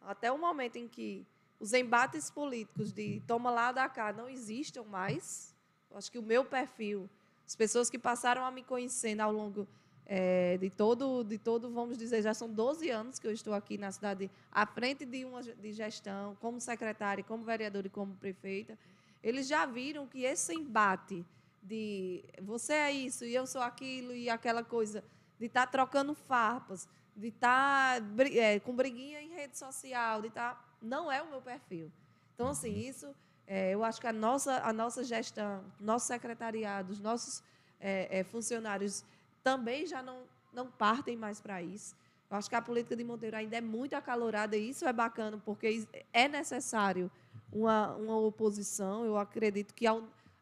Até 0.00 0.30
o 0.30 0.38
momento 0.38 0.76
em 0.76 0.88
que 0.88 1.26
os 1.58 1.72
embates 1.72 2.30
políticos 2.30 2.92
de 2.92 3.22
toma 3.26 3.50
lá 3.50 3.72
da 3.72 3.88
cá 3.88 4.12
não 4.12 4.28
existam 4.28 4.84
mais, 4.84 5.54
eu 5.90 5.96
acho 5.96 6.10
que 6.10 6.18
o 6.18 6.22
meu 6.22 6.44
perfil, 6.44 7.08
as 7.46 7.56
pessoas 7.56 7.88
que 7.90 7.98
passaram 7.98 8.44
a 8.44 8.50
me 8.50 8.62
conhecendo 8.62 9.20
ao 9.20 9.32
longo 9.32 9.66
é, 10.04 10.56
de 10.58 10.70
todo, 10.70 11.24
de 11.24 11.38
todo, 11.38 11.70
vamos 11.70 11.98
dizer, 11.98 12.22
já 12.22 12.32
são 12.32 12.48
12 12.48 12.88
anos 12.90 13.18
que 13.18 13.26
eu 13.26 13.32
estou 13.32 13.52
aqui 13.52 13.76
na 13.76 13.90
cidade, 13.90 14.30
à 14.52 14.64
frente 14.64 15.04
de 15.04 15.24
uma 15.24 15.42
de 15.42 15.72
gestão, 15.72 16.36
como 16.40 16.60
secretária, 16.60 17.24
como 17.24 17.42
vereadora 17.42 17.86
e 17.86 17.90
como 17.90 18.14
prefeita, 18.14 18.78
eles 19.22 19.48
já 19.48 19.66
viram 19.66 20.06
que 20.06 20.22
esse 20.22 20.54
embate 20.54 21.24
de 21.60 22.22
você 22.40 22.74
é 22.74 22.92
isso 22.92 23.24
e 23.24 23.34
eu 23.34 23.44
sou 23.44 23.60
aquilo 23.60 24.12
e 24.12 24.30
aquela 24.30 24.62
coisa 24.62 25.02
de 25.38 25.46
estar 25.46 25.66
tá 25.66 25.72
trocando 25.72 26.14
farpas, 26.14 26.88
de 27.14 27.28
estar 27.28 28.00
tá, 28.00 28.24
é, 28.34 28.60
com 28.60 28.74
briguinha 28.74 29.20
em 29.20 29.30
rede 29.30 29.56
social, 29.56 30.20
de 30.20 30.28
estar. 30.28 30.54
Tá, 30.54 30.64
não 30.80 31.10
é 31.10 31.22
o 31.22 31.30
meu 31.30 31.40
perfil. 31.40 31.90
Então, 32.34 32.48
assim, 32.48 32.72
uhum. 32.72 32.80
isso, 32.80 33.14
é, 33.46 33.72
eu 33.72 33.82
acho 33.82 34.00
que 34.00 34.06
a 34.06 34.12
nossa, 34.12 34.60
a 34.62 34.72
nossa 34.72 35.02
gestão, 35.02 35.64
nosso 35.80 36.06
secretariado, 36.06 36.92
os 36.92 37.00
nossos 37.00 37.42
é, 37.80 38.18
é, 38.18 38.24
funcionários 38.24 39.04
também 39.42 39.86
já 39.86 40.02
não, 40.02 40.24
não 40.52 40.70
partem 40.70 41.16
mais 41.16 41.40
para 41.40 41.62
isso. 41.62 41.96
Eu 42.30 42.36
acho 42.36 42.50
que 42.50 42.56
a 42.56 42.62
política 42.62 42.96
de 42.96 43.04
Monteiro 43.04 43.36
ainda 43.36 43.56
é 43.56 43.60
muito 43.60 43.94
acalorada 43.94 44.56
e 44.56 44.68
isso 44.68 44.84
é 44.84 44.92
bacana, 44.92 45.40
porque 45.44 45.86
é 46.12 46.26
necessário 46.26 47.10
uma, 47.52 47.94
uma 47.94 48.16
oposição. 48.16 49.04
Eu 49.04 49.16
acredito 49.16 49.72
que 49.72 49.86
a, 49.86 49.92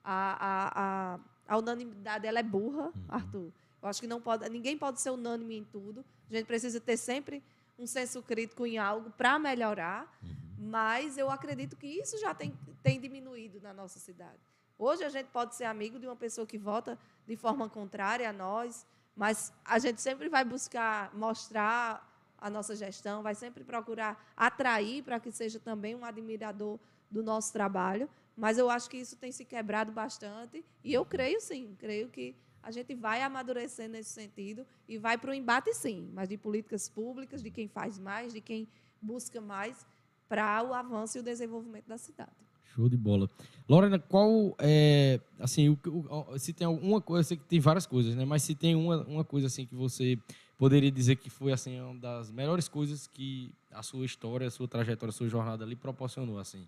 a, 0.03 1.15
a, 1.15 1.19
a 1.47 1.59
unanimidade 1.59 2.27
ela 2.27 2.39
é 2.39 2.43
burra, 2.43 2.87
uhum. 2.87 3.05
Arthur. 3.09 3.53
Eu 3.85 3.91
acho 3.91 4.01
que 4.01 4.07
não 4.07 4.19
pode, 4.19 4.49
ninguém 4.49 4.79
pode 4.79 4.99
ser 4.99 5.11
unânime 5.11 5.59
em 5.59 5.65
tudo. 5.65 6.03
A 6.31 6.35
gente 6.35 6.47
precisa 6.47 6.81
ter 6.81 6.97
sempre 6.97 7.43
um 7.79 7.87
senso 7.87 8.23
crítico 8.23 8.65
em 8.65 8.79
algo 8.79 9.11
para 9.11 9.39
melhorar, 9.39 10.11
uhum. 10.23 10.31
mas 10.71 11.19
eu 11.19 11.31
acredito 11.31 11.77
que 11.77 11.87
isso 11.87 12.19
já 12.19 12.33
tem, 12.33 12.59
tem 12.83 12.99
diminuído 12.99 13.61
na 13.61 13.75
nossa 13.75 13.99
cidade. 13.99 14.41
Hoje 14.79 15.05
a 15.05 15.11
gente 15.11 15.27
pode 15.27 15.55
ser 15.55 15.65
amigo 15.65 15.99
de 15.99 16.07
uma 16.07 16.17
pessoa 16.17 16.47
que 16.47 16.57
vota 16.57 16.99
de 17.27 17.37
forma 17.37 17.69
contrária 17.69 18.31
a 18.31 18.33
nós, 18.33 18.87
mas 19.15 19.53
a 19.63 19.79
gente 19.79 20.01
sempre 20.01 20.31
vai 20.31 20.47
buscar 20.47 21.15
mostrar 21.15 22.11
a 22.39 22.49
nossa 22.49 22.75
gestão, 22.75 23.23
vai 23.23 23.35
sempre 23.35 23.65
procurar 23.65 24.33
atrair 24.35 25.03
para 25.03 25.21
que 25.21 25.31
seja 25.31 25.61
também 25.61 25.95
um 25.95 26.07
admirador 26.07 26.79
do 27.11 27.23
nosso 27.23 27.53
trabalho. 27.53 28.09
Mas 28.35 28.57
eu 28.57 28.71
acho 28.71 28.89
que 28.89 28.97
isso 28.97 29.15
tem 29.17 29.31
se 29.31 29.45
quebrado 29.45 29.93
bastante 29.93 30.65
e 30.83 30.93
eu 30.93 31.05
creio 31.05 31.39
sim, 31.39 31.77
creio 31.79 32.09
que 32.09 32.35
a 32.65 32.71
gente 32.71 32.95
vai 32.95 33.23
amadurecer 33.23 33.89
nesse 33.89 34.11
sentido 34.11 34.67
e 34.89 34.97
vai 34.97 35.19
para 35.19 35.31
o 35.31 35.35
embate, 35.35 35.73
sim, 35.75 36.11
mas 36.15 36.29
de 36.29 36.37
políticas 36.37 36.89
públicas, 36.89 37.43
de 37.43 37.51
quem 37.51 37.69
faz 37.69 37.99
mais, 37.99 38.33
de 38.33 38.41
quem 38.41 38.67
busca 39.01 39.41
mais 39.41 39.87
para 40.29 40.63
o 40.63 40.73
avanço 40.73 41.19
e 41.19 41.21
o 41.21 41.23
desenvolvimento 41.23 41.87
da 41.87 41.99
cidade. 41.99 42.33
Show 42.75 42.89
de 42.89 42.97
bola. 42.97 43.31
Lorena, 43.69 43.99
qual 43.99 44.57
é, 44.59 45.21
assim, 45.39 45.69
o, 45.69 45.79
o, 45.85 46.39
se 46.39 46.53
tem 46.53 46.67
alguma 46.67 47.01
coisa, 47.01 47.21
eu 47.21 47.25
sei 47.25 47.37
que 47.37 47.45
tem 47.45 47.61
várias 47.61 47.87
coisas, 47.87 48.17
né? 48.17 48.25
Mas 48.25 48.43
se 48.43 48.55
tem 48.55 48.75
uma, 48.75 49.05
uma 49.05 49.25
coisa 49.25 49.47
assim 49.47 49.65
que 49.65 49.75
você 49.75 50.19
poderia 50.59 50.91
dizer 50.91 51.17
que 51.17 51.29
foi 51.29 51.53
assim 51.53 51.79
uma 51.81 52.01
das 52.01 52.31
melhores 52.31 52.67
coisas 52.67 53.07
que 53.07 53.53
a 53.71 53.83
sua 53.83 54.05
história, 54.05 54.47
a 54.47 54.51
sua 54.51 54.67
trajetória, 54.67 55.11
a 55.11 55.13
sua 55.13 55.29
jornada 55.29 55.65
ali 55.65 55.77
proporcionou, 55.77 56.39
assim. 56.39 56.67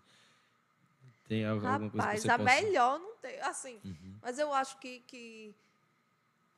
Tem 1.26 1.44
alguma 1.44 1.72
Rapaz, 1.72 1.90
coisa 1.90 2.10
que 2.12 2.20
você 2.20 2.30
a 2.30 2.38
possa... 2.38 2.62
melhor 2.62 2.98
não 3.00 3.16
tem, 3.16 3.40
assim. 3.40 3.80
Uhum. 3.84 4.14
Mas 4.22 4.38
eu 4.38 4.52
acho 4.52 4.78
que, 4.78 5.00
que 5.00 5.54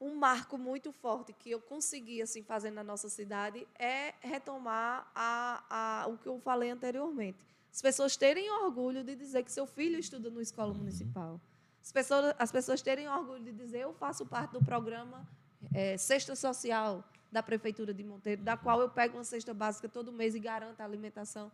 um 0.00 0.14
marco 0.14 0.56
muito 0.56 0.92
forte 0.92 1.32
que 1.32 1.50
eu 1.50 1.60
consegui 1.60 2.22
assim 2.22 2.42
fazer 2.42 2.70
na 2.70 2.84
nossa 2.84 3.08
cidade 3.08 3.66
é 3.78 4.14
retomar 4.20 5.10
a, 5.14 5.64
a, 5.68 6.06
o 6.08 6.16
que 6.16 6.28
eu 6.28 6.38
falei 6.40 6.70
anteriormente. 6.70 7.38
As 7.72 7.82
pessoas 7.82 8.16
terem 8.16 8.50
orgulho 8.50 9.02
de 9.02 9.14
dizer 9.14 9.42
que 9.42 9.52
seu 9.52 9.66
filho 9.66 9.98
estuda 9.98 10.30
no 10.30 10.40
escola 10.40 10.72
uhum. 10.72 10.78
municipal. 10.78 11.40
As 11.82 11.92
pessoas, 11.92 12.34
as 12.38 12.52
pessoas 12.52 12.82
terem 12.82 13.08
orgulho 13.08 13.42
de 13.42 13.52
dizer 13.52 13.80
eu 13.80 13.92
faço 13.92 14.24
parte 14.24 14.52
do 14.52 14.64
programa 14.64 15.26
é, 15.74 15.96
Cesta 15.96 16.36
Social 16.36 17.04
da 17.30 17.42
Prefeitura 17.42 17.92
de 17.92 18.02
Monteiro, 18.02 18.42
da 18.42 18.56
qual 18.56 18.80
eu 18.80 18.88
pego 18.88 19.18
uma 19.18 19.24
cesta 19.24 19.52
básica 19.52 19.88
todo 19.88 20.12
mês 20.12 20.34
e 20.34 20.38
garanto 20.38 20.80
a 20.80 20.84
alimentação 20.84 21.50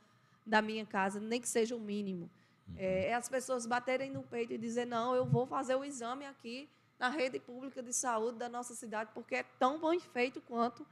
da 0.46 0.62
minha 0.62 0.84
casa, 0.86 1.18
nem 1.18 1.40
que 1.40 1.48
seja 1.48 1.74
o 1.74 1.80
mínimo. 1.80 2.30
É, 2.76 3.06
é 3.08 3.14
as 3.14 3.28
pessoas 3.28 3.66
baterem 3.66 4.10
no 4.10 4.22
peito 4.22 4.52
e 4.52 4.58
dizer, 4.58 4.86
não, 4.86 5.14
eu 5.14 5.24
vou 5.24 5.46
fazer 5.46 5.74
o 5.74 5.84
exame 5.84 6.26
aqui 6.26 6.68
na 7.04 7.10
rede 7.10 7.38
pública 7.38 7.82
de 7.82 7.92
saúde 7.92 8.38
da 8.38 8.48
nossa 8.48 8.74
cidade, 8.74 9.10
porque 9.12 9.34
é 9.34 9.42
tão 9.58 9.78
bem 9.78 10.00
feito 10.00 10.40
quanto 10.40 10.86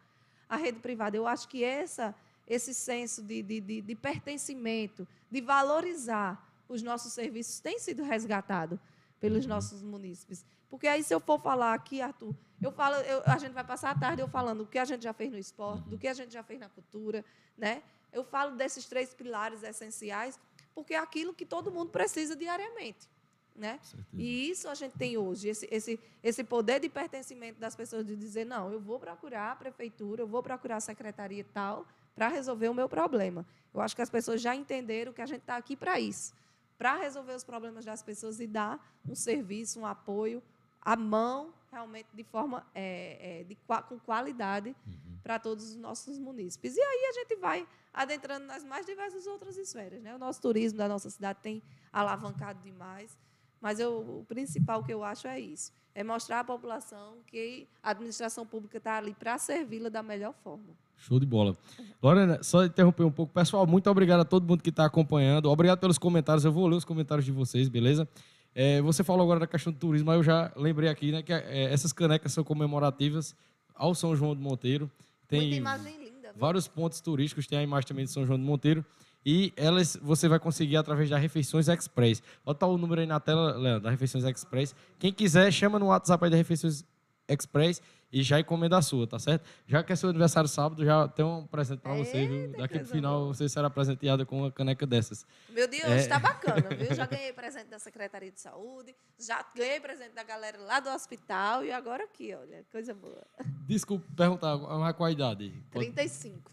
a 0.46 0.56
rede 0.56 0.78
privada. 0.78 1.16
Eu 1.16 1.26
acho 1.26 1.48
que 1.48 1.64
essa, 1.64 2.14
esse 2.46 2.74
senso 2.74 3.22
de, 3.22 3.42
de, 3.42 3.60
de, 3.60 3.80
de 3.80 3.94
pertencimento, 3.94 5.08
de 5.30 5.40
valorizar 5.40 6.46
os 6.68 6.82
nossos 6.82 7.14
serviços, 7.14 7.60
tem 7.60 7.78
sido 7.78 8.02
resgatado 8.02 8.78
pelos 9.18 9.44
uhum. 9.44 9.48
nossos 9.48 9.82
munícipes. 9.82 10.44
Porque 10.68 10.86
aí, 10.86 11.02
se 11.02 11.14
eu 11.14 11.20
for 11.20 11.40
falar 11.40 11.72
aqui, 11.72 12.02
Arthur, 12.02 12.34
eu 12.60 12.70
falo, 12.70 12.96
eu, 12.96 13.22
a 13.24 13.38
gente 13.38 13.52
vai 13.52 13.64
passar 13.64 13.90
a 13.92 13.98
tarde 13.98 14.20
eu 14.20 14.28
falando 14.28 14.64
do 14.64 14.66
que 14.66 14.78
a 14.78 14.84
gente 14.84 15.02
já 15.02 15.14
fez 15.14 15.32
no 15.32 15.38
esporte, 15.38 15.88
do 15.88 15.96
que 15.96 16.08
a 16.08 16.12
gente 16.12 16.30
já 16.30 16.42
fez 16.42 16.60
na 16.60 16.68
cultura, 16.68 17.24
né? 17.56 17.82
Eu 18.12 18.22
falo 18.22 18.54
desses 18.54 18.84
três 18.84 19.14
pilares 19.14 19.62
essenciais, 19.62 20.38
porque 20.74 20.92
é 20.92 20.98
aquilo 20.98 21.32
que 21.32 21.46
todo 21.46 21.72
mundo 21.72 21.90
precisa 21.90 22.36
diariamente. 22.36 23.08
Né? 23.55 23.78
E 24.14 24.50
isso 24.50 24.66
a 24.68 24.74
gente 24.74 24.96
tem 24.96 25.18
hoje, 25.18 25.48
esse, 25.48 25.68
esse, 25.70 26.00
esse 26.22 26.42
poder 26.42 26.80
de 26.80 26.88
pertencimento 26.88 27.61
das 27.61 27.76
pessoas 27.76 28.05
de 28.05 28.16
dizer, 28.16 28.46
não, 28.46 28.72
eu 28.72 28.80
vou 28.80 28.98
procurar 28.98 29.53
a 29.53 29.57
prefeitura, 29.57 30.22
eu 30.22 30.26
vou 30.26 30.42
procurar 30.42 30.76
a 30.76 30.80
secretaria 30.80 31.44
tal 31.53 31.86
para 32.14 32.28
resolver 32.28 32.68
o 32.68 32.74
meu 32.74 32.88
problema. 32.88 33.46
Eu 33.74 33.80
acho 33.80 33.94
que 33.94 34.03
as 34.03 34.11
pessoas 34.11 34.40
já 34.40 34.55
entenderam 34.55 35.12
que 35.12 35.20
a 35.20 35.26
gente 35.26 35.40
está 35.40 35.57
aqui 35.57 35.76
para 35.76 36.00
isso, 36.00 36.34
para 36.78 36.96
resolver 36.96 37.34
os 37.34 37.44
problemas 37.44 37.84
das 37.84 38.03
pessoas 38.03 38.40
e 38.40 38.46
dar 38.46 38.80
um 39.07 39.14
serviço, 39.14 39.80
um 39.80 39.86
apoio 39.86 40.42
à 40.80 40.96
mão, 40.96 41.53
realmente 41.70 42.09
de 42.12 42.24
forma 42.24 42.66
é, 42.74 43.40
é, 43.40 43.44
de, 43.44 43.57
com 43.88 43.98
qualidade 44.00 44.76
uhum. 44.86 45.18
para 45.22 45.38
todos 45.38 45.70
os 45.70 45.76
nossos 45.76 46.18
munícipes. 46.18 46.76
E 46.76 46.80
aí 46.80 47.07
a 47.11 47.12
gente 47.12 47.36
vai 47.36 47.66
adentrando 47.94 48.46
nas 48.46 48.64
mais 48.64 48.84
diversas 48.84 49.26
outras 49.26 49.57
esferas. 49.57 50.03
Né? 50.03 50.14
O 50.14 50.18
nosso 50.18 50.40
turismo 50.40 50.78
da 50.78 50.88
nossa 50.88 51.09
cidade 51.09 51.38
tem 51.42 51.62
alavancado 51.92 52.61
demais, 52.62 53.16
mas 53.62 53.80
eu, 53.80 54.00
o 54.00 54.24
principal 54.28 54.84
que 54.84 54.92
eu 54.92 55.02
acho 55.02 55.26
é 55.26 55.40
isso 55.40 55.72
é 55.94 56.02
mostrar 56.02 56.40
à 56.40 56.44
população 56.44 57.16
que 57.26 57.66
a 57.82 57.90
administração 57.90 58.46
pública 58.46 58.78
está 58.78 58.96
ali 58.96 59.14
para 59.14 59.36
servi-la 59.38 59.88
da 59.88 60.02
melhor 60.02 60.34
forma. 60.42 60.74
Show 60.96 61.18
de 61.18 61.26
bola. 61.26 61.56
Lorena, 62.02 62.42
só 62.42 62.64
interromper 62.64 63.02
um 63.02 63.10
pouco. 63.10 63.32
Pessoal, 63.32 63.66
muito 63.66 63.90
obrigado 63.90 64.20
a 64.20 64.24
todo 64.24 64.46
mundo 64.46 64.62
que 64.62 64.70
está 64.70 64.84
acompanhando. 64.84 65.50
Obrigado 65.50 65.80
pelos 65.80 65.98
comentários. 65.98 66.44
Eu 66.44 66.52
vou 66.52 66.66
ler 66.66 66.76
os 66.76 66.84
comentários 66.84 67.24
de 67.24 67.32
vocês, 67.32 67.68
beleza? 67.68 68.08
É, 68.54 68.80
você 68.82 69.02
falou 69.02 69.22
agora 69.22 69.40
da 69.40 69.46
questão 69.46 69.72
do 69.72 69.78
turismo, 69.78 70.06
mas 70.06 70.16
eu 70.16 70.22
já 70.22 70.52
lembrei 70.56 70.88
aqui 70.88 71.10
né, 71.10 71.22
que 71.22 71.32
é, 71.32 71.72
essas 71.72 71.92
canecas 71.92 72.32
são 72.32 72.44
comemorativas 72.44 73.34
ao 73.74 73.94
São 73.94 74.14
João 74.14 74.34
do 74.34 74.40
Monteiro. 74.40 74.90
Tem 75.26 75.40
Muita 75.40 75.56
imagem 75.56 75.98
linda. 75.98 76.32
Viu? 76.32 76.40
Vários 76.40 76.68
pontos 76.68 77.00
turísticos, 77.00 77.46
tem 77.46 77.58
a 77.58 77.62
imagem 77.62 77.88
também 77.88 78.04
de 78.04 78.10
São 78.10 78.24
João 78.24 78.38
do 78.38 78.44
Monteiro. 78.44 78.84
E 79.25 79.53
elas 79.57 79.97
você 80.01 80.29
vai 80.29 80.39
conseguir 80.39 80.77
através 80.77 81.09
da 81.09 81.16
Refeições 81.16 81.68
Express. 81.68 82.23
Bota 82.45 82.66
o 82.66 82.77
número 82.77 83.01
aí 83.01 83.07
na 83.07 83.20
tela, 83.20 83.57
Leandro, 83.57 83.83
da 83.83 83.91
Refeições 83.91 84.25
Express. 84.25 84.75
Quem 84.99 85.12
quiser, 85.12 85.51
chama 85.53 85.79
no 85.79 85.87
WhatsApp 85.87 86.25
aí 86.25 86.31
da 86.31 86.37
Refeições 86.37 86.85
Express 87.29 87.81
e 88.12 88.23
já 88.23 88.39
encomenda 88.39 88.77
a 88.77 88.83
sua, 88.83 89.07
tá 89.07 89.18
certo? 89.18 89.49
Já 89.66 89.83
que 89.83 89.93
é 89.93 89.97
seu 89.97 90.11
aniversário 90.11 90.49
sábado, 90.49 90.85
já 90.85 91.09
tem 91.09 91.25
um 91.25 91.47
presente 91.47 91.81
para 91.81 91.95
você, 91.95 92.27
viu? 92.27 92.53
Daqui 92.59 92.79
pro 92.79 92.89
final 92.89 93.29
você 93.29 93.49
será 93.49 93.70
presenteada 93.70 94.27
com 94.27 94.41
uma 94.41 94.53
caneca 94.53 94.87
dessas. 94.87 95.25
Meu 95.49 95.66
dia 95.66 95.87
hoje 95.87 96.01
está 96.01 96.16
é... 96.16 96.20
bacana, 96.20 96.68
viu? 96.77 96.95
Já 96.95 97.07
ganhei 97.07 97.33
presente 97.33 97.68
da 97.68 97.79
Secretaria 97.79 98.31
de 98.31 98.41
Saúde, 98.41 98.95
já 99.18 99.43
ganhei 99.57 99.81
presente 99.81 100.12
da 100.14 100.23
galera 100.23 100.59
lá 100.59 100.79
do 100.79 100.91
hospital 100.91 101.64
e 101.64 101.73
agora 101.73 102.05
aqui, 102.05 102.35
olha, 102.35 102.64
coisa 102.70 102.93
boa. 102.93 103.25
Desculpa 103.66 104.05
perguntar, 104.14 104.59
qual 104.59 105.07
a 105.07 105.11
idade? 105.11 105.51
35. 105.70 106.53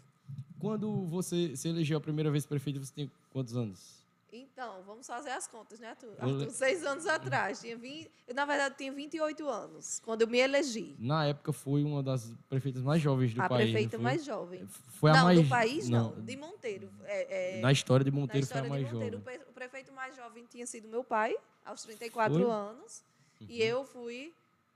Quando 0.60 1.06
você 1.06 1.56
se 1.56 1.68
elegeu 1.68 1.98
a 1.98 2.00
primeira 2.00 2.30
vez 2.30 2.46
prefeito, 2.46 2.78
você 2.78 2.92
tem 2.92 3.10
quantos 3.32 3.56
anos? 3.56 4.00
Então, 4.32 4.82
vamos 4.86 5.06
fazer 5.06 5.30
as 5.30 5.46
contas, 5.46 5.80
né, 5.80 5.88
Arthur? 5.88 6.14
Arthur 6.18 6.50
seis 6.50 6.84
anos 6.84 7.06
atrás. 7.06 7.60
Tinha 7.60 7.76
20, 7.76 8.10
eu, 8.28 8.34
na 8.34 8.44
verdade, 8.44 8.76
tinha 8.76 8.92
28 8.92 9.48
anos, 9.48 10.00
quando 10.04 10.22
eu 10.22 10.28
me 10.28 10.38
elegi. 10.38 10.94
Na 10.98 11.26
época, 11.26 11.52
foi 11.52 11.82
uma 11.82 12.02
das 12.02 12.32
prefeitas 12.48 12.82
mais 12.82 13.02
jovens 13.02 13.34
do 13.34 13.42
a 13.42 13.48
país. 13.48 13.70
A 13.70 13.72
prefeita 13.72 13.98
mais 13.98 14.24
jovem. 14.24 14.66
Foi 14.66 15.10
a 15.10 15.14
não, 15.14 15.24
mais... 15.24 15.42
do 15.42 15.48
país, 15.48 15.88
não. 15.88 16.14
não. 16.14 16.22
De 16.22 16.36
Monteiro. 16.36 16.90
É, 17.04 17.58
é... 17.58 17.60
Na 17.60 17.72
história 17.72 18.04
de 18.04 18.10
Monteiro, 18.10 18.44
história 18.44 18.68
foi 18.68 18.78
a 18.78 18.80
mais 18.80 18.92
Monteiro, 18.92 19.18
jovem. 19.18 19.40
O 19.48 19.52
prefeito 19.52 19.92
mais 19.92 20.14
jovem 20.14 20.44
tinha 20.46 20.66
sido 20.66 20.86
meu 20.86 21.02
pai, 21.02 21.34
aos 21.64 21.82
34 21.82 22.34
foi? 22.34 22.50
anos. 22.50 23.02
Uhum. 23.40 23.46
E 23.48 23.62
eu 23.62 23.84
fui 23.84 24.32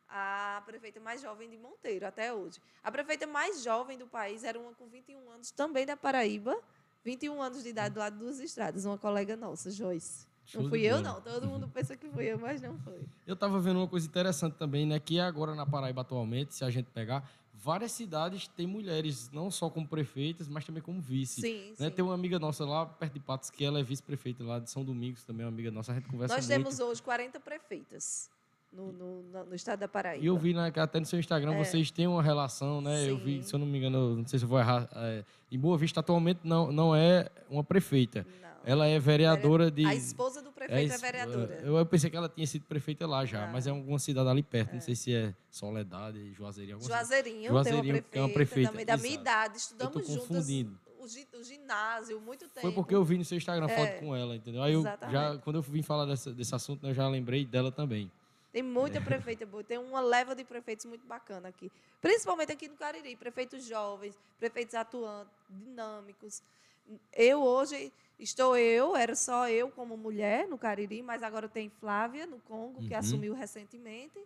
a 0.09 0.63
prefeita 0.65 1.01
mais 1.01 1.21
jovem 1.21 1.49
de 1.49 1.57
Monteiro, 1.57 2.07
até 2.07 2.33
hoje. 2.33 2.61
A 2.83 2.91
prefeita 2.91 3.27
mais 3.27 3.63
jovem 3.63 3.99
do 3.99 4.07
país 4.07 4.45
era 4.45 4.59
uma 4.59 4.73
com 4.75 4.87
21 4.87 5.31
anos, 5.31 5.51
também 5.51 5.87
da 5.87 5.97
Paraíba, 5.97 6.57
21 7.05 7.43
anos 7.43 7.63
de 7.63 7.69
idade 7.69 7.95
do 7.95 8.01
lado 8.01 8.19
dos 8.19 8.41
estradas, 8.41 8.85
uma 8.85 8.99
colega 8.99 9.37
nossa, 9.37 9.71
Joyce. 9.71 10.27
Show 10.47 10.63
não 10.63 10.69
fui 10.69 10.83
eu, 10.83 11.01
não. 11.01 11.21
Todo 11.21 11.47
mundo 11.47 11.67
pensa 11.69 11.97
que 11.97 12.09
fui 12.09 12.27
eu, 12.27 12.39
mas 12.39 12.61
não 12.61 12.79
foi. 12.79 13.01
Eu 13.27 13.35
estava 13.35 13.59
vendo 13.59 13.79
uma 13.79 13.89
coisa 13.89 14.07
interessante 14.07 14.55
também, 14.55 14.87
né? 14.87 15.01
Que 15.01 15.19
agora 15.19 15.55
na 15.55 15.65
Paraíba, 15.65 16.03
atualmente, 16.03 16.55
se 16.55 16.65
a 16.65 16.71
gente 16.71 16.91
pegar, 16.91 17.27
várias 17.55 17.93
cidades 17.93 18.47
têm 18.49 18.67
mulheres, 18.67 19.31
não 19.33 19.51
só 19.51 19.71
como 19.71 19.89
prefeitas, 19.89 20.47
mas 20.47 20.67
também 20.67 20.83
como 20.83 21.01
vice. 21.01 21.41
Sim, 21.41 21.71
né? 21.79 21.89
sim. 21.89 21.91
Tem 21.91 22.05
uma 22.05 22.13
amiga 22.13 22.39
nossa 22.39 22.65
lá 22.65 22.85
perto 22.85 23.15
de 23.15 23.21
Patos, 23.21 23.49
que 23.49 23.65
ela 23.65 23.81
é 23.81 23.83
vice-prefeita 23.83 24.45
lá 24.45 24.59
de 24.59 24.71
São 24.71 24.85
Domingos, 24.85 25.25
também 25.25 25.45
é 25.45 25.47
uma 25.47 25.53
amiga 25.53 25.71
nossa. 25.71 25.93
A 25.93 25.95
gente 25.95 26.09
conversa 26.09 26.35
Nós 26.35 26.47
muito. 26.47 26.59
temos 26.59 26.79
hoje 26.79 27.03
40 27.03 27.41
prefeitas 27.41 28.31
no, 28.75 28.93
no, 28.93 29.45
no, 29.45 29.55
estado 29.55 29.81
da 29.81 29.89
Paraíba. 29.89 30.25
E 30.25 30.27
eu 30.27 30.37
vi 30.37 30.53
né, 30.53 30.73
até 30.77 30.99
no 30.99 31.07
seu 31.07 31.19
Instagram, 31.19 31.55
é. 31.55 31.65
vocês 31.65 31.91
têm 31.91 32.07
uma 32.07 32.23
relação, 32.23 32.81
né? 32.81 33.03
Sim. 33.03 33.09
Eu 33.09 33.17
vi, 33.19 33.43
se 33.43 33.55
eu 33.55 33.59
não 33.59 33.67
me 33.67 33.79
engano, 33.79 34.17
não 34.17 34.27
sei 34.27 34.39
se 34.39 34.45
eu 34.45 34.49
vou 34.49 34.59
errar. 34.59 34.89
É, 34.95 35.25
em 35.51 35.59
Boa 35.59 35.79
Vista, 35.79 36.01
atualmente, 36.01 36.41
não, 36.43 36.73
não 36.73 36.95
é 36.95 37.31
uma 37.49 37.63
prefeita. 37.63 38.27
Não. 38.43 38.45
Ela 38.67 38.87
é 38.87 38.99
vereadora 38.99 39.71
de. 39.71 39.85
A 39.85 39.95
esposa 39.95 40.41
do 40.41 40.51
prefeito 40.51 40.93
é, 40.93 40.95
é 40.95 40.99
vereadora. 40.99 41.61
Eu, 41.63 41.77
eu, 41.77 41.87
pensei 41.87 42.09
que 42.09 42.17
ela 42.17 42.29
tinha 42.29 42.47
sido 42.47 42.65
prefeita 42.65 43.07
lá 43.07 43.25
já, 43.25 43.47
mas 43.47 43.67
é 43.67 43.71
alguma 43.71 43.99
cidade 43.99 44.29
ali 44.29 44.43
perto. 44.43 44.71
É. 44.71 44.75
Não 44.75 44.81
sei 44.81 44.95
se 44.95 45.15
é 45.15 45.35
Soledade, 45.51 46.33
Juazeirinho. 46.33 46.81
Juazeirinho, 46.81 47.51
Juazeirinho 47.51 48.03
tem 48.03 48.03
uma 48.03 48.03
prefeita, 48.03 48.19
é 48.19 48.21
uma 48.23 48.29
prefeita 48.31 48.71
também, 48.71 48.87
da 48.87 48.97
minha 48.97 49.15
idade. 49.15 49.59
Estudamos 49.59 50.07
juntos. 50.07 50.29
Confundindo. 50.29 50.79
O, 50.99 51.05
o 51.05 51.45
ginásio, 51.45 52.19
muito 52.19 52.49
tempo. 52.49 52.63
Foi 52.63 52.73
porque 52.73 52.95
eu 52.95 53.05
vi 53.05 53.19
no 53.19 53.25
seu 53.25 53.37
Instagram 53.37 53.69
foto 53.69 53.81
é. 53.81 53.99
com 53.99 54.17
ela, 54.17 54.35
entendeu? 54.35 54.63
Aí 54.63 54.73
eu 54.73 54.83
já, 54.83 55.37
quando 55.45 55.57
eu 55.57 55.63
vim 55.63 55.83
falar 55.83 56.07
desse, 56.07 56.33
desse 56.33 56.55
assunto, 56.55 56.83
né, 56.83 56.91
eu 56.91 56.95
já 56.95 57.07
lembrei 57.07 57.45
dela 57.45 57.71
também. 57.71 58.11
Tem 58.55 58.63
muita 58.63 59.01
prefeita 59.01 59.45
boa, 59.45 59.65
tem 59.65 59.79
uma 59.79 60.01
leva 60.01 60.33
de 60.33 60.45
prefeitos 60.45 60.87
muito 60.87 61.05
bacana 61.05 61.49
aqui. 61.49 61.73
Principalmente 62.01 62.53
aqui 62.53 62.69
no 62.69 62.77
Cariri, 62.77 63.17
prefeitos 63.17 63.67
jovens, 63.67 64.17
prefeitos 64.39 64.77
atuantes, 64.77 65.35
dinâmicos. 65.51 66.41
Eu 67.13 67.43
hoje 67.43 67.93
estou 68.17 68.57
eu, 68.57 68.95
era 68.95 69.17
só 69.17 69.49
eu 69.49 69.71
como 69.71 69.97
mulher 69.97 70.47
no 70.47 70.57
Cariri, 70.57 71.03
mas 71.03 71.25
agora 71.25 71.49
tem 71.49 71.69
Flávia 71.69 72.29
no 72.29 72.39
Congo, 72.39 72.81
que 72.81 72.93
uhum. 72.93 73.01
assumiu 73.01 73.35
recentemente. 73.35 74.21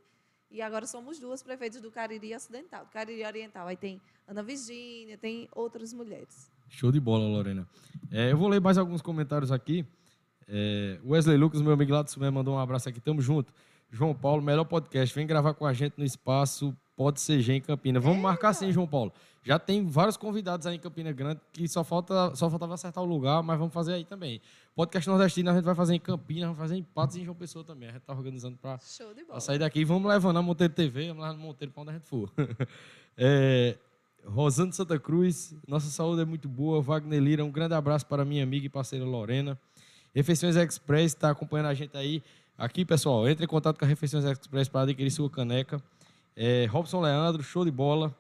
E 0.50 0.60
agora 0.60 0.86
somos 0.86 1.18
duas 1.18 1.42
prefeitas 1.42 1.80
do 1.80 1.90
Cariri 1.90 2.34
Ocidental, 2.34 2.84
do 2.84 2.90
Cariri 2.90 3.24
Oriental. 3.24 3.66
Aí 3.66 3.78
tem 3.78 3.98
Ana 4.26 4.42
Virgínia, 4.42 5.16
tem 5.16 5.48
outras 5.52 5.94
mulheres. 5.94 6.50
Show 6.68 6.92
de 6.92 7.00
bola, 7.00 7.24
Lorena. 7.24 7.66
É, 8.12 8.30
eu 8.30 8.36
vou 8.36 8.48
ler 8.48 8.60
mais 8.60 8.76
alguns 8.76 9.00
comentários 9.00 9.50
aqui. 9.50 9.86
É, 10.46 11.00
Wesley 11.02 11.38
Lucas, 11.38 11.62
meu 11.62 11.72
amigo 11.72 11.92
lá 11.92 12.02
do 12.02 12.10
Sumé, 12.10 12.28
mandou 12.30 12.56
um 12.56 12.58
abraço 12.58 12.90
aqui. 12.90 13.00
Tamo 13.00 13.22
junto. 13.22 13.54
João 13.90 14.14
Paulo, 14.14 14.42
melhor 14.42 14.64
podcast. 14.64 15.14
Vem 15.14 15.26
gravar 15.26 15.54
com 15.54 15.64
a 15.64 15.72
gente 15.72 15.94
no 15.96 16.04
espaço 16.04 16.76
Pode 16.94 17.20
Ser 17.20 17.40
G 17.40 17.54
em 17.54 17.60
Campina. 17.60 17.98
Vamos 17.98 18.18
marcar 18.18 18.52
sim, 18.52 18.70
João 18.70 18.86
Paulo. 18.86 19.12
Já 19.42 19.58
tem 19.58 19.86
vários 19.86 20.16
convidados 20.16 20.66
aí 20.66 20.76
em 20.76 20.78
Campina 20.78 21.10
Grande 21.10 21.40
que 21.52 21.66
só, 21.66 21.82
falta, 21.82 22.34
só 22.34 22.50
faltava 22.50 22.74
acertar 22.74 23.02
o 23.02 23.06
lugar, 23.06 23.42
mas 23.42 23.58
vamos 23.58 23.72
fazer 23.72 23.94
aí 23.94 24.04
também. 24.04 24.42
Podcast 24.74 25.08
nordestino 25.08 25.50
a 25.50 25.54
gente 25.54 25.64
vai 25.64 25.74
fazer 25.74 25.94
em 25.94 26.00
Campina, 26.00 26.46
vamos 26.46 26.58
fazer 26.58 26.76
em 26.76 26.82
Patos 26.82 27.16
e 27.16 27.22
em 27.22 27.24
João 27.24 27.36
Pessoa 27.36 27.64
também. 27.64 27.88
A 27.88 27.92
gente 27.92 28.02
está 28.02 28.12
organizando 28.12 28.58
para 28.58 28.78
sair 29.40 29.58
daqui. 29.58 29.84
Vamos 29.84 30.06
levando 30.10 30.38
a 30.38 30.42
Monteiro 30.42 30.74
TV, 30.74 31.08
vamos 31.08 31.22
lá 31.22 31.32
no 31.32 31.38
Monteiro 31.38 31.72
para 31.72 31.82
onde 31.82 31.90
a 31.90 31.94
gente 31.94 32.06
for. 32.06 32.30
é, 33.16 33.78
Rosando 34.26 34.74
Santa 34.74 34.98
Cruz, 34.98 35.56
nossa 35.66 35.88
saúde 35.88 36.20
é 36.20 36.24
muito 36.26 36.48
boa. 36.48 36.82
Wagner 36.82 37.20
Lira, 37.20 37.44
um 37.44 37.50
grande 37.50 37.74
abraço 37.74 38.04
para 38.04 38.24
minha 38.24 38.42
amiga 38.42 38.66
e 38.66 38.68
parceira 38.68 39.04
Lorena. 39.04 39.58
Refeições 40.14 40.56
Express 40.56 41.12
está 41.12 41.30
acompanhando 41.30 41.66
a 41.66 41.74
gente 41.74 41.96
aí. 41.96 42.22
Aqui, 42.58 42.84
pessoal, 42.84 43.28
entre 43.28 43.44
em 43.44 43.46
contato 43.46 43.78
com 43.78 43.84
a 43.84 43.88
Refeições 43.88 44.24
Express 44.24 44.68
para 44.68 44.80
adquirir 44.80 45.12
sua 45.12 45.30
caneca. 45.30 45.80
É, 46.34 46.66
Robson 46.66 47.00
Leandro, 47.00 47.40
show 47.40 47.64
de 47.64 47.70
bola. 47.70 48.12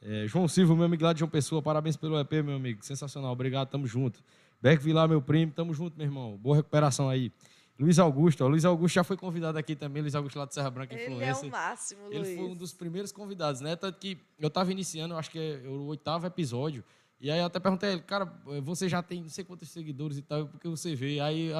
É, 0.00 0.24
João 0.28 0.46
Silva, 0.46 0.76
meu 0.76 0.84
amigo 0.84 1.02
lá 1.02 1.12
de 1.12 1.18
João 1.18 1.28
Pessoa, 1.28 1.60
parabéns 1.60 1.96
pelo 1.96 2.16
EP, 2.20 2.30
meu 2.44 2.54
amigo. 2.54 2.80
Sensacional, 2.84 3.32
obrigado, 3.32 3.68
tamo 3.70 3.84
junto. 3.84 4.22
Beck 4.60 4.80
Vilar, 4.80 5.08
meu 5.08 5.20
primo, 5.20 5.50
tamo 5.50 5.74
junto, 5.74 5.96
meu 5.98 6.06
irmão. 6.06 6.36
Boa 6.36 6.54
recuperação 6.54 7.08
aí. 7.08 7.32
Luiz 7.76 7.98
Augusto, 7.98 8.44
ó, 8.44 8.46
Luiz 8.46 8.64
Augusto 8.64 8.94
já 8.94 9.02
foi 9.02 9.16
convidado 9.16 9.58
aqui 9.58 9.74
também, 9.74 10.00
Luiz 10.00 10.14
Augusto 10.14 10.38
lá 10.38 10.44
de 10.44 10.54
Serra 10.54 10.70
Branca, 10.70 10.94
influência. 10.94 11.40
Ele 11.40 11.46
é 11.46 11.48
o 11.48 11.50
máximo, 11.50 12.02
Luiz. 12.06 12.28
Ele 12.28 12.36
foi 12.36 12.44
um 12.44 12.54
dos 12.54 12.72
primeiros 12.72 13.10
convidados, 13.10 13.60
né? 13.60 13.74
Tanto 13.74 13.98
que 13.98 14.16
eu 14.38 14.46
estava 14.46 14.70
iniciando, 14.70 15.16
acho 15.16 15.28
que 15.28 15.40
é 15.40 15.68
o 15.68 15.86
oitavo 15.86 16.24
episódio. 16.24 16.84
E 17.22 17.30
aí 17.30 17.38
eu 17.38 17.46
até 17.46 17.60
perguntei 17.60 17.90
a 17.90 17.92
ele, 17.92 18.02
cara, 18.02 18.24
você 18.64 18.88
já 18.88 19.00
tem 19.00 19.22
não 19.22 19.28
sei 19.28 19.44
quantos 19.44 19.68
seguidores 19.68 20.18
e 20.18 20.22
tal, 20.22 20.48
porque 20.48 20.66
você 20.66 20.92
vê. 20.92 21.20
Aí 21.20 21.52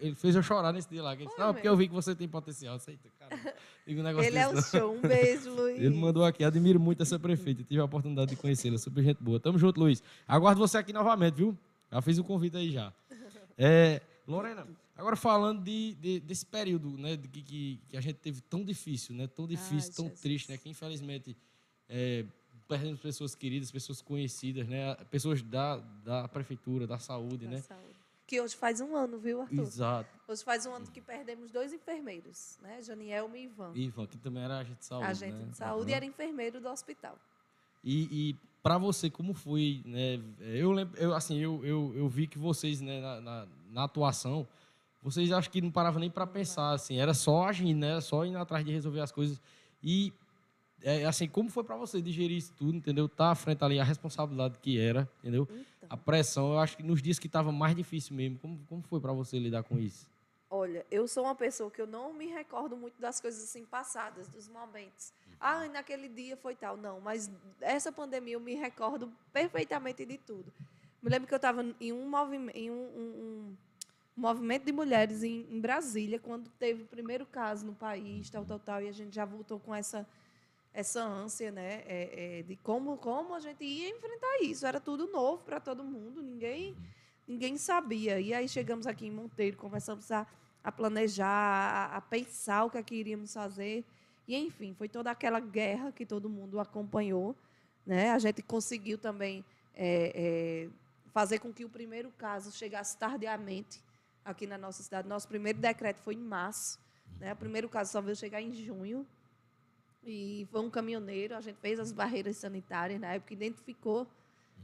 ele 0.00 0.14
fez 0.14 0.34
eu 0.34 0.42
chorar 0.42 0.72
nesse 0.72 0.88
dia 0.88 1.02
lá. 1.02 1.12
Ele 1.12 1.26
disse, 1.26 1.38
não, 1.38 1.52
porque 1.52 1.68
eu 1.68 1.76
vi 1.76 1.88
que 1.88 1.94
você 1.94 2.14
tem 2.14 2.26
potencial. 2.26 2.76
Aceita, 2.76 3.06
cara. 3.18 3.54
Digo 3.86 4.00
um 4.00 4.02
negócio 4.02 4.26
ele 4.26 4.38
é 4.38 4.50
desse, 4.50 4.78
é 4.78 4.78
o 4.78 4.82
show. 4.82 4.96
Um 4.96 5.00
beijo, 5.02 5.50
Luiz. 5.54 5.78
Ele 5.78 5.94
mandou 5.94 6.24
aqui, 6.24 6.42
admiro 6.42 6.80
muito 6.80 7.02
essa 7.02 7.18
prefeita. 7.18 7.62
Tive 7.62 7.82
a 7.82 7.84
oportunidade 7.84 8.30
de 8.30 8.36
conhecê-la, 8.36 8.78
super 8.78 9.04
gente 9.04 9.22
boa. 9.22 9.38
Tamo 9.38 9.58
junto, 9.58 9.78
Luiz. 9.78 10.02
Aguardo 10.26 10.58
você 10.58 10.78
aqui 10.78 10.90
novamente, 10.90 11.34
viu? 11.34 11.54
Já 11.92 12.00
fiz 12.00 12.16
o 12.16 12.24
convite 12.24 12.56
aí 12.56 12.72
já. 12.72 12.90
É, 13.62 14.00
Lorena, 14.26 14.66
agora 14.96 15.16
falando 15.16 15.62
de, 15.62 15.94
de, 15.96 16.20
desse 16.20 16.46
período, 16.46 16.96
né, 16.96 17.14
de, 17.14 17.28
que, 17.28 17.78
que 17.86 17.94
a 17.94 18.00
gente 18.00 18.16
teve 18.16 18.40
tão 18.40 18.64
difícil, 18.64 19.14
né, 19.14 19.26
tão 19.26 19.46
difícil, 19.46 19.90
Ai, 19.90 19.96
tão 19.96 20.04
Jesus. 20.06 20.20
triste, 20.22 20.50
né, 20.50 20.56
que 20.56 20.70
infelizmente 20.70 21.36
é, 21.86 22.24
perdemos 22.70 23.00
pessoas 23.00 23.34
queridas, 23.34 23.70
pessoas 23.72 24.00
conhecidas, 24.00 24.68
né? 24.68 24.94
Pessoas 25.10 25.42
da, 25.42 25.78
da 26.04 26.28
prefeitura, 26.28 26.86
da 26.86 26.98
saúde, 26.98 27.46
da 27.46 27.50
né? 27.50 27.58
Saúde. 27.58 27.96
Que 28.24 28.40
hoje 28.40 28.54
faz 28.54 28.80
um 28.80 28.94
ano, 28.94 29.18
viu, 29.18 29.42
Arthur? 29.42 29.62
Exato. 29.62 30.08
Hoje 30.28 30.44
faz 30.44 30.64
um 30.64 30.72
ano 30.72 30.86
que 30.86 31.00
perdemos 31.00 31.50
dois 31.50 31.72
enfermeiros, 31.72 32.58
né? 32.62 32.80
Janielma 32.80 33.36
e 33.36 33.44
Ivan. 33.44 33.72
Ivan, 33.74 34.06
que 34.06 34.16
também 34.18 34.44
era 34.44 34.58
agente 34.58 34.78
de 34.78 34.84
saúde. 34.84 35.06
Agente 35.06 35.34
né? 35.34 35.48
de 35.50 35.56
saúde 35.56 35.82
uhum. 35.82 35.88
e 35.88 35.92
era 35.94 36.04
enfermeiro 36.04 36.60
do 36.60 36.68
hospital. 36.68 37.18
E, 37.82 38.30
e 38.30 38.36
para 38.62 38.78
você, 38.78 39.10
como 39.10 39.34
foi, 39.34 39.82
né? 39.84 40.20
Eu 40.38 40.70
lembro, 40.70 40.96
eu, 40.96 41.12
assim, 41.12 41.38
eu, 41.38 41.66
eu, 41.66 41.92
eu 41.96 42.08
vi 42.08 42.28
que 42.28 42.38
vocês, 42.38 42.80
né, 42.80 43.00
na, 43.00 43.20
na, 43.20 43.48
na 43.68 43.84
atuação, 43.84 44.46
vocês 45.02 45.32
acho 45.32 45.50
que 45.50 45.60
não 45.60 45.72
paravam 45.72 45.98
nem 45.98 46.10
para 46.10 46.26
pensar, 46.26 46.70
assim, 46.72 46.98
era 46.98 47.14
só 47.14 47.48
agir, 47.48 47.74
né? 47.74 47.90
Era 47.90 48.00
só 48.00 48.24
ir 48.24 48.36
atrás 48.36 48.64
de 48.64 48.70
resolver 48.70 49.00
as 49.00 49.10
coisas. 49.10 49.40
E 49.82 50.12
é, 50.82 51.04
assim, 51.04 51.28
como 51.28 51.50
foi 51.50 51.64
para 51.64 51.76
você 51.76 52.00
digerir 52.00 52.36
isso 52.36 52.52
tudo, 52.56 52.76
entendeu? 52.76 53.08
Tá 53.08 53.30
à 53.30 53.34
frente 53.34 53.62
ali 53.64 53.78
a 53.78 53.84
responsabilidade 53.84 54.58
que 54.58 54.78
era, 54.78 55.08
entendeu? 55.20 55.48
Então. 55.50 55.88
A 55.88 55.96
pressão, 55.96 56.52
eu 56.52 56.58
acho 56.58 56.76
que 56.76 56.82
nos 56.82 57.02
dias 57.02 57.18
que 57.18 57.26
estava 57.26 57.52
mais 57.52 57.74
difícil 57.74 58.14
mesmo, 58.14 58.38
como, 58.38 58.58
como 58.68 58.82
foi 58.82 59.00
para 59.00 59.12
você 59.12 59.38
lidar 59.38 59.62
com 59.62 59.78
isso? 59.78 60.06
Olha, 60.52 60.84
eu 60.90 61.06
sou 61.06 61.24
uma 61.24 61.34
pessoa 61.34 61.70
que 61.70 61.80
eu 61.80 61.86
não 61.86 62.12
me 62.12 62.26
recordo 62.26 62.76
muito 62.76 63.00
das 63.00 63.20
coisas 63.20 63.44
assim 63.44 63.64
passadas, 63.64 64.26
dos 64.26 64.48
momentos. 64.48 65.12
Ah, 65.38 65.68
naquele 65.68 66.08
dia 66.08 66.36
foi 66.36 66.56
tal. 66.56 66.76
Não, 66.76 67.00
mas 67.00 67.30
essa 67.60 67.92
pandemia 67.92 68.34
eu 68.34 68.40
me 68.40 68.54
recordo 68.56 69.12
perfeitamente 69.32 70.04
de 70.04 70.18
tudo. 70.18 70.52
Me 71.00 71.08
lembro 71.08 71.28
que 71.28 71.32
eu 71.32 71.36
estava 71.36 71.64
em 71.80 71.92
um 71.92 72.08
movimento, 72.08 72.56
em 72.56 72.68
um, 72.68 72.74
um, 72.74 73.56
um 74.18 74.20
movimento 74.20 74.64
de 74.64 74.72
mulheres 74.72 75.22
em, 75.22 75.46
em, 75.48 75.60
Brasília, 75.60 76.18
quando 76.18 76.50
teve 76.58 76.82
o 76.82 76.86
primeiro 76.86 77.24
caso 77.24 77.64
no 77.64 77.74
país, 77.74 78.28
tal, 78.28 78.44
tal, 78.44 78.58
tal, 78.58 78.82
e 78.82 78.88
a 78.88 78.92
gente 78.92 79.14
já 79.14 79.24
voltou 79.24 79.58
com 79.60 79.74
essa 79.74 80.06
essa 80.72 81.02
ânsia, 81.02 81.50
né, 81.50 81.82
é, 81.86 82.38
é, 82.38 82.42
de 82.42 82.56
como 82.56 82.96
como 82.96 83.34
a 83.34 83.40
gente 83.40 83.64
ia 83.64 83.88
enfrentar 83.88 84.42
isso. 84.42 84.66
Era 84.66 84.80
tudo 84.80 85.06
novo 85.08 85.42
para 85.42 85.60
todo 85.60 85.82
mundo, 85.82 86.22
ninguém 86.22 86.76
ninguém 87.26 87.56
sabia. 87.56 88.20
E 88.20 88.34
aí 88.34 88.48
chegamos 88.48 88.86
aqui 88.86 89.06
em 89.06 89.10
Monteiro, 89.10 89.56
começamos 89.56 90.10
a, 90.10 90.26
a 90.64 90.72
planejar, 90.72 91.26
a, 91.26 91.96
a 91.96 92.00
pensar 92.00 92.64
o 92.64 92.70
que, 92.70 92.78
é 92.78 92.82
que 92.82 92.94
iríamos 92.94 93.32
fazer. 93.32 93.84
E, 94.26 94.36
enfim, 94.36 94.74
foi 94.74 94.88
toda 94.88 95.10
aquela 95.10 95.40
guerra 95.40 95.92
que 95.92 96.04
todo 96.04 96.28
mundo 96.28 96.58
acompanhou. 96.60 97.36
Né? 97.86 98.10
A 98.10 98.18
gente 98.18 98.42
conseguiu 98.42 98.98
também 98.98 99.44
é, 99.74 100.12
é, 100.14 100.68
fazer 101.12 101.38
com 101.38 101.52
que 101.52 101.64
o 101.64 101.68
primeiro 101.68 102.10
caso 102.18 102.52
chegasse 102.52 102.96
tardiamente 102.96 103.80
aqui 104.24 104.46
na 104.46 104.58
nossa 104.58 104.82
cidade. 104.82 105.08
Nosso 105.08 105.26
primeiro 105.26 105.58
decreto 105.58 106.00
foi 106.02 106.14
em 106.14 106.22
março. 106.22 106.78
Né? 107.18 107.32
O 107.32 107.36
primeiro 107.36 107.68
caso 107.68 107.92
só 107.92 108.00
veio 108.00 108.16
chegar 108.16 108.40
em 108.40 108.52
junho. 108.52 109.06
E 110.04 110.46
foi 110.50 110.60
um 110.60 110.70
caminhoneiro, 110.70 111.36
a 111.36 111.40
gente 111.40 111.56
fez 111.56 111.78
as 111.78 111.92
barreiras 111.92 112.36
sanitárias 112.36 113.00
na 113.00 113.14
época, 113.14 113.34
identificou 113.34 114.06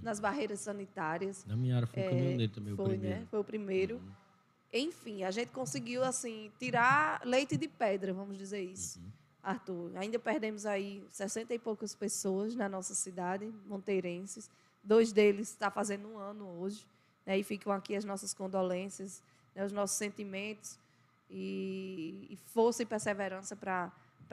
nas 0.02 0.18
barreiras 0.18 0.60
sanitárias. 0.60 1.44
Na 1.44 1.56
minha 1.56 1.76
área 1.76 1.86
foi 1.86 2.02
um 2.02 2.06
é, 2.06 2.08
caminhoneiro 2.08 2.52
também, 2.52 2.76
foi, 2.76 2.84
o 2.84 2.88
primeiro. 2.88 3.20
Né? 3.20 3.26
Foi 3.30 3.40
o 3.40 3.44
primeiro. 3.44 3.96
Uhum. 3.96 4.12
Enfim, 4.72 5.24
a 5.24 5.30
gente 5.30 5.48
conseguiu 5.50 6.02
assim 6.02 6.50
tirar 6.58 7.20
leite 7.24 7.56
de 7.56 7.68
pedra, 7.68 8.12
vamos 8.12 8.36
dizer 8.36 8.60
isso. 8.60 8.98
Uhum. 8.98 9.10
Arthur, 9.42 9.92
ainda 9.96 10.18
perdemos 10.18 10.66
aí 10.66 11.06
60 11.12 11.54
e 11.54 11.58
poucas 11.58 11.94
pessoas 11.94 12.56
na 12.56 12.68
nossa 12.68 12.94
cidade, 12.94 13.46
monteirenses. 13.66 14.50
Dois 14.82 15.12
deles 15.12 15.50
está 15.50 15.70
fazendo 15.70 16.08
um 16.08 16.18
ano 16.18 16.46
hoje. 16.58 16.84
Né? 17.24 17.38
E 17.38 17.44
ficam 17.44 17.72
aqui 17.72 17.94
as 17.94 18.04
nossas 18.04 18.34
condolências, 18.34 19.22
né? 19.54 19.64
os 19.64 19.72
nossos 19.72 19.96
sentimentos 19.96 20.78
e, 21.30 22.26
e 22.30 22.36
força 22.46 22.82
e 22.82 22.86
perseverança 22.86 23.54
para 23.54 23.92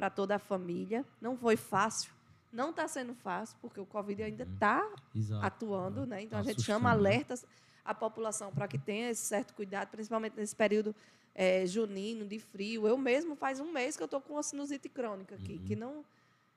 toda 0.10 0.36
a 0.36 0.40
família. 0.40 1.06
Não 1.22 1.38
foi 1.38 1.56
fácil, 1.56 2.12
não 2.52 2.70
está 2.70 2.88
sendo 2.88 3.14
fácil, 3.16 3.58
porque 3.62 3.80
o 3.80 3.86
Covid 3.86 4.22
ainda 4.24 4.44
está 4.44 4.88
uhum. 5.16 5.42
atuando, 5.42 6.06
né? 6.06 6.22
Então 6.22 6.42
tá 6.42 6.50
a 6.50 6.54
gente 6.54 6.62
chama 6.62 6.90
né? 6.90 6.96
alertas 6.96 7.46
à 7.84 7.94
população 7.94 8.52
para 8.52 8.68
que 8.68 8.78
tenha 8.78 9.10
esse 9.10 9.26
certo 9.26 9.54
cuidado, 9.54 9.90
principalmente 9.90 10.36
nesse 10.38 10.56
período 10.56 10.96
é, 11.34 11.66
junino, 11.66 12.26
de 12.26 12.40
frio. 12.40 12.88
Eu 12.88 12.98
mesmo 12.98 13.36
faz 13.36 13.60
um 13.60 13.72
mês 13.72 13.98
que 13.98 14.04
eu 14.04 14.06
estou 14.06 14.22
com 14.22 14.34
uma 14.34 14.44
sinusite 14.44 14.88
crônica 14.88 15.36
aqui, 15.36 15.54
uhum. 15.54 15.66
que 15.66 15.76
não. 15.76 16.06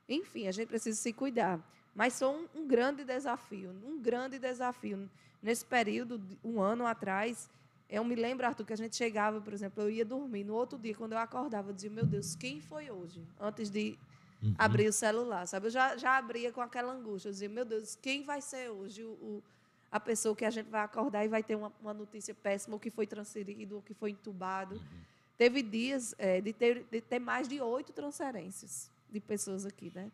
Enfim, 0.09 0.47
a 0.47 0.53
gente 0.53 0.69
precisa 0.69 0.97
se 0.97 1.13
cuidar. 1.13 1.61
Mas 1.95 2.19
foi 2.19 2.29
um, 2.29 2.47
um 2.55 2.67
grande 2.67 3.05
desafio, 3.05 3.75
um 3.85 4.01
grande 4.01 4.39
desafio. 4.39 5.09
Nesse 5.43 5.65
período, 5.65 6.21
um 6.45 6.61
ano 6.61 6.87
atrás, 6.87 7.49
eu 7.89 8.03
me 8.03 8.15
lembro, 8.15 8.47
Arthur, 8.47 8.67
que 8.67 8.73
a 8.73 8.77
gente 8.77 8.97
chegava, 8.97 9.41
por 9.41 9.53
exemplo, 9.53 9.83
eu 9.83 9.91
ia 9.91 10.05
dormir. 10.05 10.45
No 10.45 10.55
outro 10.55 10.79
dia, 10.79 10.95
quando 10.95 11.13
eu 11.13 11.19
acordava, 11.19 11.71
eu 11.71 11.75
dizia, 11.75 11.91
meu 11.91 12.05
Deus, 12.05 12.35
quem 12.35 12.61
foi 12.61 12.91
hoje? 12.91 13.23
Antes 13.41 13.71
de 13.71 13.97
uhum. 14.43 14.55
abrir 14.59 14.89
o 14.89 14.93
celular, 14.93 15.47
sabe? 15.47 15.67
Eu 15.67 15.71
já, 15.71 15.97
já 15.97 16.17
abria 16.17 16.53
com 16.53 16.61
aquela 16.61 16.93
angústia. 16.93 17.29
Eu 17.29 17.33
dizia, 17.33 17.49
meu 17.49 17.65
Deus, 17.65 17.95
quem 17.95 18.25
vai 18.25 18.41
ser 18.41 18.71
hoje 18.71 19.05
o, 19.05 19.11
o 19.11 19.43
a 19.91 20.01
pessoa 20.01 20.35
que 20.35 20.45
a 20.45 20.51
gente 20.51 20.69
vai 20.69 20.83
acordar 20.83 21.25
e 21.25 21.29
vai 21.29 21.43
ter 21.43 21.55
uma, 21.55 21.73
uma 21.81 21.95
notícia 21.95 22.35
péssima, 22.35 22.75
ou 22.75 22.81
que 22.81 22.91
foi 22.91 23.07
transferido, 23.07 23.77
ou 23.77 23.83
que 23.83 23.95
foi 23.95 24.11
entubado. 24.11 24.75
Uhum. 24.75 25.01
Teve 25.39 25.63
dias 25.63 26.15
é, 26.19 26.41
de, 26.41 26.53
ter, 26.53 26.85
de 26.91 27.01
ter 27.01 27.19
mais 27.19 27.47
de 27.47 27.61
oito 27.61 27.93
transferências 27.93 28.91
de 29.09 29.21
pessoas 29.21 29.65
aqui, 29.65 29.93
né? 29.95 30.11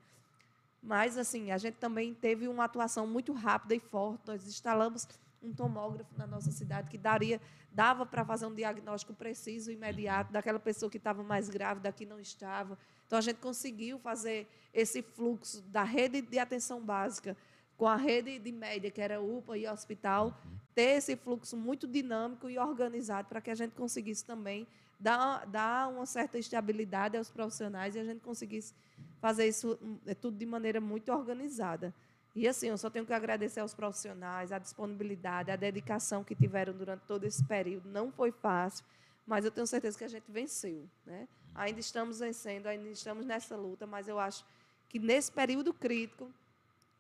Mas, 0.83 1.17
assim, 1.17 1.53
a 1.53 1.59
gente 1.59 1.77
também 1.77 2.13
teve 2.13 2.49
uma 2.49 2.65
atuação 2.65 3.07
muito 3.07 3.33
rápida 3.33 3.75
e 3.75 3.79
forte. 3.79 4.21
Nós 4.27 4.47
instalamos 4.47 5.07
um 5.43 5.53
tomógrafo 5.53 6.11
na 6.17 6.27
nossa 6.27 6.51
cidade 6.51 6.89
que 6.91 6.99
daria, 6.99 7.41
dava 7.73 8.07
para 8.07 8.25
fazer 8.25 8.47
um 8.47 8.55
diagnóstico 8.55 9.15
preciso, 9.15 9.71
imediato, 9.71 10.33
daquela 10.33 10.59
pessoa 10.59 10.91
que 10.91 10.99
estava 10.99 11.23
mais 11.23 11.49
grávida, 11.49 11.91
que 11.93 12.07
não 12.07 12.21
estava. 12.21 12.79
Então, 13.07 13.19
a 13.19 13.23
gente 13.23 13.37
conseguiu 13.37 13.99
fazer 13.99 14.47
esse 14.73 15.03
fluxo 15.03 15.63
da 15.63 15.83
rede 15.83 16.23
de 16.23 16.39
atenção 16.39 16.81
básica 16.81 17.37
com 17.77 17.87
a 17.87 17.97
rede 17.97 18.39
de 18.39 18.53
média, 18.53 18.91
que 18.91 19.01
era 19.01 19.21
UPA 19.21 19.59
e 19.59 19.67
hospital, 19.67 20.39
ter 20.75 20.99
esse 20.99 21.17
fluxo 21.17 21.57
muito 21.57 21.87
dinâmico 21.87 22.49
e 22.49 22.59
organizado 22.59 23.29
para 23.29 23.41
que 23.41 23.51
a 23.51 23.55
gente 23.55 23.73
conseguisse 23.73 24.25
também 24.25 24.67
dar, 24.99 25.45
dar 25.47 25.89
uma 25.89 26.07
certa 26.07 26.39
estabilidade 26.39 27.17
aos 27.17 27.29
profissionais 27.29 27.97
e 27.97 27.99
a 27.99 28.05
gente 28.05 28.21
conseguisse 28.21 28.73
fazer 29.21 29.49
isso 29.49 29.79
hum, 29.83 29.99
é, 30.07 30.15
tudo 30.15 30.37
de 30.37 30.47
maneira 30.47 30.81
muito 30.81 31.13
organizada. 31.13 31.93
E 32.35 32.49
assim, 32.49 32.69
eu 32.69 32.79
só 32.79 32.89
tenho 32.89 33.05
que 33.05 33.13
agradecer 33.13 33.61
aos 33.61 33.75
profissionais, 33.75 34.53
a 34.53 34.59
disponibilidade, 34.59 35.51
a 35.51 35.57
dedicação 35.57 36.25
que 36.25 36.35
tiveram 36.35 36.73
durante 36.73 37.03
todo 37.03 37.25
esse 37.25 37.45
período. 37.45 37.89
Não 37.91 38.11
foi 38.11 38.33
fácil, 38.33 38.85
mas 39.27 39.45
eu 39.45 39.51
tenho 39.51 39.67
certeza 39.67 39.99
que 39.99 40.05
a 40.05 40.09
gente 40.09 40.31
venceu. 40.31 40.89
Né? 41.05 41.29
Ainda 41.55 41.79
estamos 41.79 42.21
vencendo, 42.21 42.69
ainda 42.69 42.89
estamos 42.89 43.27
nessa 43.27 43.55
luta, 43.55 43.87
mas 43.87 44.09
eu 44.09 44.19
acho 44.19 44.47
que 44.89 44.99
nesse 44.99 45.31
período 45.31 45.75
crítico 45.75 46.33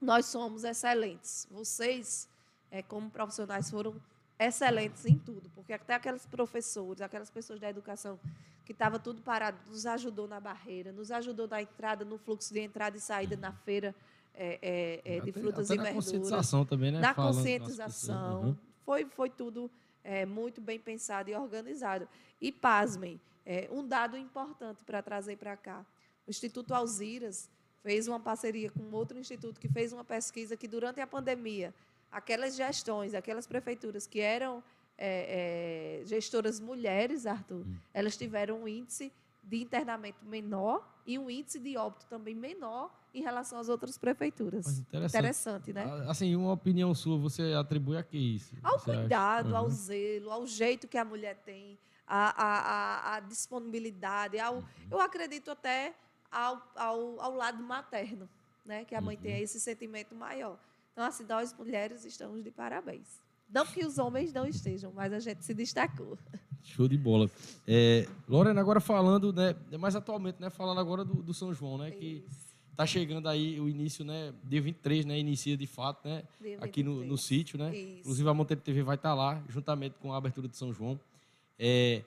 nós 0.01 0.27
somos 0.27 0.65
excelentes. 0.65 1.47
Vocês, 1.51 2.29
é, 2.71 2.83
como 2.83 3.11
profissionais, 3.11 3.71
foram 3.71 3.95
excelentes 4.39 5.07
em 5.07 5.19
tudo, 5.19 5.49
porque 5.55 5.73
até 5.73 5.95
aqueles 5.95 6.27
professores, 6.27 7.01
aquelas 7.01 7.31
pessoas 7.31 7.59
da 7.61 7.71
educação 7.71 8.19
que 8.65 8.73
estava 8.73 8.99
tudo 8.99 9.23
parado, 9.23 9.59
nos 9.67 9.87
ajudou 9.87 10.29
na 10.29 10.41
barreira, 10.41 10.93
nos 10.93 11.11
ajudou 11.11 11.49
na 11.49 11.63
entrada, 11.63 12.05
no 12.05 12.19
fluxo 12.19 12.53
de 12.53 12.61
entrada 12.61 12.97
e 12.97 13.01
saída 13.01 13.37
na 13.37 13.53
feira 13.53 13.95
é, 14.35 15.01
é, 15.05 15.17
é 15.17 15.21
de 15.21 15.33
frutas 15.33 15.71
até 15.71 15.75
e 15.75 15.83
verduras. 15.83 16.07
Na 16.07 16.13
conscientização 16.13 16.65
também, 16.65 16.93
né? 16.93 17.01
Na 17.01 17.15
Falando 17.15 17.37
conscientização. 17.37 18.43
Uhum. 18.43 18.57
Foi, 18.85 19.05
foi 19.07 19.31
tudo 19.31 19.71
é, 20.03 20.27
muito 20.27 20.61
bem 20.61 20.79
pensado 20.79 21.31
e 21.31 21.35
organizado. 21.35 22.09
E, 22.41 22.51
pasmem, 22.51 23.21
é, 23.45 23.69
um 23.71 23.87
dado 23.87 24.17
importante 24.17 24.85
para 24.85 25.03
trazer 25.03 25.37
para 25.37 25.57
cá. 25.57 25.85
O 26.27 26.31
Instituto 26.31 26.75
Alziras 26.75 27.51
fez 27.83 28.07
uma 28.09 28.21
parceria 28.21 28.71
com 28.71 28.91
outro 28.93 29.19
instituto 29.19 29.61
que 29.61 29.69
fez 29.69 29.93
uma 29.93 30.05
pesquisa 30.05 30.57
que, 30.57 30.69
durante 30.69 31.01
a 31.01 31.07
pandemia, 31.07 31.75
aquelas 32.11 32.55
gestões, 32.55 33.15
aquelas 33.15 33.47
prefeituras 33.47 34.07
que 34.07 34.21
eram 34.21 34.63
é, 34.97 36.01
é, 36.03 36.07
gestoras 36.07 36.61
mulheres, 36.61 37.27
Arthur, 37.27 37.67
hum. 37.67 37.77
elas 37.93 38.17
tiveram 38.17 38.63
um 38.63 38.69
índice 38.69 39.13
de 39.43 39.61
internamento 39.61 40.25
menor 40.25 40.89
e 41.05 41.19
um 41.19 41.29
índice 41.29 41.59
de 41.59 41.77
óbito 41.77 42.07
também 42.07 42.35
menor 42.35 42.93
em 43.15 43.23
relação 43.23 43.59
às 43.59 43.69
outras 43.69 43.99
prefeituras. 43.99 44.79
Interessante. 44.79 45.11
interessante. 45.11 45.73
né? 45.73 45.85
Ah, 45.85 46.11
assim, 46.11 46.35
uma 46.35 46.53
opinião 46.53 46.95
sua, 46.95 47.19
você 47.19 47.53
atribui 47.55 47.97
a 47.97 48.03
que 48.03 48.17
isso? 48.17 48.57
Ao 48.63 48.81
cuidado, 48.81 49.51
uhum. 49.51 49.57
ao 49.57 49.71
zelo, 49.71 50.31
ao 50.31 50.47
jeito 50.47 50.89
que 50.89 50.97
a 50.97 51.05
mulher 51.05 51.37
tem, 51.45 51.79
a 52.07 53.21
disponibilidade, 53.29 54.39
ao, 54.39 54.57
uhum. 54.57 54.65
eu 54.91 55.01
acredito 55.01 55.51
até 55.51 55.95
ao, 56.31 56.63
ao, 56.75 57.21
ao 57.21 57.35
lado 57.35 57.63
materno, 57.63 58.29
né? 58.65 58.85
que 58.85 58.95
a 58.95 59.01
mãe 59.01 59.17
uhum. 59.17 59.23
tenha 59.23 59.41
esse 59.41 59.61
sentimento 59.61 60.15
maior. 60.15 60.59
Então, 60.93 61.05
assim, 61.05 61.25
nós 61.29 61.55
mulheres 61.55 62.05
estamos 62.05 62.43
de 62.43 62.51
parabéns. 62.51 63.23
Não 63.49 63.67
que 63.67 63.85
os 63.85 63.99
homens 63.99 64.33
não 64.33 64.47
estejam, 64.47 64.93
mas 64.95 65.13
a 65.13 65.21
gente 65.21 65.45
se 65.45 65.53
destacou. 65.53 66.19
Show 66.63 66.89
de 66.89 66.97
bola. 66.97 67.31
É, 67.67 68.07
Lorena, 68.27 68.61
agora 68.61 68.81
falando, 68.81 69.33
né, 69.33 69.55
mais 69.79 69.95
atualmente, 69.95 70.41
né, 70.41 70.49
falando 70.49 70.81
agora 70.81 71.05
do, 71.05 71.23
do 71.23 71.35
São 71.35 71.53
João, 71.53 71.77
né, 71.77 71.91
que 71.91 72.25
está 72.73 72.87
chegando 72.87 73.29
aí 73.29 73.61
o 73.61 73.69
início, 73.69 74.05
né, 74.05 74.33
dia 74.45 74.61
23, 74.61 75.05
né, 75.05 75.19
inicia 75.19 75.57
de 75.57 75.67
fato, 75.67 76.09
né, 76.09 76.25
aqui 76.61 76.83
no, 76.83 77.05
no 77.05 77.17
sítio, 77.17 77.59
né, 77.59 77.75
Isso. 77.75 78.01
inclusive 78.01 78.29
a 78.29 78.35
Monteiro 78.35 78.61
TV 78.61 78.83
vai 78.83 78.97
estar 78.97 79.11
tá 79.11 79.15
lá, 79.15 79.43
juntamente 79.49 79.95
com 80.01 80.13
a 80.13 80.17
abertura 80.17 80.49
de 80.49 80.57
São 80.57 80.73
João. 80.73 80.99
É, 81.59 82.03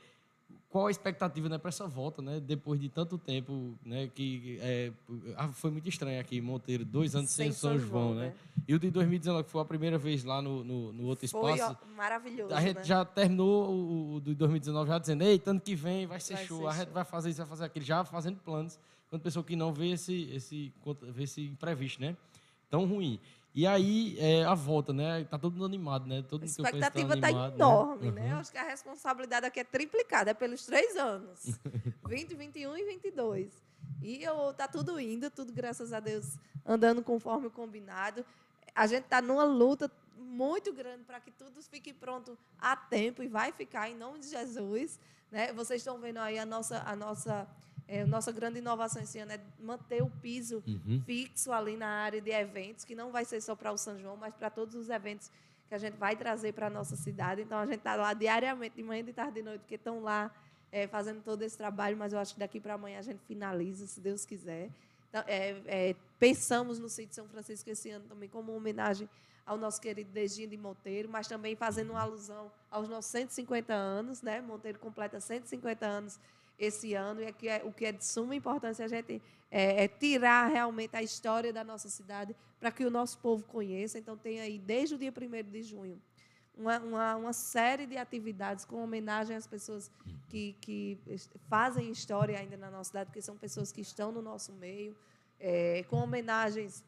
qual 0.75 0.87
a 0.87 0.91
expectativa 0.91 1.47
né, 1.47 1.57
para 1.57 1.69
essa 1.69 1.87
volta, 1.87 2.21
né? 2.21 2.37
Depois 2.37 2.77
de 2.77 2.89
tanto 2.89 3.17
tempo, 3.17 3.75
né? 3.85 4.09
Que 4.13 4.59
é, 4.61 4.91
ah, 5.37 5.47
foi 5.47 5.71
muito 5.71 5.87
estranho 5.87 6.19
aqui, 6.19 6.41
Monteiro, 6.41 6.83
dois 6.83 7.15
anos 7.15 7.29
sem, 7.29 7.45
sem 7.45 7.53
São, 7.53 7.69
São 7.69 7.79
João, 7.79 8.03
João 8.09 8.15
né? 8.15 8.25
né? 8.27 8.33
E 8.67 8.75
o 8.75 8.79
de 8.79 8.91
2019, 8.91 9.45
que 9.45 9.51
foi 9.51 9.61
a 9.61 9.65
primeira 9.65 9.97
vez 9.97 10.25
lá 10.25 10.41
no, 10.41 10.65
no, 10.65 10.91
no 10.91 11.05
outro 11.05 11.25
foi 11.29 11.53
espaço. 11.53 11.77
Foi 11.79 11.95
maravilhoso. 11.95 12.53
A 12.53 12.59
gente 12.59 12.75
né? 12.75 12.83
já 12.83 13.05
terminou 13.05 13.71
o, 13.71 14.15
o 14.15 14.19
de 14.19 14.35
2019 14.35 14.89
já 14.89 14.99
dizendo, 14.99 15.23
ei, 15.23 15.39
tanto 15.39 15.63
que 15.63 15.75
vem 15.75 16.05
vai 16.05 16.19
ser 16.19 16.33
vai 16.33 16.45
show, 16.45 16.59
ser 16.59 16.67
a 16.67 16.71
gente 16.71 16.85
show. 16.87 16.93
vai 16.93 17.05
fazer 17.05 17.29
isso, 17.29 17.37
vai 17.37 17.47
fazer 17.47 17.63
aquilo, 17.63 17.85
já 17.85 18.03
fazendo 18.03 18.37
planos. 18.39 18.77
Quando 19.15 19.21
pessoa 19.21 19.45
que 19.45 19.55
não 19.55 19.71
vê 19.71 19.91
esse, 19.91 20.29
esse, 20.33 20.73
vê 21.03 21.23
esse 21.23 21.45
imprevisto, 21.45 22.01
né? 22.01 22.17
Tão 22.69 22.85
ruim. 22.85 23.17
E 23.53 23.65
aí, 23.65 24.17
é, 24.19 24.43
a 24.43 24.53
volta, 24.53 24.91
né? 24.91 25.23
Tá 25.23 25.39
todo 25.39 25.53
mundo 25.53 25.63
animado, 25.63 26.05
né? 26.05 26.21
Todo 26.27 26.43
a 26.43 26.45
expectativa 26.45 27.13
está 27.13 27.31
tá 27.31 27.47
enorme, 27.47 28.11
né? 28.11 28.23
né? 28.23 28.33
Uhum. 28.33 28.39
Acho 28.41 28.51
que 28.51 28.57
a 28.57 28.63
responsabilidade 28.63 29.45
aqui 29.45 29.61
é 29.61 29.63
triplicada, 29.63 30.31
é 30.31 30.33
pelos 30.33 30.65
três 30.65 30.97
anos. 30.97 31.57
20, 32.05 32.35
21 32.35 32.77
e 32.77 32.83
22. 32.83 33.63
E 34.01 34.21
eu, 34.21 34.53
tá 34.53 34.67
tudo 34.67 34.99
indo, 34.99 35.31
tudo, 35.31 35.53
graças 35.53 35.93
a 35.93 36.01
Deus, 36.01 36.37
andando 36.65 37.01
conforme 37.01 37.47
o 37.47 37.51
combinado. 37.51 38.25
A 38.75 38.85
gente 38.85 39.05
está 39.05 39.21
numa 39.21 39.45
luta 39.45 39.89
muito 40.17 40.73
grande 40.73 41.05
para 41.05 41.21
que 41.21 41.31
tudo 41.31 41.61
fique 41.61 41.93
pronto 41.93 42.37
a 42.59 42.75
tempo 42.75 43.23
e 43.23 43.29
vai 43.29 43.53
ficar 43.53 43.89
em 43.89 43.95
nome 43.95 44.19
de 44.19 44.27
Jesus. 44.27 44.99
Né? 45.31 45.53
Vocês 45.53 45.79
estão 45.79 45.97
vendo 45.99 46.17
aí 46.17 46.37
a 46.37 46.45
nossa, 46.45 46.83
a 46.85 46.97
nossa, 46.97 47.47
é, 47.87 48.01
a 48.01 48.07
nossa 48.07 48.31
grande 48.31 48.59
inovação 48.59 49.01
esse 49.01 49.19
ano 49.19 49.31
é 49.31 49.39
manter 49.59 50.01
o 50.01 50.09
piso 50.09 50.63
uhum. 50.65 51.01
fixo 51.05 51.51
ali 51.51 51.77
na 51.77 51.87
área 51.87 52.19
de 52.19 52.31
eventos, 52.31 52.83
que 52.83 52.95
não 52.95 53.11
vai 53.11 53.25
ser 53.25 53.41
só 53.41 53.55
para 53.55 53.71
o 53.71 53.77
São 53.77 53.97
João, 53.99 54.17
mas 54.17 54.33
para 54.33 54.49
todos 54.49 54.73
os 54.75 54.89
eventos 54.89 55.29
que 55.67 55.75
a 55.75 55.77
gente 55.77 55.95
vai 55.95 56.15
trazer 56.15 56.53
para 56.53 56.67
a 56.67 56.69
nossa 56.69 56.95
cidade. 56.95 57.41
Então, 57.41 57.57
a 57.57 57.65
gente 57.65 57.77
está 57.77 57.95
lá 57.95 58.13
diariamente, 58.13 58.75
de 58.75 58.83
manhã, 58.83 59.03
de 59.03 59.13
tarde, 59.13 59.35
de 59.35 59.43
noite, 59.43 59.61
porque 59.61 59.75
estão 59.75 60.01
lá 60.01 60.31
é, 60.71 60.87
fazendo 60.87 61.21
todo 61.23 61.41
esse 61.43 61.57
trabalho, 61.57 61.95
mas 61.97 62.13
eu 62.13 62.19
acho 62.19 62.33
que 62.33 62.39
daqui 62.39 62.59
para 62.59 62.73
amanhã 62.73 62.99
a 62.99 63.03
gente 63.03 63.19
finaliza, 63.27 63.85
se 63.85 63.99
Deus 63.99 64.25
quiser. 64.25 64.69
Então, 65.09 65.23
é, 65.27 65.61
é, 65.65 65.95
pensamos 66.19 66.79
no 66.79 66.89
sítio 66.89 67.15
São 67.15 67.27
Francisco 67.27 67.69
esse 67.69 67.89
ano 67.89 68.05
também 68.07 68.27
como 68.27 68.51
uma 68.51 68.57
homenagem 68.57 69.07
ao 69.45 69.57
nosso 69.57 69.79
querido 69.79 70.09
Deginho 70.11 70.49
de 70.49 70.57
Monteiro, 70.57 71.07
mas 71.07 71.27
também 71.27 71.55
fazendo 71.55 71.91
uma 71.91 72.01
alusão 72.01 72.51
aos 72.69 72.89
nossos 72.89 73.11
150 73.11 73.73
anos, 73.73 74.23
né? 74.23 74.41
Monteiro 74.41 74.79
completa 74.79 75.19
150 75.19 75.85
anos 75.85 76.19
esse 76.57 76.93
ano, 76.93 77.21
e 77.21 77.27
aqui 77.27 77.47
é, 77.47 77.61
o 77.63 77.71
que 77.71 77.85
é 77.85 77.91
de 77.91 78.05
suma 78.05 78.35
importância 78.35 78.85
a 78.85 78.87
gente 78.87 79.21
é, 79.51 79.83
é 79.83 79.87
tirar 79.87 80.47
realmente 80.47 80.95
a 80.95 81.03
história 81.03 81.51
da 81.51 81.63
nossa 81.63 81.89
cidade 81.89 82.35
para 82.59 82.71
que 82.71 82.85
o 82.85 82.89
nosso 82.89 83.17
povo 83.19 83.43
conheça. 83.43 83.99
Então, 83.99 84.17
tem 84.17 84.39
aí, 84.39 84.57
desde 84.57 84.95
o 84.95 84.97
dia 84.97 85.11
1 85.11 85.51
de 85.51 85.63
junho, 85.63 86.01
uma, 86.57 86.79
uma, 86.79 87.15
uma, 87.15 87.33
série 87.33 87.85
de 87.85 87.97
atividades 87.97 88.63
com 88.63 88.81
homenagem 88.81 89.35
às 89.35 89.45
pessoas 89.45 89.91
que, 90.29 90.55
que 90.61 90.97
fazem 91.49 91.91
história 91.91 92.39
ainda 92.39 92.55
na 92.55 92.71
nossa 92.71 92.89
cidade, 92.89 93.07
porque 93.07 93.21
são 93.21 93.35
pessoas 93.35 93.71
que 93.71 93.81
estão 93.81 94.11
no 94.11 94.21
nosso 94.21 94.53
meio, 94.53 94.95
é, 95.39 95.83
com 95.89 95.97
homenagens 95.97 96.83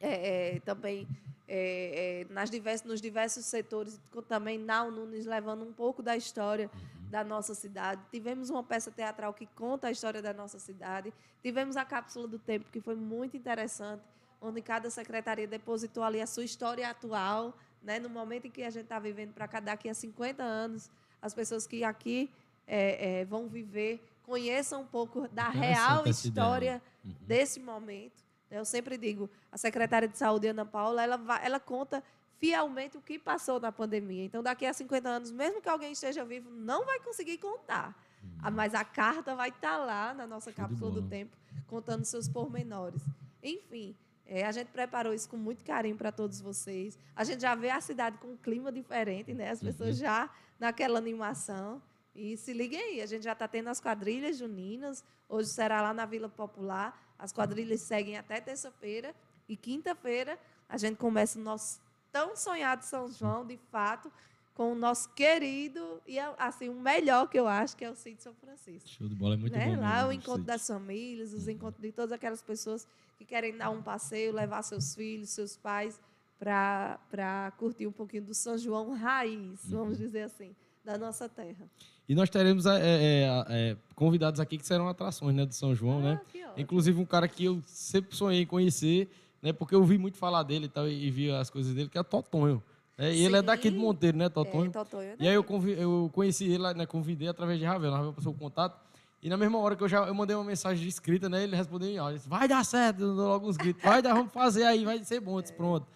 é, 0.00 0.54
é, 0.56 0.60
também 0.60 1.08
é, 1.48 2.26
é, 2.28 2.32
nas 2.32 2.50
diversos, 2.50 2.86
nos 2.86 3.00
diversos 3.00 3.46
setores, 3.46 4.00
também 4.28 4.58
Nau 4.58 4.90
Nunes 4.90 5.26
levando 5.26 5.64
um 5.64 5.72
pouco 5.72 6.02
da 6.02 6.16
história 6.16 6.70
da 7.10 7.24
nossa 7.24 7.54
cidade. 7.54 8.00
Tivemos 8.10 8.50
uma 8.50 8.62
peça 8.62 8.90
teatral 8.90 9.32
que 9.32 9.46
conta 9.46 9.88
a 9.88 9.90
história 9.90 10.22
da 10.22 10.32
nossa 10.32 10.58
cidade. 10.58 11.12
Tivemos 11.42 11.76
a 11.76 11.84
Cápsula 11.84 12.28
do 12.28 12.38
Tempo, 12.38 12.70
que 12.70 12.80
foi 12.80 12.94
muito 12.94 13.36
interessante, 13.36 14.02
onde 14.40 14.60
cada 14.62 14.90
secretaria 14.90 15.46
depositou 15.46 16.02
ali 16.02 16.20
a 16.20 16.26
sua 16.26 16.44
história 16.44 16.88
atual, 16.88 17.56
né, 17.82 17.98
no 17.98 18.08
momento 18.08 18.46
em 18.46 18.50
que 18.50 18.62
a 18.62 18.70
gente 18.70 18.84
está 18.84 18.98
vivendo 18.98 19.32
para 19.32 19.48
cá, 19.48 19.60
daqui 19.60 19.88
a 19.88 19.94
50 19.94 20.42
anos, 20.42 20.90
as 21.20 21.34
pessoas 21.34 21.66
que 21.66 21.82
aqui 21.84 22.30
é, 22.66 23.20
é, 23.20 23.24
vão 23.24 23.48
viver 23.48 24.00
conheçam 24.28 24.82
um 24.82 24.86
pouco 24.86 25.26
da 25.28 25.48
real 25.48 26.06
história 26.06 26.82
uhum. 27.02 27.14
desse 27.22 27.58
momento. 27.58 28.22
Eu 28.50 28.64
sempre 28.64 28.98
digo, 28.98 29.28
a 29.50 29.56
secretária 29.56 30.06
de 30.06 30.18
Saúde, 30.18 30.48
Ana 30.48 30.66
Paula, 30.66 31.02
ela, 31.02 31.18
ela 31.42 31.58
conta 31.58 32.04
fielmente 32.38 32.96
o 32.96 33.00
que 33.00 33.18
passou 33.18 33.60
na 33.60 33.70
pandemia. 33.70 34.24
Então, 34.24 34.42
daqui 34.42 34.64
a 34.64 34.72
50 34.72 35.08
anos, 35.08 35.30
mesmo 35.30 35.60
que 35.60 35.68
alguém 35.68 35.92
esteja 35.92 36.24
vivo, 36.24 36.50
não 36.50 36.84
vai 36.84 37.00
conseguir 37.00 37.38
contar. 37.38 37.96
Uhum. 38.22 38.50
Mas 38.52 38.74
a 38.74 38.84
carta 38.84 39.34
vai 39.34 39.48
estar 39.48 39.78
tá 39.78 39.84
lá 39.84 40.14
na 40.14 40.26
nossa 40.26 40.50
Show 40.50 40.56
cápsula 40.56 40.90
do 40.90 41.02
tempo, 41.02 41.36
contando 41.66 42.04
seus 42.04 42.28
pormenores. 42.28 43.02
Enfim, 43.42 43.96
é, 44.26 44.44
a 44.44 44.52
gente 44.52 44.68
preparou 44.68 45.12
isso 45.12 45.28
com 45.28 45.36
muito 45.36 45.64
carinho 45.64 45.96
para 45.96 46.12
todos 46.12 46.40
vocês. 46.40 46.98
A 47.14 47.24
gente 47.24 47.40
já 47.40 47.54
vê 47.54 47.70
a 47.70 47.80
cidade 47.80 48.18
com 48.18 48.28
um 48.28 48.36
clima 48.36 48.70
diferente, 48.70 49.34
né? 49.34 49.50
As 49.50 49.60
pessoas 49.60 49.96
uhum. 49.96 50.04
já 50.04 50.30
naquela 50.58 50.98
animação. 50.98 51.82
E 52.14 52.36
se 52.36 52.52
liguem 52.52 52.80
aí, 52.80 53.00
a 53.00 53.06
gente 53.06 53.22
já 53.22 53.32
está 53.32 53.46
tendo 53.48 53.68
as 53.68 53.80
quadrilhas 53.80 54.36
juninas. 54.38 55.04
Hoje 55.28 55.48
será 55.48 55.82
lá 55.82 55.94
na 55.94 56.04
Vila 56.04 56.28
Popular. 56.28 57.00
As 57.18 57.32
quadrilhas 57.32 57.80
seguem 57.80 58.16
até 58.16 58.40
terça-feira. 58.40 59.14
E 59.48 59.56
quinta-feira 59.56 60.38
a 60.68 60.76
gente 60.76 60.96
começa 60.96 61.38
o 61.38 61.42
nosso 61.42 61.80
tão 62.12 62.36
sonhado 62.36 62.84
São 62.84 63.10
João, 63.10 63.46
de 63.46 63.56
fato, 63.70 64.10
com 64.54 64.72
o 64.72 64.74
nosso 64.74 65.08
querido 65.14 66.02
e 66.06 66.18
assim 66.36 66.68
o 66.68 66.74
melhor 66.74 67.28
que 67.28 67.38
eu 67.38 67.46
acho 67.46 67.76
que 67.76 67.84
é 67.84 67.90
o 67.90 67.94
sítio 67.94 68.24
São 68.24 68.34
Francisco. 68.34 68.88
Show 68.88 69.08
de 69.08 69.14
bola 69.14 69.34
é 69.34 69.36
muito 69.36 69.56
né? 69.56 69.66
bom. 69.66 69.80
Lá 69.80 70.08
o 70.08 70.12
encontro 70.12 70.42
das 70.42 70.66
famílias, 70.66 71.32
os 71.32 71.46
uhum. 71.46 71.52
encontros 71.52 71.80
de 71.80 71.92
todas 71.92 72.10
aquelas 72.10 72.42
pessoas 72.42 72.86
que 73.16 73.24
querem 73.24 73.56
dar 73.56 73.70
um 73.70 73.80
passeio, 73.80 74.32
levar 74.32 74.62
seus 74.62 74.94
filhos, 74.94 75.30
seus 75.30 75.56
pais 75.56 76.00
para 76.38 77.52
curtir 77.56 77.86
um 77.86 77.92
pouquinho 77.92 78.24
do 78.24 78.34
São 78.34 78.58
João 78.58 78.94
raiz, 78.94 79.60
vamos 79.64 79.98
uhum. 79.98 80.06
dizer 80.06 80.22
assim, 80.22 80.54
da 80.84 80.98
nossa 80.98 81.28
terra. 81.28 81.68
E 82.08 82.14
nós 82.14 82.30
teremos 82.30 82.64
é, 82.64 82.80
é, 82.80 83.44
é, 83.48 83.76
convidados 83.94 84.40
aqui 84.40 84.56
que 84.56 84.66
serão 84.66 84.88
atrações 84.88 85.36
né, 85.36 85.44
do 85.44 85.54
São 85.54 85.74
João, 85.74 86.00
né? 86.00 86.20
ah, 86.20 86.36
né? 86.36 86.54
Inclusive 86.56 87.00
um 87.00 87.04
cara 87.04 87.28
que 87.28 87.44
eu 87.44 87.62
sempre 87.66 88.16
sonhei 88.16 88.42
em 88.42 88.46
conhecer, 88.46 89.08
né? 89.42 89.52
Porque 89.52 89.74
eu 89.74 89.84
vi 89.84 89.98
muito 89.98 90.18
falar 90.18 90.42
dele 90.42 90.66
e 90.66 90.68
tal, 90.68 90.88
e 90.88 91.10
vi 91.10 91.30
as 91.30 91.50
coisas 91.50 91.74
dele, 91.74 91.88
que 91.88 91.98
é 91.98 92.02
Totonho. 92.02 92.62
É, 92.96 93.14
e 93.14 93.24
ele 93.24 93.36
é 93.36 93.42
daqui 93.42 93.70
de 93.70 93.78
Monteiro, 93.78 94.16
né, 94.16 94.28
Totonho? 94.28 94.70
É, 94.70 94.70
Totonho 94.70 95.14
e 95.20 95.28
aí 95.28 95.34
eu, 95.34 95.46
eu 95.76 96.10
conheci 96.12 96.50
ele, 96.50 96.74
né, 96.74 96.84
convidei 96.84 97.28
através 97.28 97.58
de 97.58 97.64
Ravel, 97.64 97.92
Ravel 97.92 98.12
passou 98.12 98.32
o 98.32 98.36
contato. 98.36 98.88
E 99.22 99.28
na 99.28 99.36
mesma 99.36 99.58
hora 99.58 99.74
que 99.74 99.82
eu 99.82 99.88
já 99.88 100.06
eu 100.06 100.14
mandei 100.14 100.36
uma 100.36 100.44
mensagem 100.44 100.82
de 100.82 100.88
escrita, 100.88 101.28
né? 101.28 101.42
Ele 101.42 101.56
respondeu 101.56 101.88
em 101.88 101.98
áudio. 101.98 102.20
Vai 102.26 102.46
dar 102.46 102.64
certo, 102.64 102.98
deu 102.98 103.08
logo 103.08 103.48
uns 103.48 103.56
gritos. 103.56 103.82
Vai 103.82 104.00
dar, 104.00 104.14
vamos 104.14 104.32
fazer 104.32 104.62
aí, 104.64 104.84
vai 104.84 105.02
ser 105.02 105.20
bom. 105.20 105.40
Disse, 105.40 105.52
pronto. 105.52 105.86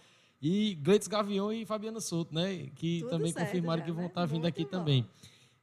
E 0.40 0.74
Gleitos 0.82 1.06
Gavião 1.06 1.52
e 1.52 1.64
Fabiana 1.64 2.00
Souto, 2.00 2.34
né? 2.34 2.66
Que 2.74 2.98
Tudo 3.00 3.10
também 3.10 3.32
certo, 3.32 3.46
confirmaram 3.46 3.78
já, 3.78 3.84
que 3.84 3.92
vão 3.92 4.02
né? 4.02 4.08
estar 4.08 4.26
vindo 4.26 4.42
Muito 4.42 4.48
aqui 4.48 4.64
bom. 4.64 4.70
também. 4.70 5.06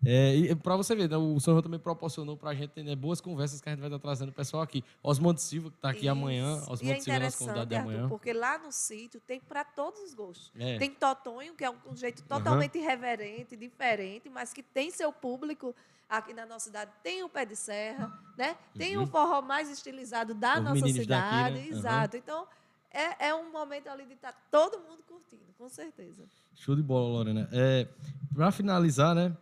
É, 0.05 0.33
e 0.33 0.55
para 0.55 0.77
você 0.77 0.95
ver, 0.95 1.09
né, 1.09 1.17
o 1.17 1.39
São 1.39 1.61
também 1.61 1.79
proporcionou 1.79 2.37
para 2.37 2.51
a 2.51 2.53
gente 2.53 2.81
né, 2.81 2.95
boas 2.95 3.19
conversas 3.19 3.59
que 3.59 3.67
a 3.67 3.73
gente 3.73 3.81
vai 3.81 3.89
estar 3.89 3.99
trazendo 3.99 4.29
o 4.29 4.33
pessoal 4.33 4.63
aqui. 4.63 4.83
Osmond 5.03 5.41
Silva, 5.41 5.69
que 5.69 5.75
está 5.75 5.89
aqui 5.89 6.01
Isso. 6.01 6.09
amanhã. 6.09 6.55
Osmond 6.67 6.91
é 6.91 6.99
Silva, 7.01 7.19
nosso 7.19 7.37
convidado 7.37 7.65
de 7.65 7.75
amanhã. 7.75 8.03
Arthur, 8.03 8.09
porque 8.09 8.31
lá 8.31 8.57
no 8.57 8.71
sítio 8.71 9.19
tem 9.19 9.41
para 9.41 9.63
todos 9.65 9.99
os 10.01 10.13
gostos. 10.13 10.51
É. 10.57 10.77
Tem 10.77 10.89
Totonho, 10.89 11.53
que 11.53 11.65
é 11.65 11.69
um, 11.69 11.75
um 11.91 11.95
jeito 11.95 12.23
totalmente 12.23 12.77
uhum. 12.77 12.83
irreverente, 12.83 13.57
diferente, 13.57 14.29
mas 14.29 14.53
que 14.53 14.63
tem 14.63 14.89
seu 14.89 15.11
público 15.11 15.75
aqui 16.07 16.33
na 16.33 16.45
nossa 16.45 16.65
cidade. 16.65 16.91
Tem 17.03 17.21
o 17.23 17.29
pé 17.29 17.45
de 17.45 17.57
serra, 17.57 18.11
né? 18.37 18.55
tem 18.77 18.95
uhum. 18.95 19.03
o 19.03 19.07
forró 19.07 19.41
mais 19.41 19.69
estilizado 19.69 20.33
da 20.33 20.59
Os 20.59 20.63
nossa 20.63 20.87
cidade. 20.87 21.55
Daqui, 21.55 21.71
né? 21.71 21.77
Exato. 21.77 22.15
Uhum. 22.15 22.23
Então, 22.23 22.47
é, 22.91 23.27
é 23.27 23.35
um 23.35 23.51
momento 23.51 23.87
ali 23.89 24.05
de 24.05 24.13
estar 24.13 24.31
tá 24.31 24.37
todo 24.49 24.79
mundo 24.79 25.03
curtindo, 25.05 25.43
com 25.57 25.67
certeza. 25.67 26.23
Show 26.55 26.75
de 26.75 26.81
bola, 26.81 27.09
Lorena. 27.09 27.49
É, 27.51 27.87
para 28.33 28.49
finalizar, 28.51 29.13
né? 29.13 29.35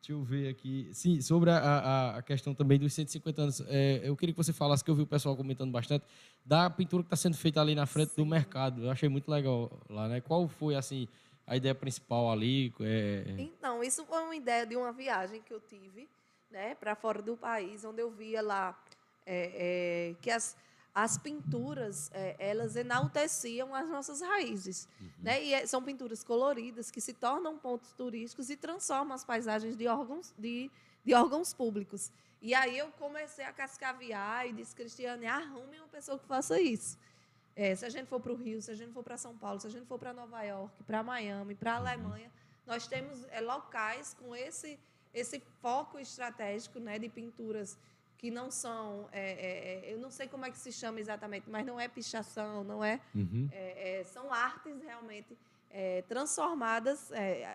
Deixa 0.00 0.12
eu 0.12 0.22
ver 0.22 0.48
aqui. 0.48 0.88
Sim, 0.94 1.20
sobre 1.20 1.50
a, 1.50 1.58
a, 1.58 2.18
a 2.18 2.22
questão 2.22 2.54
também 2.54 2.78
dos 2.78 2.92
150 2.94 3.42
anos, 3.42 3.60
é, 3.68 4.00
eu 4.02 4.16
queria 4.16 4.32
que 4.32 4.36
você 4.42 4.52
falasse, 4.52 4.82
que 4.82 4.90
eu 4.90 4.94
vi 4.94 5.02
o 5.02 5.06
pessoal 5.06 5.36
comentando 5.36 5.70
bastante, 5.70 6.06
da 6.44 6.70
pintura 6.70 7.02
que 7.02 7.08
está 7.08 7.16
sendo 7.16 7.36
feita 7.36 7.60
ali 7.60 7.74
na 7.74 7.84
frente 7.84 8.12
Sim. 8.12 8.22
do 8.22 8.26
mercado. 8.26 8.84
Eu 8.84 8.90
achei 8.90 9.10
muito 9.10 9.30
legal 9.30 9.70
lá, 9.90 10.08
né? 10.08 10.22
Qual 10.22 10.48
foi, 10.48 10.74
assim, 10.74 11.06
a 11.46 11.54
ideia 11.54 11.74
principal 11.74 12.32
ali? 12.32 12.72
É... 12.80 13.24
é? 13.26 13.40
Então, 13.42 13.84
isso 13.84 14.06
foi 14.06 14.22
uma 14.22 14.34
ideia 14.34 14.66
de 14.66 14.74
uma 14.74 14.90
viagem 14.90 15.42
que 15.42 15.52
eu 15.52 15.60
tive, 15.60 16.08
né, 16.50 16.74
para 16.74 16.94
fora 16.94 17.20
do 17.20 17.36
país, 17.36 17.84
onde 17.84 18.00
eu 18.00 18.10
via 18.10 18.40
lá 18.40 18.76
é, 19.26 20.12
é 20.12 20.14
que 20.22 20.30
as 20.30 20.56
as 20.94 21.16
pinturas 21.16 22.10
é, 22.12 22.36
elas 22.38 22.76
enalteciam 22.76 23.74
as 23.74 23.88
nossas 23.88 24.20
raízes, 24.20 24.88
uhum. 25.00 25.08
né? 25.20 25.42
E 25.42 25.54
é, 25.54 25.66
são 25.66 25.82
pinturas 25.82 26.24
coloridas 26.24 26.90
que 26.90 27.00
se 27.00 27.12
tornam 27.12 27.58
pontos 27.58 27.92
turísticos 27.92 28.50
e 28.50 28.56
transformam 28.56 29.14
as 29.14 29.24
paisagens 29.24 29.76
de 29.76 29.86
órgãos 29.86 30.34
de, 30.38 30.70
de 31.04 31.14
órgãos 31.14 31.54
públicos. 31.54 32.10
E 32.42 32.54
aí 32.54 32.78
eu 32.78 32.90
comecei 32.92 33.44
a 33.44 33.52
cascaviar 33.52 34.46
e 34.48 34.52
disse, 34.52 34.74
Cristiane, 34.74 35.26
arrume 35.26 35.78
uma 35.78 35.88
pessoa 35.88 36.18
que 36.18 36.26
faça 36.26 36.60
isso. 36.60 36.98
É, 37.54 37.74
se 37.74 37.84
a 37.84 37.90
gente 37.90 38.06
for 38.06 38.20
para 38.20 38.32
o 38.32 38.36
Rio, 38.36 38.62
se 38.62 38.70
a 38.70 38.74
gente 38.74 38.92
for 38.92 39.02
para 39.02 39.16
São 39.16 39.36
Paulo, 39.36 39.60
se 39.60 39.66
a 39.66 39.70
gente 39.70 39.86
for 39.86 39.98
para 39.98 40.12
Nova 40.12 40.42
York, 40.42 40.82
para 40.84 41.02
Miami, 41.02 41.54
para 41.54 41.74
a 41.74 41.80
uhum. 41.80 41.86
Alemanha, 41.86 42.32
nós 42.66 42.86
temos 42.86 43.24
é, 43.30 43.40
locais 43.40 44.14
com 44.14 44.34
esse 44.34 44.78
esse 45.12 45.42
foco 45.60 45.98
estratégico, 45.98 46.78
né, 46.78 46.98
de 46.98 47.08
pinturas 47.08 47.76
que 48.20 48.30
não 48.30 48.50
são, 48.50 49.08
é, 49.12 49.30
é, 49.30 49.88
é, 49.88 49.94
eu 49.94 49.98
não 49.98 50.10
sei 50.10 50.28
como 50.28 50.44
é 50.44 50.50
que 50.50 50.58
se 50.58 50.70
chama 50.70 51.00
exatamente, 51.00 51.48
mas 51.48 51.64
não 51.64 51.80
é 51.80 51.88
pichação, 51.88 52.62
não 52.62 52.84
é, 52.84 53.00
uhum. 53.14 53.48
é, 53.50 54.00
é 54.00 54.04
são 54.04 54.30
artes 54.30 54.78
realmente 54.82 55.38
é, 55.70 56.02
transformadas 56.02 57.10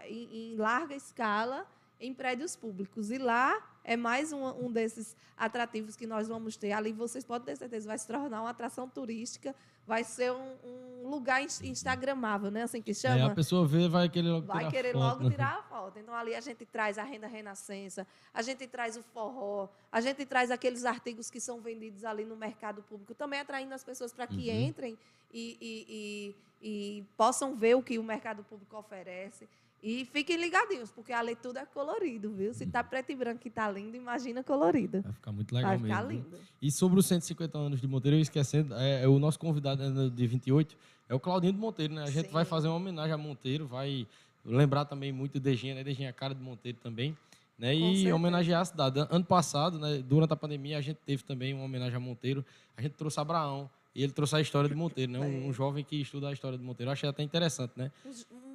em, 0.08 0.54
em, 0.54 0.56
larga 0.56 0.96
escala 0.96 1.68
em 2.00 2.16
prédios 2.16 2.56
públicos. 2.56 3.12
E 3.12 3.20
lá 3.20 3.62
é 3.86 3.96
mais 3.96 4.34
um, 4.34 4.66
um 4.66 4.72
desses 4.72 5.16
atrativos 5.38 5.96
que 5.96 6.06
nós 6.06 6.28
vamos 6.28 6.58
ter. 6.58 6.74
Ali 6.74 6.92
vocês 6.92 7.24
podem 7.24 7.46
ter 7.46 7.56
certeza, 7.58 7.88
vai 7.88 7.98
se 7.98 8.08
tornar 8.08 8.42
uma 8.42 8.50
atração 8.50 8.90
turística 8.90 9.56
vai 9.88 10.04
ser 10.04 10.32
um, 10.32 10.56
um, 10.64 11.10
lugar 11.10 11.42
instagramável, 11.42 12.50
né? 12.50 12.64
Assim 12.64 12.82
que 12.82 12.94
chama. 12.94 13.18
É, 13.18 13.22
a 13.22 13.30
pessoa 13.30 13.68
vê, 13.68 13.88
vai 13.88 14.10
querer 14.10 14.30
logo 14.30 14.48
vai 14.48 14.58
tirar 14.58 14.72
querer 14.72 14.94
foto, 14.94 15.04
logo 15.04 15.30
tirar 15.30 15.58
a 15.60 15.64
foto. 15.64 16.00
Então 16.00 16.14
ali 16.14 16.34
a 16.34 16.42
gente 16.42 16.66
traz 16.66 16.98
a 16.98 17.04
renda 17.04 17.28
renascença, 17.28 18.08
a 18.34 18.42
gente 18.42 18.66
traz 18.68 18.98
o 18.98 19.04
forró, 19.04 19.70
a 19.92 20.02
gente 20.02 20.26
traz 20.26 20.50
aqueles 20.50 20.86
artigos 20.86 21.30
que 21.30 21.40
são 21.40 21.62
vendidos 21.62 22.04
ali 22.04 22.26
no 22.26 22.36
mercado 22.36 22.82
público, 22.82 23.14
também 23.14 23.40
atraindo 23.40 23.74
as 23.74 23.84
pessoas 23.84 24.12
para 24.12 24.26
que 24.26 24.50
uhum. 24.50 24.62
entrem 24.62 24.98
e, 25.32 25.58
e, 25.62 26.36
e, 26.62 27.00
e 27.00 27.04
possam 27.16 27.56
ver 27.56 27.76
o 27.76 27.84
que 27.84 28.00
o 28.00 28.04
mercado 28.04 28.44
público 28.44 28.76
oferece. 28.78 29.48
E 29.84 30.06
fiquem 30.06 30.38
ligadinhos, 30.38 30.92
porque 30.92 31.14
ali 31.14 31.36
tudo 31.36 31.60
é 31.60 31.66
colorido, 31.66 32.32
viu? 32.32 32.54
Se 32.54 32.66
tá 32.66 32.84
preto 32.84 33.12
e 33.12 33.16
branco 33.16 33.48
e 33.48 33.52
tá 33.52 33.70
lindo, 33.70 33.96
imagina 33.96 34.44
colorido. 34.44 35.02
Vai 35.02 35.14
ficar 35.14 35.32
muito 35.32 35.54
legal 35.54 35.72
Vai 35.72 35.80
ficar 35.80 36.04
mesmo. 36.04 36.24
lindo. 36.24 36.40
E 36.60 36.72
sobre 36.72 37.00
os 37.00 37.06
150 37.06 37.56
anos 37.58 37.80
de 37.80 37.88
Monteiro, 37.88 38.18
eu 38.18 38.22
esquecendo, 38.22 38.74
é, 38.74 39.04
é, 39.04 39.08
o 39.08 39.20
nosso 39.20 39.38
convidado 39.38 39.88
no 39.90 40.10
dia 40.10 40.28
28, 40.28 40.76
é 41.08 41.14
o 41.14 41.20
Claudinho 41.20 41.54
de 41.54 41.60
Monteiro, 41.60 41.94
né? 41.94 42.04
A 42.04 42.10
gente 42.10 42.28
Sim. 42.28 42.34
vai 42.34 42.44
fazer 42.46 42.68
uma 42.68 42.78
homenagem 42.78 43.14
a 43.14 43.18
Monteiro, 43.18 43.68
vai 43.68 44.08
lembrar 44.44 44.86
também 44.86 45.12
muito 45.12 45.40
Dejinha, 45.40 45.76
né? 45.76 45.84
Dejinha 45.84 46.10
é 46.10 46.12
a 46.12 46.14
cara 46.14 46.34
de 46.34 46.42
Monteiro 46.42 46.80
também, 46.82 47.16
né? 47.58 47.76
E 47.76 47.96
certeza. 47.96 48.16
homenagear 48.16 48.62
a 48.62 48.66
cidade. 48.66 49.00
Ano 49.10 49.26
passado, 49.26 49.78
né, 49.78 50.04
durante 50.08 50.34
a 50.34 50.36
pandemia, 50.36 50.80
a 50.80 50.82
gente 50.82 50.98
teve 51.06 51.24
também 51.24 51.54
uma 51.54 51.64
homenagem 51.64 51.96
a 51.96 52.00
Monteiro. 52.00 52.44
A 52.76 52.82
gente 52.82 52.94
trouxe 52.94 53.20
Abraão 53.20 53.70
e 53.94 54.04
ele 54.04 54.12
trouxe 54.12 54.36
a 54.36 54.42
história 54.42 54.68
de 54.68 54.76
Monteiro, 54.76 55.12
né? 55.12 55.20
Um, 55.20 55.48
um 55.48 55.54
jovem 55.54 55.84
que 55.84 55.96
estuda 56.02 56.30
a 56.30 56.34
história 56.34 56.58
de 56.58 56.64
Monteiro. 56.64 56.90
Eu 56.90 56.94
achei 56.94 57.08
até 57.08 57.22
interessante, 57.24 57.74
né? 57.76 57.92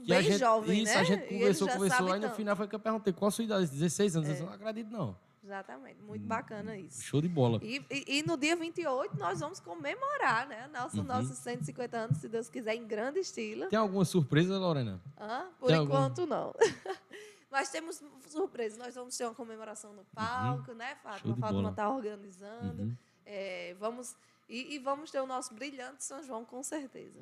Bem 0.06 0.22
gente, 0.22 0.38
jovem, 0.38 0.82
isso, 0.82 0.92
né? 0.94 1.00
a 1.00 1.04
gente 1.04 1.26
conversou, 1.28 1.68
conversou, 1.68 2.06
aí 2.12 2.20
no 2.20 2.26
tanto. 2.26 2.36
final 2.36 2.56
foi 2.56 2.68
que 2.68 2.74
eu 2.74 2.80
perguntei 2.80 3.12
qual 3.12 3.28
a 3.28 3.30
sua 3.30 3.44
idade, 3.44 3.66
16 3.70 4.16
anos. 4.16 4.28
É. 4.28 4.40
Eu 4.40 4.46
não 4.46 4.52
acredito, 4.52 4.90
não. 4.90 5.16
Exatamente, 5.42 6.00
muito 6.02 6.24
bacana 6.26 6.76
isso. 6.76 7.02
Show 7.02 7.20
de 7.20 7.28
bola. 7.28 7.58
E, 7.62 7.84
e, 7.90 8.18
e 8.18 8.22
no 8.22 8.36
dia 8.36 8.54
28 8.54 9.16
nós 9.18 9.40
vamos 9.40 9.58
comemorar, 9.58 10.46
né? 10.46 10.68
Nosso, 10.72 10.98
Uhum. 10.98 11.04
Nossos 11.04 11.38
150 11.38 11.96
anos, 11.96 12.18
se 12.18 12.28
Deus 12.28 12.48
quiser, 12.48 12.74
em 12.74 12.86
grande 12.86 13.20
estilo. 13.20 13.66
Tem 13.68 13.78
alguma 13.78 14.04
surpresa, 14.04 14.58
Lorena? 14.58 15.00
Por 15.58 15.68
Tem 15.68 15.76
algum? 15.76 15.92
enquanto, 15.92 16.26
não. 16.26 16.54
Mas 17.50 17.68
temos 17.70 18.00
surpresas. 18.28 18.78
Nós 18.78 18.94
vamos 18.94 19.16
ter 19.16 19.24
uma 19.24 19.34
comemoração 19.34 19.92
no 19.92 20.04
palco, 20.14 20.72
né, 20.72 20.90
Uhum. 20.90 20.94
Show 20.94 21.10
Fátima? 21.10 21.32
A 21.32 21.40
Fátima 21.40 21.70
está 21.70 21.90
organizando. 21.90 22.82
Uhum. 22.82 22.96
É, 23.26 23.74
vamos, 23.80 24.14
e, 24.48 24.74
e 24.74 24.78
vamos 24.78 25.10
ter 25.10 25.20
o 25.20 25.26
nosso 25.26 25.52
brilhante 25.54 26.04
São 26.04 26.22
João, 26.22 26.44
com 26.44 26.62
certeza. 26.62 27.18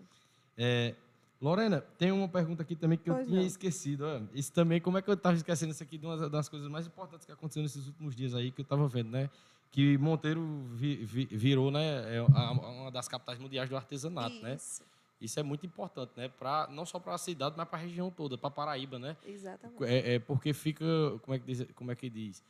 É, 0.56 0.94
Lorena, 1.40 1.80
tem 1.80 2.10
uma 2.10 2.28
pergunta 2.28 2.62
aqui 2.62 2.74
também 2.74 2.98
que 2.98 3.08
eu 3.08 3.14
Pois 3.14 3.26
tinha 3.28 3.40
não. 3.40 3.46
esquecido. 3.46 4.04
ó. 4.04 4.20
Isso 4.34 4.52
também, 4.52 4.80
como 4.80 4.98
é 4.98 5.02
que 5.02 5.08
eu 5.08 5.14
estava 5.14 5.36
esquecendo 5.36 5.70
isso 5.72 5.82
aqui 5.82 5.96
de 5.96 6.04
uma 6.04 6.28
das 6.28 6.48
coisas 6.48 6.68
mais 6.68 6.86
importantes 6.86 7.24
que 7.24 7.32
aconteceu 7.32 7.62
nesses 7.62 7.86
últimos 7.86 8.16
dias 8.16 8.34
aí, 8.34 8.50
que 8.50 8.60
eu 8.60 8.64
estava 8.64 8.88
vendo, 8.88 9.10
né? 9.10 9.30
Que 9.70 9.96
Monteiro 9.98 10.64
vi- 10.72 10.96
vi- 11.04 11.28
virou 11.30 11.70
né, 11.70 12.16
é 12.16 12.22
uma 12.22 12.90
das 12.90 13.06
capitais 13.06 13.38
mundiais 13.38 13.68
do 13.68 13.76
artesanato, 13.76 14.34
né? 14.42 14.54
Isso, 14.56 14.82
Isso 15.20 15.38
é 15.38 15.42
muito 15.42 15.64
importante, 15.66 16.12
né? 16.16 16.28
Pra, 16.28 16.66
não 16.70 16.86
só 16.86 16.98
para 16.98 17.14
a 17.14 17.18
cidade, 17.18 17.54
mas 17.56 17.68
para 17.68 17.78
a 17.78 17.82
região 17.82 18.10
toda, 18.10 18.38
para 18.38 18.50
Paraíba, 18.50 18.98
né? 18.98 19.16
exatamente. 19.26 19.84
É, 19.84 20.14
é 20.14 20.18
porque 20.18 20.52
fica, 20.52 20.84
como 21.22 21.34
é 21.34 21.38
que 21.38 21.44
diz? 21.46 21.66
Como 21.74 21.90
é 21.92 21.94
que 21.94 22.08
diz? 22.08 22.42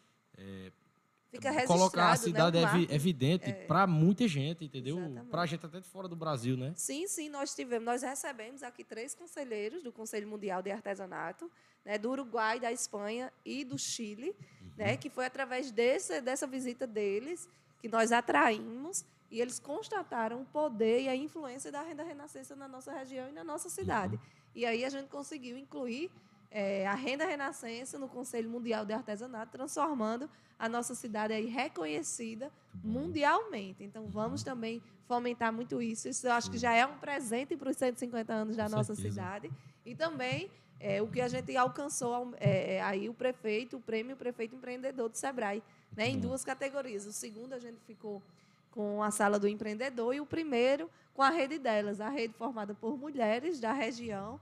Fica 1.31 1.51
registrado, 1.51 1.81
Colocar 1.81 2.13
a 2.13 2.17
cidade 2.17 2.59
né, 2.59 2.87
é 2.89 2.95
evidente 2.95 3.53
para 3.67 3.87
muita 3.87 4.27
gente, 4.27 4.65
entendeu? 4.65 4.99
Para 5.31 5.43
a 5.43 5.47
gente 5.47 5.65
até 5.65 5.79
de 5.79 5.87
fora 5.87 6.09
do 6.09 6.17
Brasil, 6.17 6.57
né? 6.57 6.73
Sim, 6.75 7.07
sim, 7.07 7.29
nós 7.29 7.55
tivemos, 7.55 7.85
nós 7.85 8.03
recebemos 8.03 8.63
aqui 8.63 8.83
três 8.83 9.15
conselheiros 9.15 9.83
do 9.83 9.93
Conselho 9.93 10.27
Mundial 10.27 10.63
de 10.63 10.71
Artesanato, 10.71 11.51
né, 11.85 11.99
do 11.99 12.11
Uruguai, 12.11 12.59
da 12.59 12.73
Espanha 12.73 13.31
e 13.45 13.63
do 13.63 13.79
Chile, 13.79 14.35
né, 14.77 14.97
que 14.97 15.11
foi 15.11 15.27
através 15.27 15.71
desse, 15.71 16.21
dessa 16.23 16.47
visita 16.47 16.87
deles 16.87 17.47
que 17.81 17.89
nós 17.89 18.11
atraímos 18.11 19.05
e 19.31 19.41
eles 19.41 19.59
constataram 19.59 20.43
o 20.43 20.47
poder 20.47 21.03
e 21.03 21.09
a 21.09 21.15
influência 21.15 21.71
da 21.71 21.83
renda 21.83 22.03
renascença 22.03 22.57
na 22.57 22.67
nossa 22.67 22.93
região 22.93 23.29
e 23.29 23.33
na 23.33 23.45
nossa 23.45 23.69
cidade. 23.69 24.19
E 24.55 24.65
aí 24.65 24.85
a 24.85 24.89
gente 24.89 25.09
conseguiu 25.09 25.59
incluir 25.59 26.11
eh, 26.51 26.87
a 26.87 26.95
renda 26.95 27.25
renascença 27.25 27.99
no 27.99 28.09
Conselho 28.09 28.49
Mundial 28.49 28.85
de 28.85 28.93
Artesanato, 28.93 29.53
transformando 29.53 30.29
a 30.59 30.69
nossa 30.69 30.95
cidade 30.95 31.33
aí 31.33 31.47
reconhecida 31.47 32.51
mundialmente. 32.83 33.85
Então, 33.85 34.07
vamos 34.09 34.43
também 34.43 34.83
fomentar 35.07 35.53
muito 35.53 35.81
isso. 35.81 36.09
Isso 36.09 36.27
eu 36.27 36.33
acho 36.33 36.51
que 36.51 36.59
já 36.59 36.73
é 36.73 36.85
um 36.85 36.99
presente 36.99 37.57
para 37.57 37.71
os 37.71 37.77
150 37.77 38.33
anos 38.33 38.57
da 38.57 38.65
Com 38.65 38.77
nossa 38.77 38.95
certeza. 38.95 39.15
cidade. 39.15 39.51
E 39.87 39.95
também 39.95 40.51
é, 40.81 41.03
o 41.03 41.09
que 41.09 41.21
a 41.21 41.29
gente 41.29 41.57
alcançou 41.57 42.35
é, 42.39 42.77
é, 42.77 42.83
aí 42.83 43.09
o 43.09 43.15
prefeito, 43.15 43.77
o 43.77 43.81
prêmio 43.81 44.17
Prefeito 44.17 44.55
Empreendedor 44.55 45.09
do 45.09 45.17
Sebrae, 45.17 45.63
né, 45.97 46.09
em 46.09 46.19
duas 46.19 46.45
categorias. 46.45 47.07
O 47.07 47.13
segundo 47.13 47.53
a 47.55 47.59
gente 47.59 47.79
ficou 47.87 48.23
com 48.71 49.03
a 49.03 49.11
sala 49.11 49.39
do 49.39 49.49
empreendedor 49.49 50.15
e 50.15 50.21
o 50.21 50.27
primeiro 50.27 50.91
com 51.15 51.23
a 51.23 51.31
rede 51.31 51.59
delas, 51.59 52.01
a 52.01 52.09
rede 52.09 52.35
formada 52.35 52.75
por 52.75 52.97
mulheres 52.97 53.59
da 53.59 53.73
região, 53.73 54.39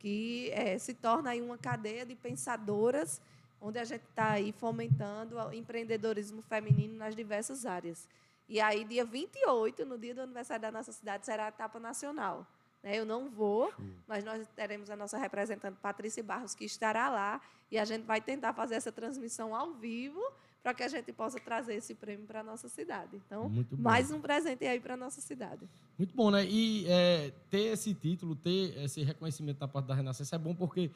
que 0.00 0.50
eh, 0.52 0.78
se 0.78 0.94
torna 0.94 1.30
aí 1.30 1.42
uma 1.42 1.58
cadeia 1.58 2.04
de 2.06 2.16
pensadoras, 2.16 3.20
onde 3.60 3.78
a 3.78 3.84
gente 3.84 4.02
está 4.08 4.32
aí 4.32 4.50
fomentando 4.50 5.36
o 5.36 5.52
empreendedorismo 5.52 6.42
feminino 6.42 6.96
nas 6.96 7.14
diversas 7.14 7.66
áreas. 7.66 8.08
E 8.48 8.60
aí, 8.60 8.82
dia 8.82 9.04
28, 9.04 9.84
no 9.84 9.98
dia 9.98 10.14
do 10.14 10.22
aniversário 10.22 10.62
da 10.62 10.72
nossa 10.72 10.90
cidade, 10.90 11.26
será 11.26 11.44
a 11.44 11.48
etapa 11.50 11.78
nacional. 11.78 12.46
Né, 12.82 12.98
Eu 12.98 13.04
não 13.04 13.28
vou, 13.28 13.72
mas 14.08 14.24
nós 14.24 14.48
teremos 14.56 14.88
a 14.88 14.96
nossa 14.96 15.18
representante 15.18 15.76
Patrícia 15.80 16.22
Barros, 16.24 16.54
que 16.54 16.64
estará 16.64 17.10
lá, 17.10 17.40
e 17.70 17.78
a 17.78 17.84
gente 17.84 18.04
vai 18.04 18.22
tentar 18.22 18.54
fazer 18.54 18.76
essa 18.76 18.90
transmissão 18.90 19.54
ao 19.54 19.74
vivo 19.74 20.20
para 20.62 20.74
que 20.74 20.82
a 20.82 20.88
gente 20.88 21.12
possa 21.12 21.40
trazer 21.40 21.74
esse 21.74 21.94
prêmio 21.94 22.26
para 22.26 22.40
a 22.40 22.42
nossa 22.44 22.68
cidade. 22.68 23.16
Então, 23.26 23.50
mais 23.78 24.10
um 24.10 24.20
presente 24.20 24.64
aí 24.66 24.78
para 24.80 24.94
a 24.94 24.96
nossa 24.96 25.20
cidade. 25.20 25.66
Muito 25.98 26.14
bom, 26.14 26.30
né? 26.30 26.44
E 26.44 26.84
é, 26.88 27.32
ter 27.50 27.72
esse 27.72 27.94
título, 27.94 28.34
ter 28.36 28.76
esse 28.82 29.02
reconhecimento 29.02 29.58
da 29.58 29.68
parte 29.68 29.86
da 29.86 29.94
Renascença 29.94 30.36
é 30.36 30.38
bom 30.38 30.54
porque 30.54 30.90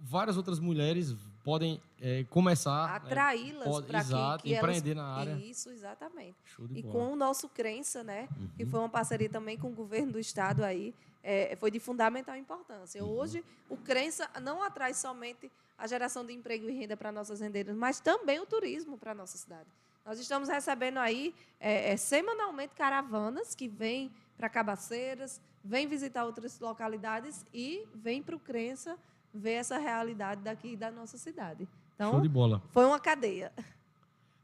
várias 0.00 0.36
outras 0.36 0.58
mulheres 0.60 1.14
podem 1.42 1.80
é, 2.00 2.24
começar. 2.24 2.88
né? 2.90 2.96
Atraí-las 2.96 3.64
pode- 3.68 3.86
para 3.88 4.00
que, 4.00 4.06
exato, 4.06 4.44
que 4.44 4.54
empreender 4.54 4.92
elas... 4.92 5.04
na 5.04 5.14
área. 5.14 5.32
Isso, 5.36 5.70
exatamente. 5.70 6.36
E 6.70 6.82
bola. 6.82 6.92
com 6.92 7.12
o 7.12 7.16
nosso 7.16 7.48
Crença, 7.48 8.04
né, 8.04 8.28
que 8.56 8.62
Uhum. 8.64 8.70
foi 8.70 8.80
uma 8.80 8.88
parceria 8.88 9.28
também 9.28 9.58
com 9.58 9.68
o 9.68 9.74
governo 9.74 10.12
do 10.12 10.18
estado 10.20 10.62
aí, 10.62 10.94
é, 11.24 11.56
foi 11.56 11.70
de 11.72 11.80
fundamental 11.80 12.36
importância. 12.36 13.02
Uhum. 13.02 13.10
Hoje, 13.10 13.44
o 13.68 13.76
Crença 13.76 14.28
não 14.40 14.62
atrai 14.62 14.94
somente 14.94 15.50
a 15.82 15.86
geração 15.88 16.24
de 16.24 16.32
emprego 16.32 16.70
e 16.70 16.72
renda 16.78 16.96
para 16.96 17.10
nossas 17.10 17.40
rendeiras, 17.40 17.74
mas 17.74 17.98
também 17.98 18.38
o 18.38 18.46
turismo 18.46 18.96
para 18.96 19.10
a 19.10 19.14
nossa 19.14 19.36
cidade. 19.36 19.68
Nós 20.06 20.16
estamos 20.20 20.48
recebendo 20.48 20.98
aí 20.98 21.34
é, 21.58 21.90
é, 21.92 21.96
semanalmente 21.96 22.72
caravanas 22.76 23.52
que 23.52 23.66
vêm 23.66 24.12
para 24.36 24.48
Cabaceiras, 24.48 25.40
vêm 25.64 25.88
visitar 25.88 26.24
outras 26.24 26.60
localidades 26.60 27.44
e 27.52 27.84
vêm 27.92 28.22
para 28.22 28.36
o 28.36 28.38
Crença 28.38 28.96
ver 29.34 29.54
essa 29.54 29.76
realidade 29.76 30.42
daqui 30.42 30.76
da 30.76 30.88
nossa 30.88 31.18
cidade. 31.18 31.64
Show 31.64 32.08
Então, 32.08 32.20
de 32.20 32.28
bola. 32.28 32.62
foi 32.70 32.84
uma 32.84 33.00
cadeia. 33.00 33.52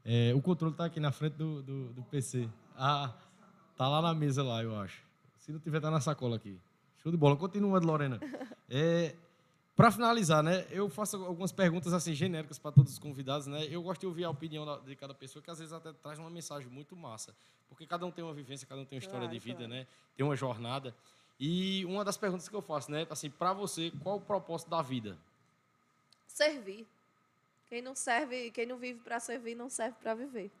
É, 0.03 0.33
o 0.35 0.41
controle 0.41 0.75
tá 0.75 0.85
aqui 0.85 0.99
na 0.99 1.11
frente 1.13 1.33
do, 1.37 1.61
do, 1.63 1.93
do 1.93 2.03
PC. 2.03 2.49
Ah, 2.75 3.13
tá 3.77 3.87
lá 3.87 4.01
na 4.01 4.13
mesa 4.13 4.43
lá, 4.43 4.61
eu 4.61 4.75
acho. 4.77 5.01
Se 5.37 5.53
não 5.53 5.59
tiver, 5.59 5.79
tá 5.79 5.89
na 5.89 6.01
sacola 6.01 6.35
aqui. 6.35 6.59
Show 6.97 7.11
de 7.13 7.17
bola. 7.17 7.37
Continua, 7.37 7.79
Lorena. 7.79 8.19
É, 8.71 9.15
para 9.79 9.91
finalizar, 9.91 10.43
né, 10.43 10.65
eu 10.71 10.89
faço 10.89 11.15
algumas 11.23 11.53
perguntas 11.53 11.93
assim 11.93 12.13
genéricas 12.13 12.59
para 12.59 12.69
todos 12.69 12.91
os 12.91 12.99
convidados, 12.99 13.47
né? 13.47 13.65
Eu 13.71 13.81
gosto 13.81 14.01
de 14.01 14.07
ouvir 14.07 14.25
a 14.25 14.29
opinião 14.29 14.77
de 14.83 14.93
cada 14.93 15.13
pessoa, 15.13 15.41
que 15.41 15.49
às 15.49 15.57
vezes 15.57 15.71
até 15.71 15.93
traz 15.93 16.19
uma 16.19 16.29
mensagem 16.29 16.67
muito 16.67 16.97
massa, 16.97 17.33
porque 17.69 17.87
cada 17.87 18.05
um 18.05 18.11
tem 18.11 18.21
uma 18.21 18.33
vivência, 18.33 18.67
cada 18.67 18.81
um 18.81 18.83
tem 18.83 18.97
uma 18.97 18.99
história 18.99 19.21
Claro, 19.21 19.33
de 19.33 19.39
vida, 19.39 19.59
claro. 19.59 19.73
né? 19.73 19.87
Tem 20.17 20.25
uma 20.25 20.35
jornada. 20.35 20.93
E 21.39 21.85
uma 21.85 22.03
das 22.03 22.17
perguntas 22.17 22.49
que 22.49 22.53
eu 22.53 22.61
faço, 22.61 22.91
né, 22.91 23.07
assim, 23.09 23.29
para 23.29 23.53
você, 23.53 23.89
qual 24.03 24.17
o 24.17 24.21
propósito 24.21 24.69
da 24.69 24.81
vida? 24.81 25.17
Servir. 26.27 26.85
Quem 27.69 27.81
não 27.81 27.95
serve, 27.95 28.51
quem 28.51 28.65
não 28.65 28.77
vive 28.77 28.99
para 28.99 29.17
servir, 29.21 29.55
não 29.55 29.69
serve 29.69 29.95
para 30.03 30.13
viver. 30.13 30.51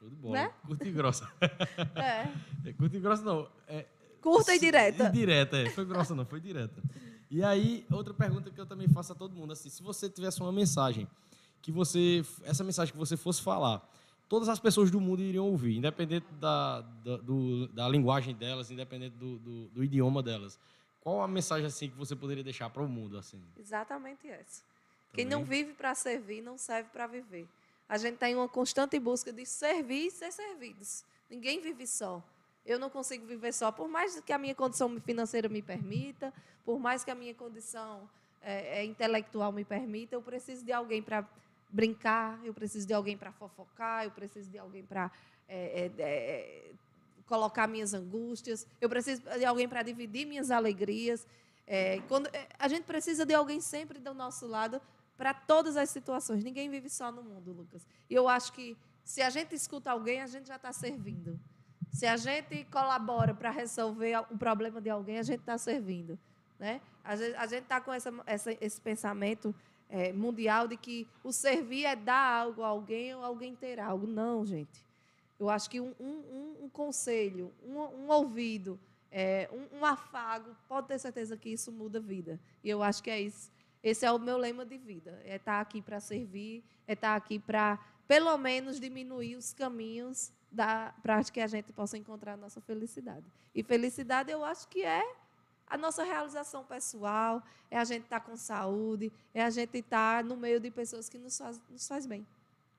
Show 0.00 0.08
de 0.08 0.16
bola. 0.16 0.34
Né? 0.34 0.54
Curta 0.66 0.88
e 0.88 0.90
grossa. 0.90 1.32
É. 1.94 2.68
É, 2.70 2.72
curta 2.72 2.96
e 2.96 3.00
grossa 3.00 3.22
não. 3.22 3.48
É, 3.68 3.86
Curta 4.20 4.52
e 4.52 4.58
direta. 4.58 5.04
E 5.04 5.12
direta, 5.12 5.58
é. 5.58 5.70
Foi 5.70 5.84
grossa 5.84 6.12
não, 6.12 6.26
foi 6.26 6.40
direta. 6.40 6.82
E 7.30 7.44
aí, 7.44 7.86
outra 7.90 8.12
pergunta 8.12 8.50
que 8.50 8.60
eu 8.60 8.66
também 8.66 8.88
faço 8.88 9.12
a 9.12 9.14
todo 9.14 9.34
mundo, 9.34 9.52
assim, 9.52 9.68
se 9.70 9.82
você 9.82 10.08
tivesse 10.10 10.40
uma 10.40 10.50
mensagem, 10.50 11.06
que 11.62 11.70
você, 11.70 12.24
essa 12.44 12.64
mensagem 12.64 12.92
que 12.92 12.98
você 12.98 13.16
fosse 13.16 13.40
falar, 13.40 13.88
todas 14.28 14.48
as 14.48 14.58
pessoas 14.58 14.90
do 14.90 15.00
mundo 15.00 15.22
iriam 15.22 15.46
ouvir, 15.46 15.76
independente 15.76 16.26
da, 16.40 16.80
da, 16.80 17.16
do- 17.18 17.68
da 17.68 17.88
linguagem 17.88 18.34
delas, 18.34 18.70
independente 18.70 19.14
do, 19.16 19.38
do, 19.38 19.68
do 19.68 19.84
idioma 19.84 20.22
delas. 20.22 20.58
Qual 21.00 21.22
a 21.22 21.28
mensagem, 21.28 21.66
assim, 21.66 21.88
que 21.88 21.96
você 21.96 22.16
poderia 22.16 22.42
deixar 22.42 22.68
para 22.68 22.82
o 22.82 22.88
mundo, 22.88 23.16
assim? 23.16 23.40
Exatamente 23.58 24.26
essa. 24.28 24.62
Quem 25.12 25.24
Também. 25.24 25.38
não 25.38 25.44
vive 25.44 25.72
para 25.74 25.94
servir, 25.94 26.42
não 26.42 26.58
serve 26.58 26.90
para 26.90 27.06
viver. 27.06 27.48
A 27.88 27.96
gente 27.96 28.14
está 28.14 28.28
em 28.28 28.34
uma 28.34 28.48
constante 28.48 28.98
busca 28.98 29.32
de 29.32 29.44
servir 29.46 30.06
e 30.06 30.10
ser 30.10 30.30
servidos. 30.32 31.04
Ninguém 31.28 31.60
vive 31.60 31.86
só. 31.86 32.22
Eu 32.64 32.78
não 32.78 32.90
consigo 32.90 33.26
viver 33.26 33.52
só, 33.52 33.72
por 33.72 33.88
mais 33.88 34.20
que 34.20 34.32
a 34.32 34.38
minha 34.38 34.54
condição 34.54 35.00
financeira 35.00 35.48
me 35.48 35.62
permita, 35.62 36.32
por 36.64 36.78
mais 36.78 37.02
que 37.02 37.10
a 37.10 37.14
minha 37.14 37.34
condição 37.34 38.08
é, 38.42 38.80
é, 38.80 38.84
intelectual 38.84 39.50
me 39.52 39.64
permita, 39.64 40.14
eu 40.14 40.22
preciso 40.22 40.64
de 40.64 40.72
alguém 40.72 41.02
para 41.02 41.26
brincar, 41.68 42.38
eu 42.44 42.52
preciso 42.52 42.86
de 42.86 42.92
alguém 42.92 43.16
para 43.16 43.32
fofocar, 43.32 44.04
eu 44.04 44.10
preciso 44.10 44.50
de 44.50 44.58
alguém 44.58 44.84
para 44.84 45.10
é, 45.48 45.90
é, 45.98 46.02
é, 46.02 46.72
colocar 47.26 47.66
minhas 47.66 47.94
angústias, 47.94 48.66
eu 48.80 48.88
preciso 48.88 49.22
de 49.22 49.44
alguém 49.44 49.68
para 49.68 49.82
dividir 49.82 50.26
minhas 50.26 50.50
alegrias. 50.50 51.26
É, 51.66 52.00
quando, 52.08 52.26
é, 52.34 52.48
a 52.58 52.66
gente 52.68 52.84
precisa 52.84 53.24
de 53.24 53.34
alguém 53.34 53.60
sempre 53.60 53.98
do 53.98 54.12
nosso 54.12 54.46
lado 54.46 54.80
para 55.16 55.32
todas 55.34 55.76
as 55.76 55.90
situações. 55.90 56.42
Ninguém 56.42 56.68
vive 56.68 56.88
só 56.88 57.12
no 57.12 57.22
mundo, 57.22 57.52
Lucas. 57.52 57.86
E 58.08 58.14
eu 58.14 58.26
acho 58.26 58.52
que 58.52 58.76
se 59.04 59.22
a 59.22 59.30
gente 59.30 59.54
escuta 59.54 59.90
alguém, 59.90 60.22
a 60.22 60.26
gente 60.26 60.48
já 60.48 60.56
está 60.56 60.72
servindo. 60.72 61.38
Se 61.92 62.06
a 62.06 62.16
gente 62.16 62.64
colabora 62.70 63.34
para 63.34 63.50
resolver 63.50 64.18
o 64.30 64.38
problema 64.38 64.80
de 64.80 64.88
alguém, 64.88 65.18
a 65.18 65.22
gente 65.22 65.40
está 65.40 65.58
servindo. 65.58 66.18
Né? 66.58 66.80
A 67.04 67.16
gente 67.46 67.62
está 67.62 67.80
com 67.80 67.92
essa, 67.92 68.12
essa- 68.26 68.56
esse 68.60 68.80
pensamento 68.80 69.54
é, 69.88 70.12
mundial 70.12 70.68
de 70.68 70.76
que 70.76 71.08
o 71.24 71.32
servir 71.32 71.84
é 71.84 71.96
dar 71.96 72.42
algo 72.42 72.62
a 72.62 72.68
alguém 72.68 73.14
ou 73.14 73.24
alguém 73.24 73.56
ter 73.56 73.80
algo. 73.80 74.06
Não, 74.06 74.46
gente. 74.46 74.84
Eu 75.38 75.50
acho 75.50 75.68
que 75.68 75.80
um, 75.80 75.92
um, 75.98 76.64
um 76.64 76.68
conselho, 76.68 77.52
um, 77.66 77.78
um 77.78 78.08
ouvido, 78.08 78.78
é, 79.10 79.48
um, 79.52 79.78
um, 79.78 79.84
afago, 79.84 80.54
pode 80.68 80.86
ter 80.86 80.98
certeza 80.98 81.36
que 81.36 81.48
isso 81.48 81.72
muda 81.72 81.98
a 81.98 82.02
vida. 82.02 82.38
E 82.62 82.70
eu 82.70 82.82
acho 82.82 83.02
que 83.02 83.10
é 83.10 83.20
isso. 83.20 83.50
Esse 83.82 84.04
é 84.04 84.12
o 84.12 84.18
meu 84.18 84.36
lema 84.36 84.64
de 84.64 84.78
vida. 84.78 85.20
É 85.24 85.36
estar 85.36 85.54
tá 85.56 85.60
aqui 85.60 85.82
para 85.82 85.98
servir, 85.98 86.62
é 86.86 86.92
estar 86.92 87.08
tá 87.08 87.16
aqui 87.16 87.38
para, 87.38 87.78
pelo 88.06 88.36
menos, 88.36 88.78
diminuir 88.78 89.34
os 89.34 89.52
caminhos 89.52 90.30
para 91.02 91.24
que 91.24 91.40
a 91.40 91.46
gente 91.46 91.72
possa 91.72 91.96
encontrar 91.96 92.34
a 92.34 92.36
nossa 92.36 92.60
felicidade. 92.60 93.24
E 93.54 93.62
felicidade 93.62 94.30
eu 94.30 94.44
acho 94.44 94.68
que 94.68 94.82
é 94.82 95.02
a 95.70 95.78
nossa 95.78 96.02
realização 96.02 96.64
pessoal, 96.64 97.42
é 97.70 97.78
a 97.78 97.84
gente 97.84 98.02
estar 98.02 98.18
tá 98.20 98.26
com 98.26 98.36
saúde, 98.36 99.12
é 99.32 99.42
a 99.42 99.50
gente 99.50 99.78
estar 99.78 100.24
no 100.24 100.36
meio 100.36 100.58
de 100.58 100.70
pessoas 100.70 101.08
que 101.08 101.16
nos 101.16 101.38
faz, 101.38 101.60
nos 101.70 101.86
faz 101.86 102.06
bem. 102.06 102.26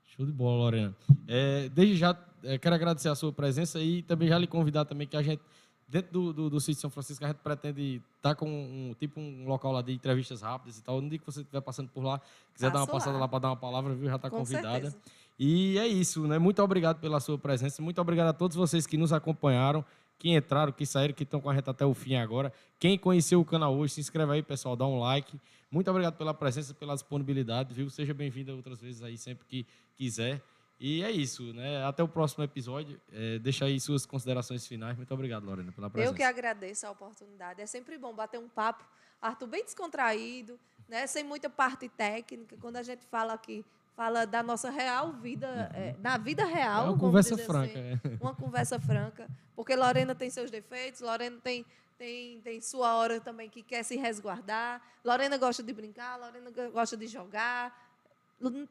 Show 0.04 0.26
de 0.26 0.32
bola, 0.34 0.64
Lorena. 0.64 0.96
É, 1.26 1.70
desde 1.70 1.96
já, 1.96 2.18
é, 2.44 2.58
quero 2.58 2.76
agradecer 2.76 3.08
a 3.08 3.16
sua 3.16 3.32
presença 3.32 3.80
e 3.80 4.04
também 4.04 4.28
já 4.28 4.38
lhe 4.38 4.48
convidar 4.48 4.84
também 4.84 5.08
que 5.08 5.16
a 5.16 5.22
gente, 5.22 5.42
dentro 5.88 6.12
do, 6.12 6.34
do, 6.34 6.50
do 6.50 6.60
sítio 6.60 6.82
São 6.82 6.90
Francisco, 6.90 7.24
a 7.24 7.30
gente 7.30 7.38
pretende 7.38 8.02
estar 8.18 8.36
com 8.36 8.46
um 8.46 8.94
tipo 9.00 9.22
um 9.22 9.48
local 9.48 9.72
lá 9.72 9.82
de 9.82 9.94
entrevistas 9.94 10.42
rápidas 10.42 10.78
e 10.78 10.84
tal. 10.84 11.02
No 11.02 11.08
dia 11.08 11.18
que 11.18 11.26
você 11.26 11.40
estiver 11.40 11.62
passando 11.62 11.88
por 11.88 12.04
lá, 12.04 12.20
quiser 12.54 12.70
Passo 12.70 12.74
dar 12.74 12.80
uma 12.80 12.88
passada 12.88 13.14
lá, 13.14 13.20
lá 13.22 13.28
para 13.30 13.40
dar 13.40 13.48
uma 13.50 13.58
palavra, 13.58 13.96
viu? 13.96 14.10
Já 14.10 14.18
está 14.18 14.30
convidada. 14.30 14.92
Certeza. 14.92 14.98
E 15.44 15.80
é 15.80 15.88
isso, 15.88 16.28
né? 16.28 16.38
Muito 16.38 16.62
obrigado 16.62 17.00
pela 17.00 17.20
sua 17.20 17.36
presença. 17.36 17.82
Muito 17.82 18.00
obrigado 18.00 18.28
a 18.28 18.34
todos 18.34 18.56
vocês 18.56 18.86
que 18.86 18.96
nos 18.96 19.12
acompanharam 19.12 19.84
que 20.22 20.30
entraram, 20.30 20.72
que 20.72 20.86
saíram, 20.86 21.16
que 21.16 21.24
estão 21.24 21.42
com 21.42 21.50
a 21.50 21.56
gente 21.56 21.68
até 21.68 21.84
o 21.84 21.96
fim 21.96 22.14
agora. 22.14 22.54
Quem 22.78 22.96
conheceu 22.96 23.42
o 23.42 23.46
canal 23.46 23.76
hoje, 23.76 23.96
se 23.96 24.02
inscreve 24.02 24.34
aí, 24.34 24.44
pessoal, 24.44 24.76
dá 24.76 24.86
um 24.86 25.00
like. 25.00 25.36
Muito 25.72 25.90
obrigado 25.90 26.16
pela 26.16 26.32
presença, 26.32 26.76
pela 26.76 26.94
disponibilidade, 26.94 27.74
viu? 27.74 27.90
Seja 27.90 28.14
bem-vindo 28.14 28.56
outras 28.56 28.80
vezes 28.80 29.02
aí, 29.02 29.18
sempre 29.18 29.48
que 29.48 29.66
quiser. 29.96 30.40
E 30.80 31.02
é 31.02 31.10
isso, 31.10 31.52
né? 31.54 31.84
Até 31.86 32.04
o 32.04 32.08
próximo 32.08 32.44
episódio. 32.44 33.02
É, 33.12 33.40
deixa 33.40 33.66
aí 33.66 33.80
suas 33.80 34.06
considerações 34.06 34.68
finais. 34.68 34.96
Muito 34.96 35.12
obrigado, 35.12 35.44
Lorena, 35.44 35.72
pela 35.72 35.90
presença. 35.90 36.14
Eu 36.14 36.16
que 36.16 36.22
agradeço 36.22 36.86
a 36.86 36.92
oportunidade. 36.92 37.60
É 37.60 37.66
sempre 37.66 37.98
bom 37.98 38.14
bater 38.14 38.40
um 38.40 38.48
papo. 38.48 38.86
Arthur 39.20 39.48
bem 39.48 39.66
descontraído, 39.66 40.60
né? 40.88 41.08
sem 41.08 41.24
muita 41.24 41.50
parte 41.50 41.90
técnica. 41.90 42.56
Quando 42.62 42.76
a 42.76 42.84
gente 42.84 43.08
fala 43.08 43.34
aqui 43.34 43.66
fala 43.96 44.26
da 44.26 44.42
nossa 44.42 44.70
real 44.70 45.14
vida, 45.14 45.48
uhum. 45.48 45.82
é, 45.82 45.94
da 45.94 46.18
vida 46.18 46.46
real. 46.46 46.88
É 46.88 46.90
uma 46.90 46.98
conversa 46.98 47.38
franca. 47.38 47.80
Assim, 47.80 48.00
é. 48.04 48.18
Uma 48.20 48.36
conversa 48.36 48.80
franca. 48.80 49.28
Porque 49.56 49.76
Lorena 49.76 50.16
tem 50.16 50.30
seus 50.30 50.50
defeitos, 50.50 51.02
Lorena 51.02 51.38
tem, 51.44 51.66
tem, 51.98 52.42
tem 52.42 52.62
sua 52.62 52.96
hora 52.96 53.20
também 53.20 53.50
que 53.50 53.62
quer 53.62 53.84
se 53.84 53.96
resguardar. 53.98 54.82
Lorena 55.04 55.38
gosta 55.38 55.62
de 55.62 55.74
brincar, 55.74 56.18
Lorena 56.18 56.50
gosta 56.72 56.98
de 56.98 57.08
jogar. 57.08 57.90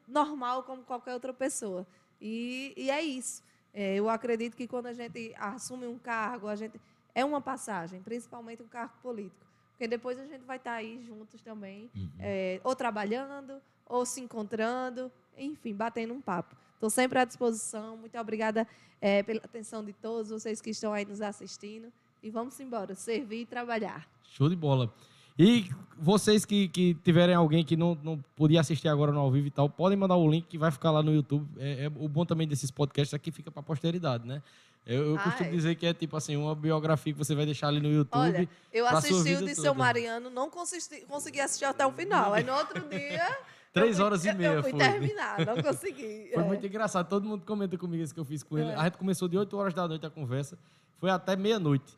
Normal 0.07 0.63
como 0.63 0.83
qualquer 0.83 1.13
outra 1.13 1.33
pessoa. 1.33 1.87
E, 2.19 2.73
e 2.75 2.91
é 2.91 3.01
isso. 3.01 3.41
É, 3.73 3.95
eu 3.95 4.09
acredito 4.09 4.55
que 4.55 4.67
quando 4.67 4.87
a 4.87 4.93
gente 4.93 5.33
assume 5.37 5.87
um 5.87 5.97
cargo, 5.97 6.47
a 6.47 6.55
gente 6.55 6.79
é 7.15 7.23
uma 7.23 7.41
passagem, 7.41 8.01
principalmente 8.01 8.61
um 8.61 8.67
cargo 8.67 8.93
político. 9.01 9.45
Porque 9.71 9.87
depois 9.87 10.19
a 10.19 10.25
gente 10.25 10.43
vai 10.43 10.57
estar 10.57 10.73
aí 10.73 11.01
juntos 11.03 11.41
também, 11.41 11.89
uhum. 11.95 12.09
é, 12.19 12.61
ou 12.63 12.75
trabalhando, 12.75 13.61
ou 13.91 14.05
se 14.05 14.21
encontrando, 14.21 15.11
enfim, 15.37 15.73
batendo 15.75 16.13
um 16.13 16.21
papo. 16.21 16.55
Estou 16.75 16.89
sempre 16.89 17.19
à 17.19 17.25
disposição. 17.25 17.97
Muito 17.97 18.17
obrigada 18.17 18.65
é, 19.01 19.21
pela 19.21 19.41
atenção 19.43 19.83
de 19.83 19.91
todos 19.91 20.31
vocês 20.31 20.61
que 20.61 20.69
estão 20.69 20.93
aí 20.93 21.05
nos 21.05 21.21
assistindo. 21.21 21.91
E 22.23 22.29
vamos 22.29 22.59
embora, 22.59 22.95
servir 22.95 23.41
e 23.41 23.45
trabalhar. 23.45 24.07
Show 24.23 24.47
de 24.47 24.55
bola. 24.55 24.91
E 25.37 25.69
vocês 25.97 26.45
que, 26.45 26.69
que 26.69 26.93
tiverem 27.03 27.35
alguém 27.35 27.65
que 27.65 27.75
não, 27.75 27.97
não 28.01 28.17
podia 28.35 28.61
assistir 28.61 28.87
agora 28.87 29.11
no 29.11 29.19
ao 29.19 29.31
vivo 29.31 29.47
e 29.47 29.51
tal, 29.51 29.69
podem 29.69 29.97
mandar 29.97 30.15
o 30.15 30.29
link 30.29 30.45
que 30.47 30.57
vai 30.57 30.71
ficar 30.71 30.91
lá 30.91 31.03
no 31.03 31.13
YouTube. 31.13 31.47
É, 31.57 31.85
é 31.85 31.87
o 31.87 32.07
bom 32.07 32.25
também 32.25 32.47
desses 32.47 32.71
podcasts 32.71 33.13
aqui 33.13 33.31
fica 33.31 33.51
para 33.51 33.59
a 33.59 33.63
posteridade, 33.63 34.25
né? 34.25 34.41
Eu, 34.85 35.11
eu 35.11 35.19
costumo 35.19 35.51
dizer 35.51 35.75
que 35.75 35.85
é 35.85 35.93
tipo 35.93 36.17
assim, 36.17 36.35
uma 36.35 36.55
biografia 36.55 37.13
que 37.13 37.19
você 37.19 37.35
vai 37.35 37.45
deixar 37.45 37.67
ali 37.67 37.79
no 37.79 37.91
YouTube. 37.91 38.19
Olha, 38.19 38.49
eu 38.73 38.87
assisti 38.87 39.35
o 39.35 39.45
de 39.45 39.53
Seu 39.53 39.75
Mariano, 39.75 40.29
não 40.29 40.49
consegui, 40.49 41.01
consegui 41.05 41.39
assistir 41.39 41.65
até 41.65 41.85
o 41.85 41.91
final. 41.91 42.33
Aí 42.33 42.43
no 42.43 42.53
outro 42.53 42.87
dia 42.89 43.37
Três 43.73 43.99
horas 43.99 44.25
e 44.25 44.33
meia. 44.33 44.53
Eu 44.53 44.63
fui 44.63 44.71
foi. 44.71 44.79
terminar, 44.79 45.45
não 45.45 45.61
consegui. 45.63 46.29
Foi 46.33 46.43
é. 46.43 46.45
muito 46.45 46.65
engraçado. 46.65 47.07
Todo 47.07 47.25
mundo 47.25 47.45
comenta 47.45 47.77
comigo 47.77 48.03
isso 48.03 48.13
que 48.13 48.19
eu 48.19 48.25
fiz 48.25 48.43
com 48.43 48.57
ele. 48.57 48.69
É. 48.69 48.75
A 48.75 48.83
gente 48.83 48.97
começou 48.97 49.27
de 49.27 49.37
8 49.37 49.57
horas 49.57 49.73
da 49.73 49.87
noite 49.87 50.05
a 50.05 50.09
conversa. 50.09 50.57
Foi 50.97 51.09
até 51.09 51.35
meia-noite. 51.35 51.97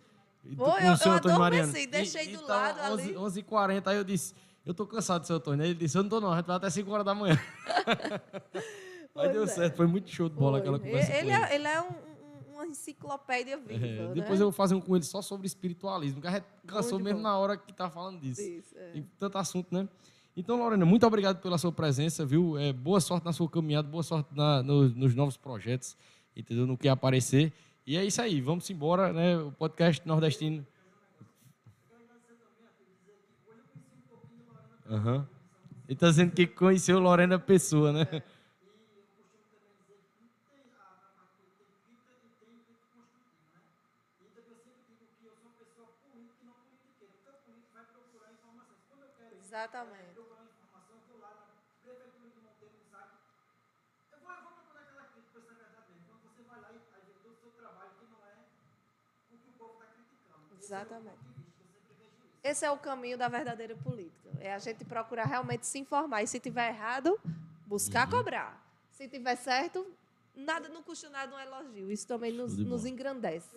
Foi, 0.55 0.81
eu, 0.81 0.93
eu 1.05 1.11
adormeci, 1.13 1.87
deixei 1.87 2.25
e, 2.25 2.37
do 2.37 2.43
então, 2.43 2.47
lado 2.47 2.93
11, 2.93 3.03
ali. 3.03 3.13
11h40, 3.13 3.87
aí 3.87 3.97
eu 3.97 4.03
disse, 4.03 4.35
eu 4.65 4.73
tô 4.73 4.85
cansado, 4.85 5.25
seu 5.25 5.37
Antônio. 5.37 5.65
Ele 5.65 5.73
disse, 5.73 5.97
eu 5.97 6.03
não 6.03 6.09
tô 6.09 6.19
não, 6.19 6.31
a 6.31 6.37
gente 6.37 6.45
vai 6.45 6.57
até 6.57 6.69
5 6.69 6.91
horas 6.91 7.05
da 7.05 7.15
manhã. 7.15 7.39
Mas 9.15 9.31
deu 9.31 9.43
é. 9.43 9.47
certo, 9.47 9.77
foi 9.77 9.87
muito 9.87 10.09
show 10.09 10.27
de 10.27 10.35
bola 10.35 10.53
foi. 10.53 10.59
aquela 10.59 10.79
conversa 10.79 11.13
ele, 11.13 11.31
é, 11.31 11.55
ele 11.55 11.67
é 11.67 11.81
um, 11.81 11.91
uma 12.53 12.67
enciclopédia 12.67 13.57
viva. 13.57 13.85
É, 13.85 14.07
né? 14.07 14.13
Depois 14.13 14.39
eu 14.39 14.47
vou 14.47 14.51
fazer 14.51 14.75
um 14.75 14.81
com 14.81 14.95
ele 14.95 15.05
só 15.05 15.21
sobre 15.21 15.47
espiritualismo, 15.47 16.19
que 16.19 16.27
a 16.27 16.31
gente 16.31 16.45
cansou 16.67 16.99
mesmo 16.99 17.19
bom. 17.19 17.23
na 17.23 17.37
hora 17.37 17.55
que 17.55 17.71
tá 17.71 17.89
falando 17.89 18.19
disso. 18.19 18.41
Isso, 18.41 18.75
é. 18.75 18.97
E 18.97 19.01
tanto 19.19 19.37
assunto, 19.37 19.73
né? 19.73 19.87
Então, 20.35 20.57
Lorena, 20.57 20.83
muito 20.83 21.05
obrigado 21.05 21.39
pela 21.41 21.59
sua 21.59 21.71
presença, 21.71 22.25
viu? 22.25 22.57
É, 22.57 22.73
boa 22.73 22.99
sorte 22.99 23.23
na 23.23 23.31
sua 23.31 23.47
caminhada, 23.47 23.87
boa 23.87 24.01
sorte 24.01 24.35
na, 24.35 24.63
no, 24.63 24.89
nos 24.89 25.13
novos 25.13 25.37
projetos, 25.37 25.95
entendeu? 26.35 26.65
No 26.65 26.75
que 26.75 26.87
aparecer. 26.87 27.53
E 27.85 27.95
é 27.95 28.03
isso 28.03 28.19
aí, 28.19 28.41
vamos 28.41 28.67
embora, 28.69 29.13
né? 29.13 29.37
O 29.37 29.51
podcast 29.51 30.07
nordestino. 30.07 30.65
Uhum. 34.89 35.25
Ele 35.87 35.93
está 35.93 36.09
dizendo 36.09 36.31
que 36.31 36.47
conheceu 36.47 36.99
Lorena 36.99 37.37
Pessoa, 37.37 37.91
né? 37.91 38.23
Exatamente. 49.53 50.17
Exatamente. 60.59 61.19
Esse 62.43 62.65
é 62.65 62.71
o 62.71 62.77
caminho 62.77 63.15
da 63.15 63.27
verdadeira 63.27 63.75
política. 63.75 64.29
É 64.39 64.53
a 64.53 64.57
gente 64.57 64.83
procurar 64.85 65.25
realmente 65.25 65.67
se 65.67 65.77
informar. 65.77 66.23
E 66.23 66.27
se 66.27 66.39
tiver 66.39 66.69
errado, 66.69 67.19
buscar 67.67 68.05
uhum. 68.05 68.17
cobrar. 68.17 68.59
Se 68.89 69.07
tiver 69.07 69.35
certo, 69.35 69.85
nada 70.35 70.67
não 70.67 70.81
custa 70.81 71.09
nada 71.09 71.35
um 71.35 71.39
elogio. 71.39 71.91
Isso 71.91 72.07
também 72.07 72.33
nos, 72.33 72.57
nos 72.57 72.85
engrandece. 72.85 73.55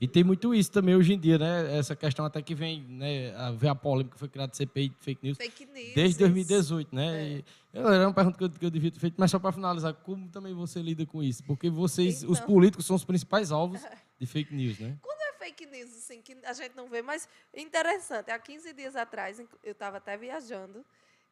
E 0.00 0.08
tem 0.08 0.24
muito 0.24 0.54
isso 0.54 0.72
também 0.72 0.96
hoje 0.96 1.12
em 1.12 1.18
dia, 1.18 1.38
né? 1.38 1.76
Essa 1.76 1.94
questão 1.94 2.24
até 2.24 2.40
que 2.40 2.54
vem, 2.54 2.82
né? 2.88 3.36
A, 3.36 3.50
ver 3.50 3.68
a 3.68 3.74
polêmica 3.74 4.14
que 4.14 4.18
foi 4.18 4.28
criada 4.28 4.50
de 4.50 4.56
CPI 4.56 4.94
fake 4.98 5.20
news. 5.22 5.36
Fake 5.36 5.66
news. 5.66 5.94
Desde 5.94 6.18
2018, 6.20 6.94
né? 6.94 7.22
É. 7.22 7.26
E, 7.28 7.44
era 7.74 8.06
uma 8.06 8.14
pergunta 8.14 8.38
que 8.38 8.44
eu, 8.44 8.50
que 8.50 8.64
eu 8.64 8.70
devia 8.70 8.90
ter 8.90 8.98
feito, 8.98 9.14
mas 9.18 9.30
só 9.30 9.38
para 9.38 9.52
finalizar, 9.52 9.92
como 9.92 10.26
também 10.28 10.54
você 10.54 10.80
lida 10.80 11.04
com 11.04 11.22
isso? 11.22 11.44
Porque 11.44 11.68
vocês, 11.68 12.22
então, 12.22 12.32
os 12.32 12.40
políticos, 12.40 12.86
são 12.86 12.96
os 12.96 13.04
principais 13.04 13.52
alvos 13.52 13.80
de 14.18 14.26
fake 14.26 14.54
news, 14.54 14.78
né? 14.78 14.96
Quando 15.02 15.20
é 15.20 15.32
fake 15.38 15.66
news, 15.66 15.90
assim, 15.90 16.22
que 16.22 16.34
a 16.44 16.52
gente 16.54 16.74
não 16.74 16.88
vê, 16.88 17.02
mas 17.02 17.28
interessante, 17.54 18.30
há 18.30 18.38
15 18.38 18.72
dias 18.72 18.96
atrás, 18.96 19.38
eu 19.62 19.72
estava 19.72 19.98
até 19.98 20.16
viajando, 20.16 20.84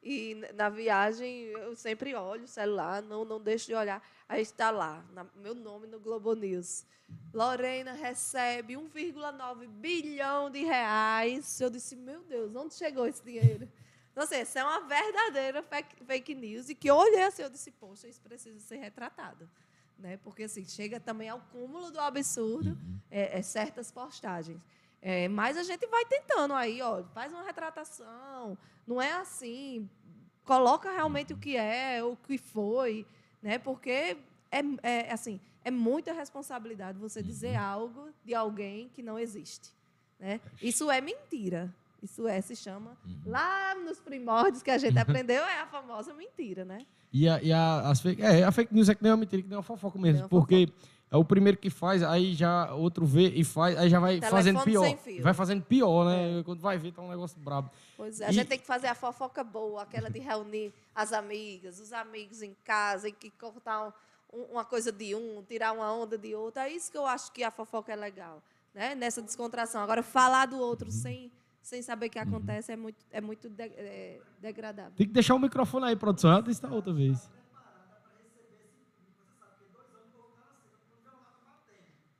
e 0.02 0.34
na 0.54 0.68
viagem 0.68 1.44
eu 1.46 1.74
sempre 1.74 2.14
olho 2.14 2.44
o 2.44 2.48
celular, 2.48 3.02
não, 3.02 3.24
não 3.24 3.40
deixo 3.40 3.66
de 3.66 3.74
olhar. 3.74 4.02
Aí 4.28 4.42
está 4.42 4.70
lá, 4.70 5.04
na, 5.12 5.26
meu 5.36 5.54
nome 5.54 5.86
no 5.86 5.98
Globo 5.98 6.34
News. 6.34 6.86
Lorena 7.32 7.92
recebe 7.92 8.74
1,9 8.74 9.66
bilhão 9.66 10.50
de 10.50 10.64
reais. 10.64 11.60
Eu 11.60 11.70
disse, 11.70 11.96
meu 11.96 12.22
Deus, 12.22 12.54
onde 12.54 12.74
chegou 12.74 13.06
esse 13.06 13.22
dinheiro? 13.22 13.68
Então, 14.12 14.24
assim, 14.24 14.36
essa 14.36 14.60
é 14.60 14.64
uma 14.64 14.80
verdadeira 14.80 15.62
fake, 15.62 16.04
fake 16.04 16.34
news. 16.34 16.68
E 16.68 16.74
que 16.74 16.90
eu 16.90 16.96
olhei 16.96 17.22
assim, 17.22 17.42
eu 17.42 17.50
disse, 17.50 17.70
poxa, 17.70 18.08
isso 18.08 18.20
precisa 18.20 18.58
ser 18.60 18.76
retratado. 18.76 19.48
Né? 19.98 20.18
Porque 20.18 20.44
assim, 20.44 20.64
chega 20.64 21.00
também 21.00 21.28
ao 21.28 21.40
cúmulo 21.52 21.90
do 21.90 22.00
absurdo 22.00 22.76
é, 23.10 23.38
é, 23.38 23.42
certas 23.42 23.90
postagens. 23.90 24.60
É, 25.00 25.28
mas 25.28 25.56
a 25.56 25.62
gente 25.62 25.86
vai 25.86 26.04
tentando 26.04 26.54
aí, 26.54 26.82
ó, 26.82 27.04
faz 27.14 27.32
uma 27.32 27.42
retratação, 27.42 28.58
não 28.88 29.00
é 29.00 29.12
assim, 29.12 29.88
coloca 30.44 30.90
realmente 30.90 31.34
o 31.34 31.36
que 31.36 31.56
é, 31.56 32.02
o 32.02 32.16
que 32.16 32.38
foi, 32.38 33.06
né? 33.42 33.58
Porque 33.58 34.16
é, 34.50 34.62
é 34.82 35.12
assim, 35.12 35.38
é 35.64 35.70
muita 35.70 36.12
responsabilidade 36.12 36.98
você 36.98 37.22
dizer 37.22 37.58
uhum. 37.58 37.64
algo 37.64 38.08
de 38.24 38.34
alguém 38.34 38.88
que 38.88 39.02
não 39.02 39.18
existe, 39.18 39.70
né? 40.18 40.40
Isso 40.62 40.90
é 40.90 41.00
mentira. 41.00 41.72
Isso 42.00 42.28
é, 42.28 42.40
se 42.40 42.54
chama, 42.54 42.96
uhum. 43.04 43.20
lá 43.26 43.74
nos 43.74 43.98
primórdios 43.98 44.62
que 44.62 44.70
a 44.70 44.78
gente 44.78 44.96
aprendeu, 45.00 45.42
é 45.42 45.60
a 45.60 45.66
famosa 45.66 46.14
mentira, 46.14 46.64
né? 46.64 46.86
E 47.12 47.28
a, 47.28 47.42
e 47.42 47.52
a, 47.52 47.90
as 47.90 48.00
fake, 48.00 48.22
é, 48.22 48.44
a 48.44 48.52
fake 48.52 48.72
news 48.72 48.88
é 48.88 48.94
que 48.94 49.02
nem 49.02 49.10
uma 49.10 49.18
mentira, 49.18 49.42
que 49.42 49.48
nem 49.48 49.56
uma 49.56 49.64
fofoca 49.64 49.98
mesmo. 49.98 50.22
Uma 50.22 50.28
porque 50.28 50.66
fofoca 50.66 50.88
é 51.10 51.16
o 51.16 51.24
primeiro 51.24 51.56
que 51.58 51.70
faz, 51.70 52.02
aí 52.02 52.34
já 52.34 52.72
outro 52.74 53.06
vê 53.06 53.28
e 53.28 53.42
faz, 53.44 53.76
aí 53.78 53.88
já 53.88 53.98
vai 53.98 54.14
Telefone 54.20 54.30
fazendo 54.38 54.62
pior. 54.64 54.96
Vai 55.22 55.34
fazendo 55.34 55.62
pior, 55.64 56.04
né? 56.04 56.42
Quando 56.44 56.60
vai 56.60 56.76
ver, 56.78 56.92
tá 56.92 57.00
um 57.02 57.08
negócio 57.08 57.38
brabo. 57.40 57.70
Pois 57.96 58.20
é, 58.20 58.26
a 58.26 58.30
E- 58.30 58.32
gente 58.32 58.48
tem 58.48 58.58
que 58.58 58.66
fazer 58.66 58.86
a 58.88 58.94
fofoca 58.94 59.42
boa, 59.42 59.82
aquela 59.82 60.10
de 60.10 60.18
reunir 60.18 60.72
as 60.94 61.12
amigas, 61.12 61.80
os 61.80 61.92
amigos 61.92 62.42
em 62.42 62.54
casa, 62.64 63.08
e 63.08 63.12
que 63.12 63.30
cortar 63.30 63.88
um- 64.32 64.42
uma 64.52 64.64
coisa 64.64 64.92
de 64.92 65.14
um, 65.14 65.42
tirar 65.48 65.72
uma 65.72 65.90
onda 65.92 66.18
de 66.18 66.34
outro. 66.34 66.60
É 66.60 66.70
isso 66.70 66.90
que 66.92 66.98
eu 66.98 67.06
acho 67.06 67.32
que 67.32 67.42
a 67.42 67.50
fofoca 67.50 67.90
é 67.92 67.96
legal, 67.96 68.42
né? 68.74 68.94
Nessa 68.94 69.22
descontração. 69.22 69.80
Agora, 69.82 70.02
falar 70.02 70.46
do 70.46 70.58
outro 70.58 70.90
sem, 70.90 71.32
sem 71.62 71.80
saber 71.80 72.06
o 72.06 72.10
que 72.10 72.18
acontece 72.18 72.70
é 72.72 72.76
muito, 72.76 73.02
é 73.10 73.20
muito 73.22 73.48
de- 73.48 73.62
é, 73.62 74.20
degradável. 74.40 74.92
Tem 74.96 75.06
que 75.06 75.12
deixar 75.14 75.34
o 75.34 75.38
microfone 75.38 75.86
aí, 75.86 75.96
produção. 75.96 76.30
Ela 76.30 76.50
está 76.50 76.68
outra 76.68 76.92
vez. 76.92 77.30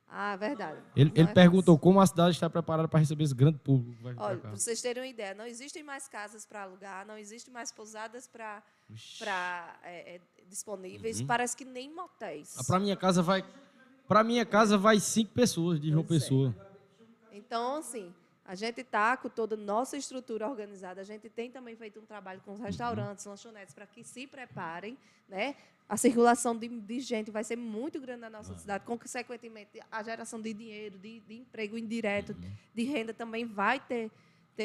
Ah, 0.09 0.35
verdade. 0.35 0.81
Ele, 0.95 1.11
ele 1.15 1.27
perguntou 1.27 1.77
como 1.77 2.01
a 2.01 2.07
cidade 2.07 2.31
está 2.31 2.49
preparada 2.49 2.87
para 2.87 2.99
receber 2.99 3.23
esse 3.23 3.35
grande 3.35 3.59
público. 3.59 4.01
Olha, 4.17 4.37
para 4.37 4.49
vocês 4.51 4.81
terem 4.81 5.03
uma 5.03 5.07
ideia, 5.09 5.35
não 5.35 5.45
existem 5.45 5.83
mais 5.83 6.07
casas 6.07 6.45
para 6.45 6.63
alugar, 6.63 7.05
não 7.05 7.17
existem 7.17 7.53
mais 7.53 7.71
pousadas 7.71 8.27
para 8.27 8.63
para, 9.19 9.79
é, 9.83 10.15
é, 10.15 10.21
disponíveis, 10.47 11.21
parece 11.21 11.55
que 11.55 11.63
nem 11.63 11.93
motéis. 11.93 12.57
Ah, 12.57 12.63
Pra 12.63 12.79
minha 12.79 12.95
casa 12.95 13.21
vai. 13.21 13.45
Pra 14.07 14.23
minha 14.23 14.43
casa 14.43 14.75
vai 14.75 14.99
cinco 14.99 15.31
pessoas 15.31 15.79
de 15.79 15.91
João 15.91 16.03
é. 16.03 16.07
Pessoa. 16.07 16.55
Então, 17.31 17.75
assim, 17.77 18.11
a 18.49 18.55
gente 18.55 18.81
está 18.81 19.15
com 19.15 19.29
toda 19.29 19.53
a 19.53 19.57
nossa 19.57 19.95
estrutura 19.95 20.49
organizada, 20.49 20.99
a 21.01 21.03
gente 21.03 21.29
tem 21.29 21.51
também 21.51 21.75
feito 21.75 21.99
um 21.99 22.05
trabalho 22.05 22.41
com 22.43 22.53
os 22.53 22.59
restaurantes, 22.59 23.23
lanchonetes, 23.23 23.75
para 23.75 23.85
que 23.85 24.03
se 24.03 24.25
preparem, 24.25 24.97
né? 25.27 25.55
A 25.87 25.95
circulação 25.95 26.57
de, 26.57 26.67
de 26.67 26.99
gente 26.99 27.29
vai 27.29 27.43
ser 27.43 27.55
muito 27.55 28.01
grande 28.01 28.21
na 28.21 28.29
nossa 28.31 28.57
cidade, 28.57 28.83
consequentemente, 28.85 29.79
a 29.91 30.01
geração 30.01 30.41
de 30.41 30.51
dinheiro, 30.51 30.97
de, 30.97 31.19
de 31.19 31.35
emprego 31.35 31.77
indireto, 31.77 32.35
de 32.73 32.83
renda 32.85 33.13
também 33.13 33.45
vai 33.45 33.79
ter, 33.79 34.09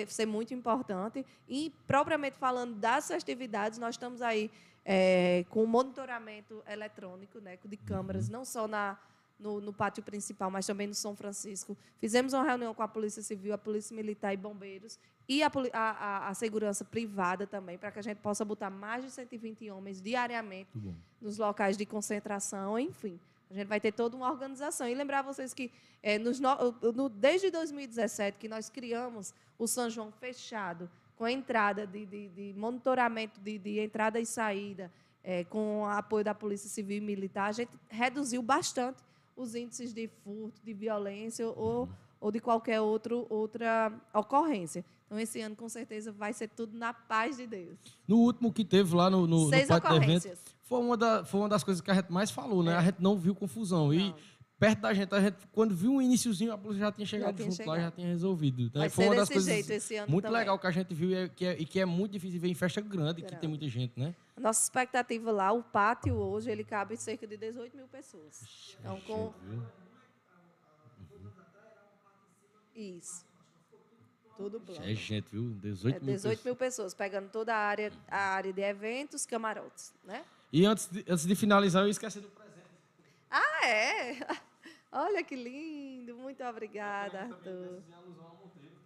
ser 0.09 0.24
muito 0.24 0.55
importante. 0.55 1.24
E, 1.47 1.70
propriamente 1.87 2.39
falando 2.39 2.76
das 2.76 3.09
festividades, 3.09 3.78
nós 3.78 3.97
estamos 3.97 4.22
aí 4.22 4.51
é, 4.82 5.45
com 5.51 5.66
monitoramento 5.66 6.62
eletrônico, 6.66 7.39
né, 7.39 7.59
de 7.62 7.76
câmeras, 7.76 8.30
não 8.30 8.47
só 8.47 8.66
na, 8.66 8.99
no, 9.39 9.61
no 9.61 9.72
pátio 9.72 10.03
principal, 10.03 10.51
mas 10.51 10.66
também 10.66 10.87
no 10.87 10.95
São 10.95 11.14
Francisco. 11.16 11.76
Fizemos 11.99 12.32
uma 12.32 12.45
reunião 12.45 12.72
com 12.74 12.82
a 12.82 12.89
Polícia 12.89 13.22
Civil, 13.22 13.53
a 13.53 13.59
Polícia 13.59 13.95
Militar 13.95 14.32
e 14.32 14.37
Bombeiros 14.37 14.99
e 15.28 15.43
a, 15.43 15.51
a, 15.72 16.28
a- 16.28 16.35
segurança 16.35 16.85
privada 16.85 17.47
também, 17.47 17.76
para 17.78 17.91
que 17.91 17.99
a 17.99 18.03
gente 18.03 18.18
possa 18.18 18.45
botar 18.45 18.70
mais 18.70 19.05
de 19.05 19.11
120 19.11 19.70
homens 19.70 20.01
diariamente 20.01 20.70
nos 21.20 21.39
locais 21.39 21.76
de 21.76 21.85
concentração, 21.87 22.78
enfim. 22.78 23.18
A 23.51 23.55
gente 23.55 23.66
vai 23.66 23.80
ter 23.80 23.93
toda 23.93 24.16
uma 24.16 24.30
organização. 24.30 24.89
E 24.89 24.95
lembrar 24.95 25.22
vocês 25.22 25.53
que 25.55 25.70
eh, 26.03 26.18
nos 26.18 26.41
no- 26.41 27.09
desde 27.09 27.51
2017 27.51 28.39
que 28.39 28.49
nós 28.49 28.68
criamos 28.68 29.35
o 29.59 29.66
São 29.66 29.89
João 29.91 30.11
fechado, 30.12 30.91
com 31.16 31.24
a 31.24 31.30
entrada 31.32 31.87
de, 31.87 32.05
de- 32.07 32.28
de 32.28 32.55
monitoramento 32.57 33.41
de, 33.41 33.59
de 33.59 33.78
entrada 33.80 34.18
e 34.20 34.26
saída, 34.26 34.91
eh, 35.22 35.45
com 35.45 35.82
o 35.82 35.87
apoio 35.87 36.24
da 36.24 36.35
Polícia 36.35 36.68
Civil 36.68 36.99
e 36.99 37.01
Militar, 37.01 37.49
a 37.49 37.53
gente 37.53 37.70
reduziu 37.89 38.43
bastante 38.43 38.99
os 39.37 39.55
índices 39.55 39.93
de 39.93 40.09
furto, 40.22 40.61
de 40.62 40.72
violência 40.72 41.47
ou, 41.49 41.89
ou 42.20 42.30
de 42.30 42.41
qualquer 42.41 42.80
outro, 42.80 43.26
outra 43.30 43.93
ocorrência. 44.12 44.85
Então, 45.07 45.18
esse 45.18 45.41
ano, 45.41 45.55
com 45.55 45.68
certeza, 45.68 46.11
vai 46.12 46.32
ser 46.32 46.49
tudo 46.49 46.76
na 46.76 46.93
paz 46.95 47.37
de 47.37 47.47
Deus. 47.47 47.78
No 48.09 48.16
último 48.18 48.53
que 48.53 48.64
teve 48.64 48.95
lá 48.95 49.11
no, 49.11 49.26
no, 49.26 49.45
no 49.45 49.49
Seis 49.51 49.68
pátio 49.68 49.91
do 49.91 49.97
evento, 49.97 50.30
foi 50.62 50.80
uma, 50.80 50.97
da- 50.97 51.24
foi 51.24 51.41
uma 51.41 51.49
das 51.49 51.62
coisas 51.62 51.80
que 51.80 51.91
a 51.91 51.95
gente 51.95 52.11
mais 52.11 52.30
falou, 52.30 52.62
né? 52.62 52.72
É. 52.72 52.76
A 52.76 52.82
gente 52.82 53.01
não 53.01 53.16
viu 53.18 53.35
confusão. 53.35 53.93
E 53.93 53.99
Não. 54.11 54.16
perto 54.59 54.80
da 54.80 54.95
gente, 54.95 55.14
a 55.14 55.20
gente, 55.20 55.37
quando 55.53 55.74
viu 55.74 55.93
um 55.93 56.01
iniciozinho, 56.03 56.53
a 56.53 56.59
polícia 56.59 56.87
já 56.87 56.93
tinha 56.93 57.07
chegado 57.07 57.37
tinha 57.37 57.51
junto 57.51 57.59
lá, 57.68 57.74
chegado. 57.74 57.80
já 57.85 57.91
tinha 57.91 58.07
resolvido. 58.09 58.70
Né? 58.78 58.89
Foi 58.89 59.05
uma 59.07 59.14
das 59.16 59.28
coisas 59.28 59.45
jeito 59.53 59.70
esse 59.70 59.97
ano 59.97 60.11
muito 60.11 60.24
também. 60.24 60.39
legal 60.41 60.59
que 60.59 60.66
a 60.66 60.70
gente 60.70 60.95
viu 60.95 61.11
e, 61.11 61.14
é- 61.14 61.28
que 61.28 61.45
é, 61.45 61.61
e 61.61 61.66
que 61.66 61.78
é 61.78 61.85
muito 61.85 62.12
difícil 62.12 62.41
ver 62.41 62.49
em 62.49 62.55
festa 62.55 62.80
grande, 62.80 63.16
que 63.20 63.28
Grande. 63.28 63.41
tem 63.41 63.49
muita 63.49 63.68
gente, 63.68 63.93
né? 64.01 64.14
A 64.37 64.41
Nossa 64.41 64.64
expectativa 64.64 65.30
lá, 65.30 65.53
o 65.53 65.62
pátio 65.62 66.16
hoje, 66.16 66.51
ele 66.51 66.64
cabe 66.64 66.97
cerca 66.97 67.26
de 67.26 67.37
18 67.37 67.76
mil 67.76 67.87
pessoas. 67.87 68.76
Então, 68.80 69.01
com... 69.03 69.32
Viu? 69.43 69.62
Isso. 72.74 73.24
Tudo 74.37 74.59
plano. 74.61 74.85
É 74.85 74.95
gente, 74.95 75.26
viu? 75.30 75.51
18 75.61 75.97
É, 75.97 76.01
mil 76.01 76.14
18 76.14 76.30
pessoas. 76.30 76.45
mil 76.45 76.57
pessoas, 76.57 76.95
pegando 76.95 77.30
toda 77.30 77.55
a 77.55 77.59
área, 77.59 77.93
a 78.09 78.18
área 78.35 78.53
de 78.53 78.61
eventos, 78.62 79.24
camarotes, 79.24 79.95
né? 80.05 80.24
E 80.53 80.66
antes 80.66 80.89
de, 80.89 81.05
antes 81.09 81.24
de 81.26 81.35
finalizar, 81.37 81.85
eu 81.85 81.89
esqueci 81.89 82.18
do 82.20 82.28
presente. 82.28 82.66
Ah, 83.30 83.66
é? 83.68 84.18
Olha 84.91 85.22
que 85.22 85.37
lindo. 85.37 86.16
Muito 86.16 86.43
obrigada, 86.45 87.20
Arthur. 87.22 87.82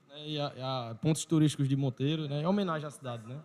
Né? 0.09 0.27
E 0.29 0.39
a, 0.39 0.91
a 0.91 0.95
pontos 0.97 1.25
turísticos 1.25 1.67
de 1.69 1.77
Monteiro, 1.77 2.29
né? 2.29 2.43
É 2.43 2.49
homenagem 2.49 2.87
à 2.87 2.91
cidade, 2.91 3.27
né? 3.27 3.43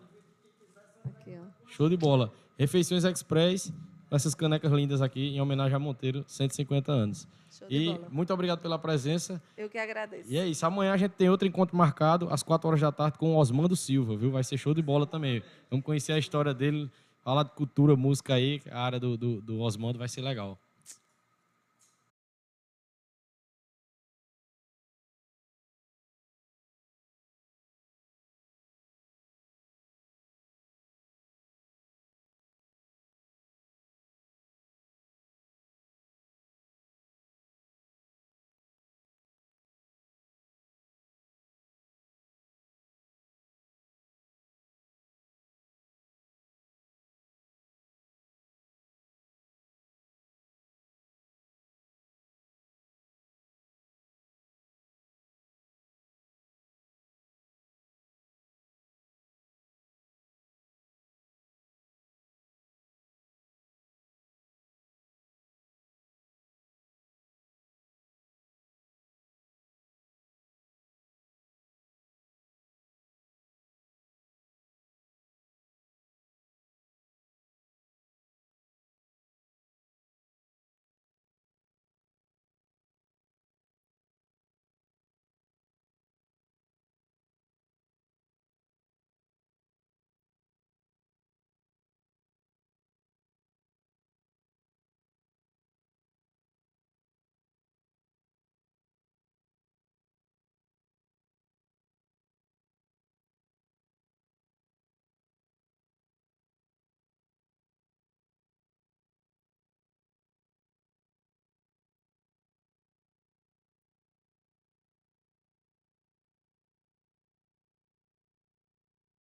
Show 1.76 1.88
de 1.88 1.96
bola. 1.96 2.32
Refeições 2.56 3.02
Express, 3.02 3.72
essas 4.10 4.32
canecas 4.34 4.70
lindas 4.70 5.02
aqui, 5.02 5.34
em 5.34 5.40
homenagem 5.40 5.74
a 5.74 5.78
Monteiro, 5.78 6.24
150 6.28 6.92
anos. 6.92 7.26
Show 7.50 7.66
de 7.68 7.76
E 7.76 7.86
bola. 7.86 8.08
muito 8.12 8.32
obrigado 8.32 8.60
pela 8.60 8.78
presença. 8.78 9.42
Eu 9.56 9.68
que 9.68 9.76
agradeço. 9.76 10.30
E 10.32 10.38
é 10.38 10.46
isso. 10.46 10.64
Amanhã 10.64 10.92
a 10.92 10.96
gente 10.96 11.12
tem 11.12 11.28
outro 11.28 11.48
encontro 11.48 11.76
marcado, 11.76 12.28
às 12.30 12.44
4 12.44 12.68
horas 12.68 12.80
da 12.80 12.92
tarde, 12.92 13.18
com 13.18 13.34
o 13.34 13.36
Osmando 13.38 13.74
Silva, 13.74 14.16
viu? 14.16 14.30
Vai 14.30 14.44
ser 14.44 14.56
show 14.56 14.72
de 14.72 14.82
bola 14.82 15.04
também. 15.04 15.42
Vamos 15.68 15.84
conhecer 15.84 16.12
a 16.12 16.18
história 16.18 16.54
dele, 16.54 16.88
falar 17.24 17.42
de 17.42 17.50
cultura, 17.50 17.96
música 17.96 18.34
aí, 18.34 18.62
a 18.70 18.80
área 18.80 19.00
do, 19.00 19.16
do, 19.16 19.40
do 19.40 19.58
Osmando 19.60 19.98
vai 19.98 20.08
ser 20.08 20.20
legal. 20.20 20.56